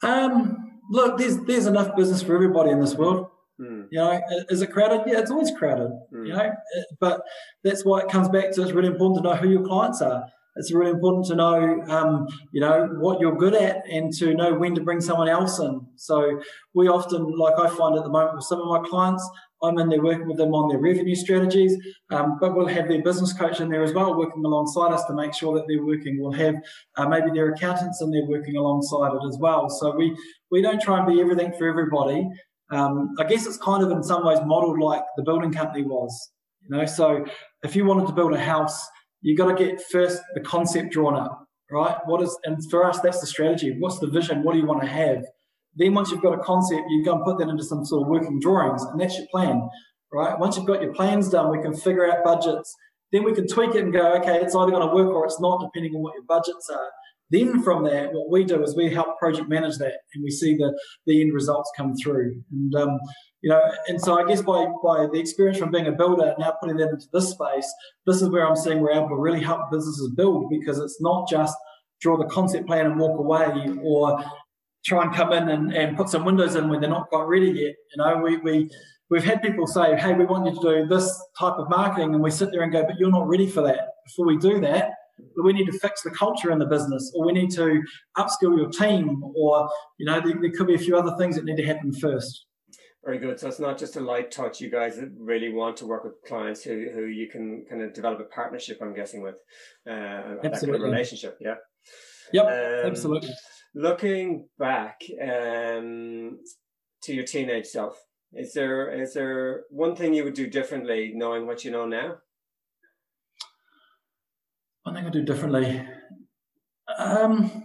Um, 0.04 0.80
look, 0.90 1.18
there's 1.18 1.38
there's 1.46 1.68
enough 1.68 1.96
business 1.96 2.22
for 2.22 2.36
everybody 2.36 2.72
in 2.72 2.82
this 2.82 2.96
world. 2.96 3.28
Mm. 3.60 3.88
You 3.92 4.00
know, 4.00 4.22
is 4.50 4.62
it 4.62 4.72
crowded? 4.72 5.02
Yeah, 5.06 5.20
it's 5.20 5.32
always 5.32 5.52
crowded. 5.52 5.92
Mm. 6.14 6.28
You 6.28 6.34
know, 6.34 6.52
but 7.00 7.22
that's 7.64 7.84
why 7.84 8.00
it 8.00 8.10
comes 8.10 8.30
back 8.30 8.52
to 8.52 8.62
it's 8.62 8.72
really 8.72 8.88
important 8.88 9.24
to 9.24 9.30
know 9.30 9.36
who 9.36 9.50
your 9.50 9.66
clients 9.66 10.02
are. 10.02 10.24
It's 10.56 10.74
really 10.74 10.92
important 10.92 11.26
to 11.28 11.36
know, 11.36 11.82
um, 11.88 12.28
you 12.52 12.60
know, 12.60 12.88
what 13.00 13.22
you're 13.22 13.38
good 13.38 13.54
at 13.54 13.84
and 13.90 14.12
to 14.16 14.34
know 14.34 14.54
when 14.54 14.76
to 14.76 14.82
bring 14.82 15.00
someone 15.00 15.30
else 15.30 15.60
in. 15.60 15.80
So 15.96 16.42
we 16.74 16.90
often, 16.90 17.38
like 17.38 17.58
I 17.58 17.70
find 17.70 17.96
at 17.98 18.04
the 18.04 18.10
moment 18.10 18.36
with 18.36 18.46
some 18.46 18.60
of 18.60 18.68
my 18.68 18.88
clients, 18.90 19.28
I'm 19.62 19.78
in 19.78 19.90
there 19.90 20.02
working 20.02 20.28
with 20.28 20.38
them 20.38 20.54
on 20.54 20.70
their 20.70 20.80
revenue 20.80 21.16
strategies, 21.16 21.78
um, 22.12 22.38
but 22.40 22.56
we'll 22.56 22.68
have 22.68 22.88
their 22.88 23.02
business 23.02 23.34
coach 23.34 23.60
in 23.60 23.70
there 23.70 23.84
as 23.84 23.94
well, 23.94 24.18
working 24.18 24.44
alongside 24.44 24.94
us 24.94 25.04
to 25.06 25.14
make 25.14 25.34
sure 25.34 25.54
that 25.56 25.66
they're 25.68 25.84
working. 25.84 26.18
We'll 26.20 26.32
have 26.32 26.56
uh, 26.98 27.08
maybe 27.08 27.32
their 27.32 27.54
accountants 27.54 28.02
in 28.02 28.12
there 28.12 28.26
working 28.26 28.56
alongside 28.56 29.14
it 29.14 29.28
as 29.28 29.38
well. 29.40 29.70
So 29.70 29.96
we 29.96 30.16
we 30.50 30.62
don't 30.62 30.82
try 30.82 31.00
and 31.00 31.08
be 31.08 31.20
everything 31.20 31.54
for 31.58 31.68
everybody. 31.68 32.28
Um, 32.72 33.16
I 33.20 33.24
guess 33.24 33.46
it's 33.46 33.58
kind 33.58 33.84
of 33.84 33.92
in 33.92 34.04
some 34.04 34.26
ways 34.26 34.40
modelled 34.46 34.80
like 34.80 35.04
the 35.18 35.24
building 35.24 35.52
company 35.52 35.84
was. 35.84 36.32
You 36.64 36.78
know, 36.78 36.86
so 36.86 37.26
if 37.64 37.76
you 37.76 37.86
wanted 37.86 38.08
to 38.08 38.14
build 38.14 38.34
a 38.34 38.40
house, 38.40 38.88
you 39.22 39.36
got 39.36 39.56
to 39.56 39.66
get 39.66 39.82
first 39.92 40.22
the 40.34 40.42
concept 40.42 40.92
drawn 40.92 41.16
up, 41.16 41.46
right? 41.72 41.98
What 42.06 42.22
is 42.22 42.38
and 42.44 42.58
for 42.70 42.86
us 42.86 43.00
that's 43.00 43.22
the 43.22 43.28
strategy. 43.28 43.76
What's 43.80 44.00
the 44.00 44.08
vision? 44.08 44.44
What 44.44 44.54
do 44.54 44.60
you 44.60 44.66
want 44.66 44.82
to 44.82 44.88
have? 44.88 45.24
Then 45.76 45.94
once 45.94 46.12
you've 46.12 46.22
got 46.22 46.38
a 46.38 46.44
concept, 46.44 46.84
you 46.90 47.04
go 47.04 47.16
and 47.16 47.24
put 47.24 47.38
that 47.40 47.50
into 47.50 47.64
some 47.64 47.86
sort 47.86 48.04
of 48.04 48.08
working 48.08 48.40
drawings, 48.40 48.84
and 48.84 49.00
that's 49.00 49.18
your 49.18 49.28
plan, 49.32 49.68
right? 50.12 50.38
Once 50.38 50.58
you've 50.58 50.66
got 50.66 50.82
your 50.82 50.94
plans 50.94 51.30
done, 51.30 51.52
we 51.52 51.62
can 51.62 51.74
figure 51.76 52.12
out 52.12 52.24
budgets. 52.24 52.76
Then 53.12 53.24
we 53.24 53.34
can 53.34 53.48
tweak 53.48 53.74
it 53.74 53.84
and 53.84 53.92
go, 53.92 54.14
okay, 54.18 54.40
it's 54.40 54.54
either 54.54 54.72
going 54.72 54.88
to 54.88 54.94
work 54.94 55.08
or 55.08 55.26
it's 55.26 55.40
not, 55.40 55.62
depending 55.62 55.96
on 55.96 56.04
what 56.04 56.14
your 56.14 56.24
budgets 56.24 56.70
are. 56.70 56.90
Then 57.32 57.62
from 57.62 57.84
there, 57.84 58.10
what 58.10 58.30
we 58.30 58.44
do 58.44 58.64
is 58.64 58.76
we 58.76 58.92
help 58.92 59.20
project 59.20 59.48
manage 59.50 59.78
that, 59.78 59.94
and 60.14 60.24
we 60.24 60.32
see 60.32 60.56
the 60.56 60.78
the 61.06 61.22
end 61.22 61.34
results 61.34 61.72
come 61.78 61.96
through. 61.96 62.42
And 62.52 62.76
um, 62.76 63.00
you 63.42 63.50
know, 63.50 63.62
and 63.88 64.02
so 64.02 64.20
I 64.20 64.28
guess 64.28 64.42
by 64.42 64.66
by 64.84 65.08
the 65.12 65.20
experience 65.20 65.60
from 65.60 65.72
being 65.72 65.88
a 65.88 65.92
builder, 65.92 66.26
and 66.26 66.40
now 66.40 66.54
putting 66.62 66.78
that 66.78 66.90
into 66.90 67.08
this 67.14 67.30
space, 67.30 67.72
this 68.06 68.22
is 68.22 68.30
where 68.30 68.48
I'm 68.48 68.56
seeing 68.56 68.80
we're 68.80 68.92
able 68.92 69.10
to 69.10 69.16
really 69.16 69.42
help 69.42 69.72
businesses 69.72 70.12
build 70.16 70.50
because 70.50 70.80
it's 70.80 71.00
not 71.02 71.30
just 71.30 71.56
draw 72.02 72.18
the 72.18 72.26
concept 72.26 72.66
plan 72.66 72.86
and 72.86 73.00
walk 73.00 73.20
away, 73.20 73.78
or 73.84 74.24
try 74.86 75.04
and 75.04 75.14
come 75.14 75.34
in 75.34 75.50
and, 75.50 75.74
and 75.74 75.98
put 75.98 76.10
some 76.10 76.26
windows 76.26 76.56
in 76.56 76.70
when 76.70 76.82
they're 76.82 76.90
not 76.90 77.10
quite 77.10 77.24
ready 77.24 77.48
yet. 77.48 77.76
You 77.92 77.98
know, 77.98 78.22
we, 78.24 78.38
we, 78.38 78.70
we've 79.10 79.24
had 79.24 79.42
people 79.42 79.68
say, 79.68 79.96
hey, 79.98 80.14
we 80.14 80.26
want 80.26 80.46
you 80.46 80.56
to 80.56 80.62
do 80.62 80.88
this 80.88 81.06
type 81.38 81.56
of 81.56 81.70
marketing. 81.70 82.14
And 82.14 82.24
we 82.24 82.32
sit 82.32 82.52
there 82.52 82.62
and 82.62 82.72
go, 82.72 82.84
but 82.84 82.98
you're 82.98 83.12
not 83.12 83.28
ready 83.28 83.48
for 83.48 83.62
that. 83.64 83.90
Before 84.06 84.26
we 84.26 84.38
do 84.38 84.60
that, 84.62 84.92
we 85.44 85.54
need 85.54 85.66
to 85.66 85.80
fix 85.80 86.02
the 86.04 86.12
culture 86.12 86.52
in 86.52 86.60
the 86.60 86.66
business 86.66 87.12
or 87.16 87.26
we 87.26 87.34
need 87.34 87.52
to 87.52 87.82
upskill 88.18 88.58
your 88.58 88.70
team 88.70 89.22
or, 89.36 89.70
you 89.98 90.06
know, 90.06 90.20
there, 90.22 90.36
there 90.40 90.52
could 90.52 90.68
be 90.68 90.76
a 90.76 90.80
few 90.80 90.98
other 90.98 91.16
things 91.18 91.36
that 91.36 91.46
need 91.46 91.58
to 91.58 91.66
happen 91.66 91.94
first. 91.94 92.46
Very 93.04 93.18
good. 93.18 93.40
So 93.40 93.48
it's 93.48 93.60
not 93.60 93.78
just 93.78 93.96
a 93.96 94.02
light 94.02 94.30
touch. 94.30 94.60
You 94.60 94.70
guys 94.70 95.00
really 95.18 95.54
want 95.54 95.78
to 95.78 95.86
work 95.86 96.04
with 96.04 96.14
clients 96.28 96.64
who, 96.64 96.90
who 96.94 97.06
you 97.06 97.30
can 97.30 97.66
kind 97.70 97.82
of 97.82 97.94
develop 97.94 98.20
a 98.20 98.26
partnership. 98.26 98.80
I'm 98.82 98.94
guessing 98.94 99.22
with 99.22 99.36
uh, 99.90 100.36
that 100.44 100.60
kind 100.60 100.76
of 100.76 100.82
relationship. 100.82 101.38
Yeah. 101.40 101.56
Yep. 102.34 102.46
Um, 102.46 102.92
absolutely. 102.92 103.30
Looking 103.74 104.48
back 104.58 105.00
um, 105.22 106.40
to 107.04 107.14
your 107.14 107.24
teenage 107.24 107.68
self, 107.68 107.98
is 108.34 108.54
there 108.54 108.92
is 108.92 109.14
there 109.14 109.64
one 109.70 109.96
thing 109.96 110.14
you 110.14 110.24
would 110.24 110.34
do 110.34 110.48
differently, 110.48 111.14
knowing 111.16 111.48
what 111.48 111.64
you 111.64 111.72
know 111.72 111.86
now? 111.86 112.18
One 114.84 114.96
thing 114.96 115.06
I 115.06 115.10
do 115.10 115.24
differently. 115.24 115.88
Um, 116.98 117.64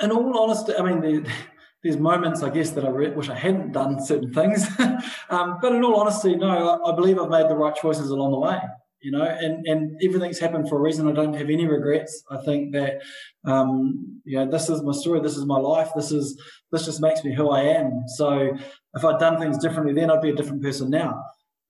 in 0.00 0.10
all 0.10 0.38
honesty, 0.38 0.74
I 0.78 0.82
mean, 0.82 1.26
there's 1.82 1.96
moments, 1.96 2.42
I 2.42 2.50
guess, 2.50 2.70
that 2.70 2.84
I 2.84 2.88
re- 2.88 3.10
wish 3.10 3.28
I 3.28 3.34
hadn't 3.34 3.72
done 3.72 4.04
certain 4.04 4.32
things. 4.32 4.66
um, 5.30 5.58
but 5.60 5.72
in 5.72 5.84
all 5.84 6.00
honesty, 6.00 6.34
no, 6.36 6.48
I, 6.48 6.90
I 6.92 6.94
believe 6.94 7.18
I've 7.18 7.30
made 7.30 7.48
the 7.48 7.56
right 7.56 7.74
choices 7.74 8.10
along 8.10 8.32
the 8.32 8.38
way 8.38 8.58
you 9.00 9.12
know, 9.12 9.22
and, 9.22 9.66
and 9.66 10.00
everything's 10.02 10.38
happened 10.38 10.68
for 10.68 10.76
a 10.76 10.80
reason. 10.80 11.08
I 11.08 11.12
don't 11.12 11.34
have 11.34 11.50
any 11.50 11.66
regrets. 11.66 12.24
I 12.30 12.38
think 12.38 12.72
that, 12.72 13.00
um, 13.44 14.20
you 14.24 14.36
know, 14.38 14.50
this 14.50 14.68
is 14.68 14.82
my 14.82 14.92
story. 14.92 15.20
This 15.20 15.36
is 15.36 15.46
my 15.46 15.58
life. 15.58 15.90
This 15.94 16.10
is, 16.10 16.40
this 16.72 16.84
just 16.84 17.00
makes 17.00 17.22
me 17.22 17.32
who 17.32 17.50
I 17.50 17.62
am. 17.62 18.04
So 18.16 18.56
if 18.94 19.04
I'd 19.04 19.20
done 19.20 19.38
things 19.38 19.58
differently 19.58 19.94
then, 19.94 20.10
I'd 20.10 20.22
be 20.22 20.30
a 20.30 20.34
different 20.34 20.62
person 20.62 20.90
now. 20.90 21.22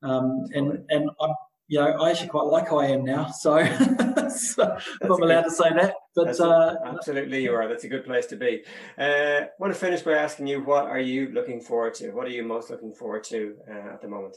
Um, 0.03 0.45
and, 0.55 0.85
and 0.89 1.11
I'm, 1.21 1.35
you 1.67 1.81
know, 1.81 1.87
I 1.87 2.11
actually 2.11 2.29
quite 2.29 2.47
like 2.47 2.69
who 2.69 2.79
I 2.79 2.87
am 2.87 3.05
now. 3.05 3.27
So, 3.27 3.59
so 4.37 4.79
I'm 5.03 5.11
allowed 5.11 5.43
good, 5.43 5.45
to 5.45 5.51
say 5.51 5.71
that, 5.75 5.95
but 6.15 6.41
uh, 6.41 6.77
absolutely 6.85 7.43
you 7.43 7.53
are. 7.55 7.69
That's 7.69 7.85
a 7.85 7.89
good 7.89 8.05
place 8.05 8.27
to 8.27 8.37
be. 8.37 8.65
Uh, 8.99 9.03
I 9.03 9.49
want 9.59 9.73
to 9.73 9.79
finish 9.79 10.03
by 10.03 10.13
asking 10.13 10.47
you, 10.47 10.63
what 10.63 10.87
are 10.87 11.01
you 11.01 11.31
looking 11.33 11.61
forward 11.61 11.95
to? 11.95 12.11
What 12.13 12.27
are 12.27 12.31
you 12.31 12.43
most 12.43 12.71
looking 12.71 12.93
forward 12.93 13.25
to 13.25 13.57
uh, 13.71 13.95
at 13.95 14.03
the 14.03 14.09
moment? 14.09 14.37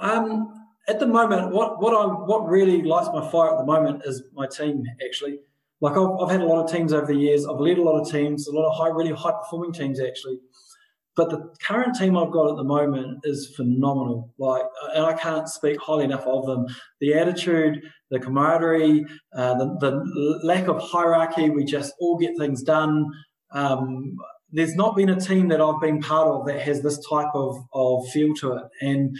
Um, 0.00 0.52
at 0.88 1.00
the 1.00 1.06
moment, 1.06 1.52
what 1.52 1.80
what 1.80 1.94
I 1.94 2.06
what 2.06 2.48
really 2.48 2.82
lights 2.82 3.08
my 3.12 3.28
fire 3.30 3.52
at 3.52 3.58
the 3.58 3.64
moment 3.64 4.02
is 4.04 4.22
my 4.34 4.46
team. 4.46 4.84
Actually, 5.04 5.38
like 5.80 5.96
I've, 5.96 6.10
I've 6.20 6.30
had 6.30 6.40
a 6.40 6.46
lot 6.46 6.64
of 6.64 6.70
teams 6.70 6.92
over 6.92 7.06
the 7.06 7.18
years. 7.18 7.46
I've 7.46 7.60
led 7.60 7.78
a 7.78 7.82
lot 7.82 8.00
of 8.00 8.10
teams, 8.10 8.48
a 8.48 8.52
lot 8.52 8.68
of 8.68 8.76
high, 8.76 8.88
really 8.88 9.12
high 9.12 9.32
performing 9.32 9.72
teams 9.72 10.00
actually. 10.00 10.38
But 11.16 11.30
the 11.30 11.54
current 11.62 11.96
team 11.96 12.16
I've 12.16 12.32
got 12.32 12.50
at 12.50 12.56
the 12.56 12.64
moment 12.64 13.20
is 13.24 13.54
phenomenal. 13.54 14.32
Like, 14.38 14.64
and 14.94 15.06
I 15.06 15.12
can't 15.12 15.48
speak 15.48 15.78
highly 15.80 16.04
enough 16.04 16.26
of 16.26 16.46
them. 16.46 16.66
The 17.00 17.14
attitude, 17.14 17.82
the 18.10 18.18
camaraderie, 18.18 19.06
uh, 19.32 19.54
the, 19.54 19.76
the 19.80 20.40
lack 20.42 20.66
of 20.66 20.82
hierarchy. 20.82 21.50
We 21.50 21.64
just 21.64 21.94
all 22.00 22.18
get 22.18 22.36
things 22.36 22.62
done. 22.62 23.06
Um, 23.52 24.16
there's 24.50 24.74
not 24.74 24.96
been 24.96 25.10
a 25.10 25.20
team 25.20 25.48
that 25.48 25.60
I've 25.60 25.80
been 25.80 26.00
part 26.00 26.28
of 26.28 26.46
that 26.46 26.60
has 26.60 26.82
this 26.82 26.98
type 27.08 27.30
of, 27.34 27.56
of 27.72 28.08
feel 28.08 28.34
to 28.36 28.54
it. 28.54 28.64
And 28.80 29.16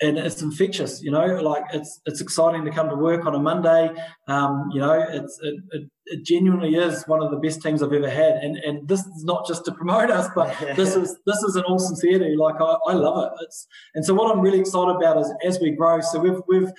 and 0.00 0.16
it's 0.16 0.42
infectious, 0.42 1.02
you 1.02 1.10
know. 1.10 1.26
Like 1.26 1.64
it's 1.72 2.00
it's 2.06 2.20
exciting 2.20 2.64
to 2.64 2.70
come 2.70 2.88
to 2.88 2.94
work 2.94 3.26
on 3.26 3.34
a 3.34 3.38
Monday. 3.38 3.90
Um, 4.28 4.68
you 4.72 4.80
know, 4.80 5.04
it's 5.08 5.38
it, 5.42 5.54
it, 5.72 5.90
it, 6.06 6.24
genuinely 6.24 6.76
is 6.76 7.04
one 7.06 7.22
of 7.22 7.30
the 7.30 7.36
best 7.36 7.62
teams 7.62 7.82
I've 7.82 7.92
ever 7.92 8.08
had. 8.08 8.34
And 8.36 8.56
and 8.58 8.86
this 8.88 9.00
is 9.00 9.24
not 9.24 9.46
just 9.46 9.64
to 9.64 9.72
promote 9.80 10.10
us, 10.10 10.28
but 10.34 10.56
this 10.76 10.94
is 10.94 11.18
this 11.26 11.38
is 11.42 11.56
an 11.56 11.64
awesome 11.64 11.96
sincerity. 11.96 12.36
Like 12.36 12.56
I, 12.60 12.76
I 12.88 12.92
love 12.94 13.24
it. 13.24 13.44
It's 13.44 13.66
and 13.94 14.04
so 14.04 14.14
what 14.14 14.30
I'm 14.30 14.40
really 14.40 14.60
excited 14.60 14.94
about 14.96 15.18
is 15.18 15.32
as 15.44 15.58
we 15.60 15.72
grow. 15.72 16.00
So 16.00 16.20
we've 16.20 16.40
we've 16.46 16.70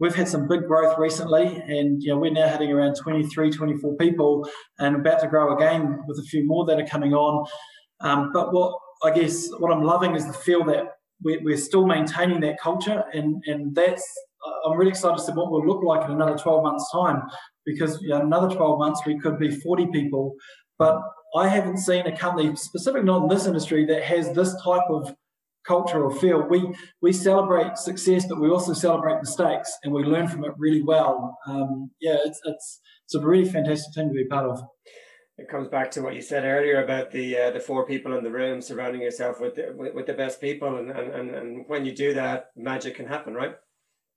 we've 0.00 0.14
had 0.14 0.28
some 0.28 0.48
big 0.48 0.66
growth 0.66 0.98
recently 0.98 1.46
and 1.68 2.02
you 2.02 2.08
know 2.08 2.18
we're 2.18 2.32
now 2.32 2.48
hitting 2.48 2.72
around 2.72 2.96
23 2.96 3.50
24 3.50 3.96
people 3.96 4.48
and 4.78 4.96
about 4.96 5.20
to 5.20 5.28
grow 5.28 5.56
again 5.56 6.00
with 6.08 6.18
a 6.18 6.22
few 6.22 6.44
more 6.44 6.66
that 6.66 6.80
are 6.80 6.86
coming 6.86 7.12
on 7.12 7.46
um, 8.00 8.32
but 8.32 8.52
what 8.52 8.76
i 9.04 9.10
guess 9.10 9.48
what 9.58 9.72
i'm 9.72 9.84
loving 9.84 10.16
is 10.16 10.26
the 10.26 10.32
feel 10.32 10.64
that 10.64 10.88
we're, 11.22 11.56
still 11.56 11.86
maintaining 11.86 12.40
that 12.40 12.60
culture, 12.60 13.04
and 13.12 13.42
and 13.46 13.74
that's 13.74 14.04
I'm 14.66 14.76
really 14.76 14.90
excited 14.90 15.18
to 15.18 15.22
see 15.22 15.32
what 15.32 15.50
we'll 15.50 15.66
look 15.66 15.82
like 15.82 16.04
in 16.04 16.12
another 16.12 16.36
12 16.36 16.62
months' 16.62 16.90
time, 16.92 17.22
because 17.64 18.00
you 18.02 18.10
know, 18.10 18.20
another 18.20 18.54
12 18.54 18.78
months 18.78 19.00
we 19.06 19.18
could 19.18 19.38
be 19.38 19.50
40 19.50 19.86
people, 19.86 20.34
but 20.78 21.00
I 21.36 21.48
haven't 21.48 21.78
seen 21.78 22.06
a 22.06 22.16
company, 22.16 22.54
specifically 22.56 23.06
not 23.06 23.22
in 23.22 23.28
this 23.28 23.46
industry, 23.46 23.84
that 23.86 24.04
has 24.04 24.32
this 24.32 24.54
type 24.62 24.88
of 24.88 25.14
culture 25.66 26.02
or 26.04 26.10
feel. 26.10 26.46
We 26.48 26.74
we 27.02 27.12
celebrate 27.12 27.76
success, 27.78 28.26
but 28.28 28.40
we 28.40 28.50
also 28.50 28.72
celebrate 28.72 29.18
mistakes, 29.18 29.76
and 29.82 29.92
we 29.92 30.04
learn 30.04 30.28
from 30.28 30.44
it 30.44 30.52
really 30.56 30.82
well. 30.82 31.38
Um, 31.46 31.90
yeah, 32.00 32.16
it's 32.24 32.40
it's 32.44 32.80
it's 33.06 33.14
a 33.14 33.20
really 33.20 33.48
fantastic 33.48 33.94
thing 33.94 34.08
to 34.08 34.14
be 34.14 34.26
part 34.26 34.46
of. 34.46 34.62
It 35.36 35.48
comes 35.48 35.68
back 35.68 35.90
to 35.92 36.02
what 36.02 36.14
you 36.14 36.22
said 36.22 36.44
earlier 36.44 36.84
about 36.84 37.10
the 37.10 37.36
uh, 37.36 37.50
the 37.50 37.60
four 37.60 37.86
people 37.86 38.16
in 38.16 38.22
the 38.22 38.30
room 38.30 38.60
surrounding 38.60 39.02
yourself 39.02 39.40
with 39.40 39.56
the, 39.56 39.74
with, 39.74 40.06
the 40.06 40.12
best 40.12 40.40
people 40.40 40.76
and, 40.76 40.90
and, 40.90 41.12
and, 41.12 41.30
and 41.34 41.64
when 41.66 41.84
you 41.84 41.92
do 41.92 42.14
that 42.14 42.50
magic 42.56 42.94
can 42.96 43.06
happen 43.06 43.34
right 43.34 43.56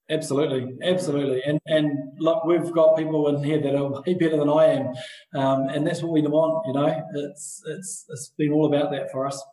Absolutely, 0.09 0.73
absolutely, 0.83 1.43
and 1.45 1.59
and 1.65 1.91
look, 2.17 2.45
we've 2.45 2.71
got 2.71 2.95
people 2.95 3.27
in 3.27 3.43
here 3.43 3.59
that 3.59 3.75
are 3.75 4.01
way 4.07 4.13
better 4.13 4.37
than 4.37 4.47
I 4.49 4.65
am, 4.67 4.93
um, 5.35 5.67
and 5.67 5.85
that's 5.85 6.01
what 6.01 6.13
we 6.13 6.21
want. 6.21 6.65
You 6.65 6.73
know, 6.73 7.03
it's 7.15 7.61
it's 7.67 8.05
it's 8.07 8.33
been 8.37 8.53
all 8.53 8.73
about 8.73 8.89
that 8.91 9.11
for 9.11 9.27
us. 9.27 9.43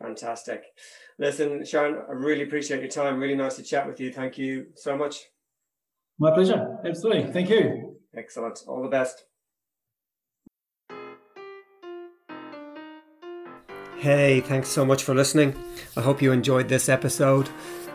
Fantastic. 0.00 0.62
Listen, 1.18 1.60
Sharn, 1.60 2.08
I 2.08 2.12
really 2.12 2.44
appreciate 2.44 2.80
your 2.80 2.88
time. 2.88 3.18
Really 3.18 3.34
nice 3.34 3.56
to 3.56 3.62
chat 3.62 3.86
with 3.86 4.00
you. 4.00 4.10
Thank 4.10 4.38
you 4.38 4.68
so 4.76 4.96
much. 4.96 5.24
My 6.18 6.30
pleasure. 6.30 6.78
Absolutely. 6.86 7.30
Thank 7.30 7.50
you. 7.50 7.98
Excellent. 8.16 8.60
All 8.66 8.82
the 8.82 8.88
best. 8.88 9.27
Hey, 13.98 14.42
thanks 14.42 14.68
so 14.68 14.84
much 14.84 15.02
for 15.02 15.12
listening. 15.12 15.56
I 15.96 16.02
hope 16.02 16.22
you 16.22 16.30
enjoyed 16.30 16.68
this 16.68 16.88
episode. 16.88 17.48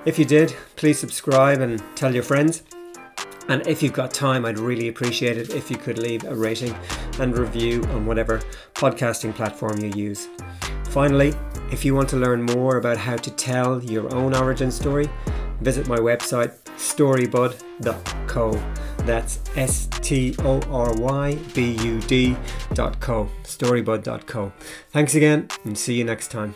If 0.04 0.20
you 0.20 0.26
did, 0.26 0.54
please 0.76 1.00
subscribe 1.00 1.62
and 1.62 1.82
tell 1.96 2.14
your 2.14 2.24
friends. 2.24 2.64
And 3.48 3.66
if 3.66 3.82
you've 3.82 3.94
got 3.94 4.14
time, 4.14 4.44
I'd 4.44 4.60
really 4.60 4.90
appreciate 4.90 5.38
it 5.38 5.52
if 5.52 5.72
you 5.72 5.78
could 5.78 5.98
leave 5.98 6.26
a 6.26 6.36
rating 6.36 6.76
and 7.22 7.38
review 7.38 7.86
on 7.92 8.06
whatever 8.06 8.42
podcasting 8.74 9.34
platform 9.34 9.80
you 9.80 9.94
use. 9.96 10.28
Finally, 10.90 11.34
if 11.72 11.86
you 11.86 11.96
want 11.96 12.10
to 12.10 12.18
learn 12.18 12.44
more 12.44 12.76
about 12.76 12.98
how 12.98 13.16
to 13.16 13.32
tell 13.32 13.82
your 13.82 14.14
own 14.14 14.36
origin 14.36 14.72
story, 14.72 15.10
visit 15.62 15.88
my 15.88 16.00
website 16.00 16.54
storybud.co. 16.76 18.52
That's 19.06 19.40
S 19.56 19.88
T 20.02 20.36
O 20.40 20.62
R 20.70 20.94
Y 20.96 21.38
B 21.54 21.78
U 21.84 22.00
D 22.02 22.36
dot 22.74 23.00
co. 23.00 23.30
Storybud.co. 23.44 24.52
Thanks 24.92 25.16
again 25.16 25.48
and 25.66 25.78
see 25.78 25.96
you 25.96 26.04
next 26.04 26.30
time. 26.32 26.56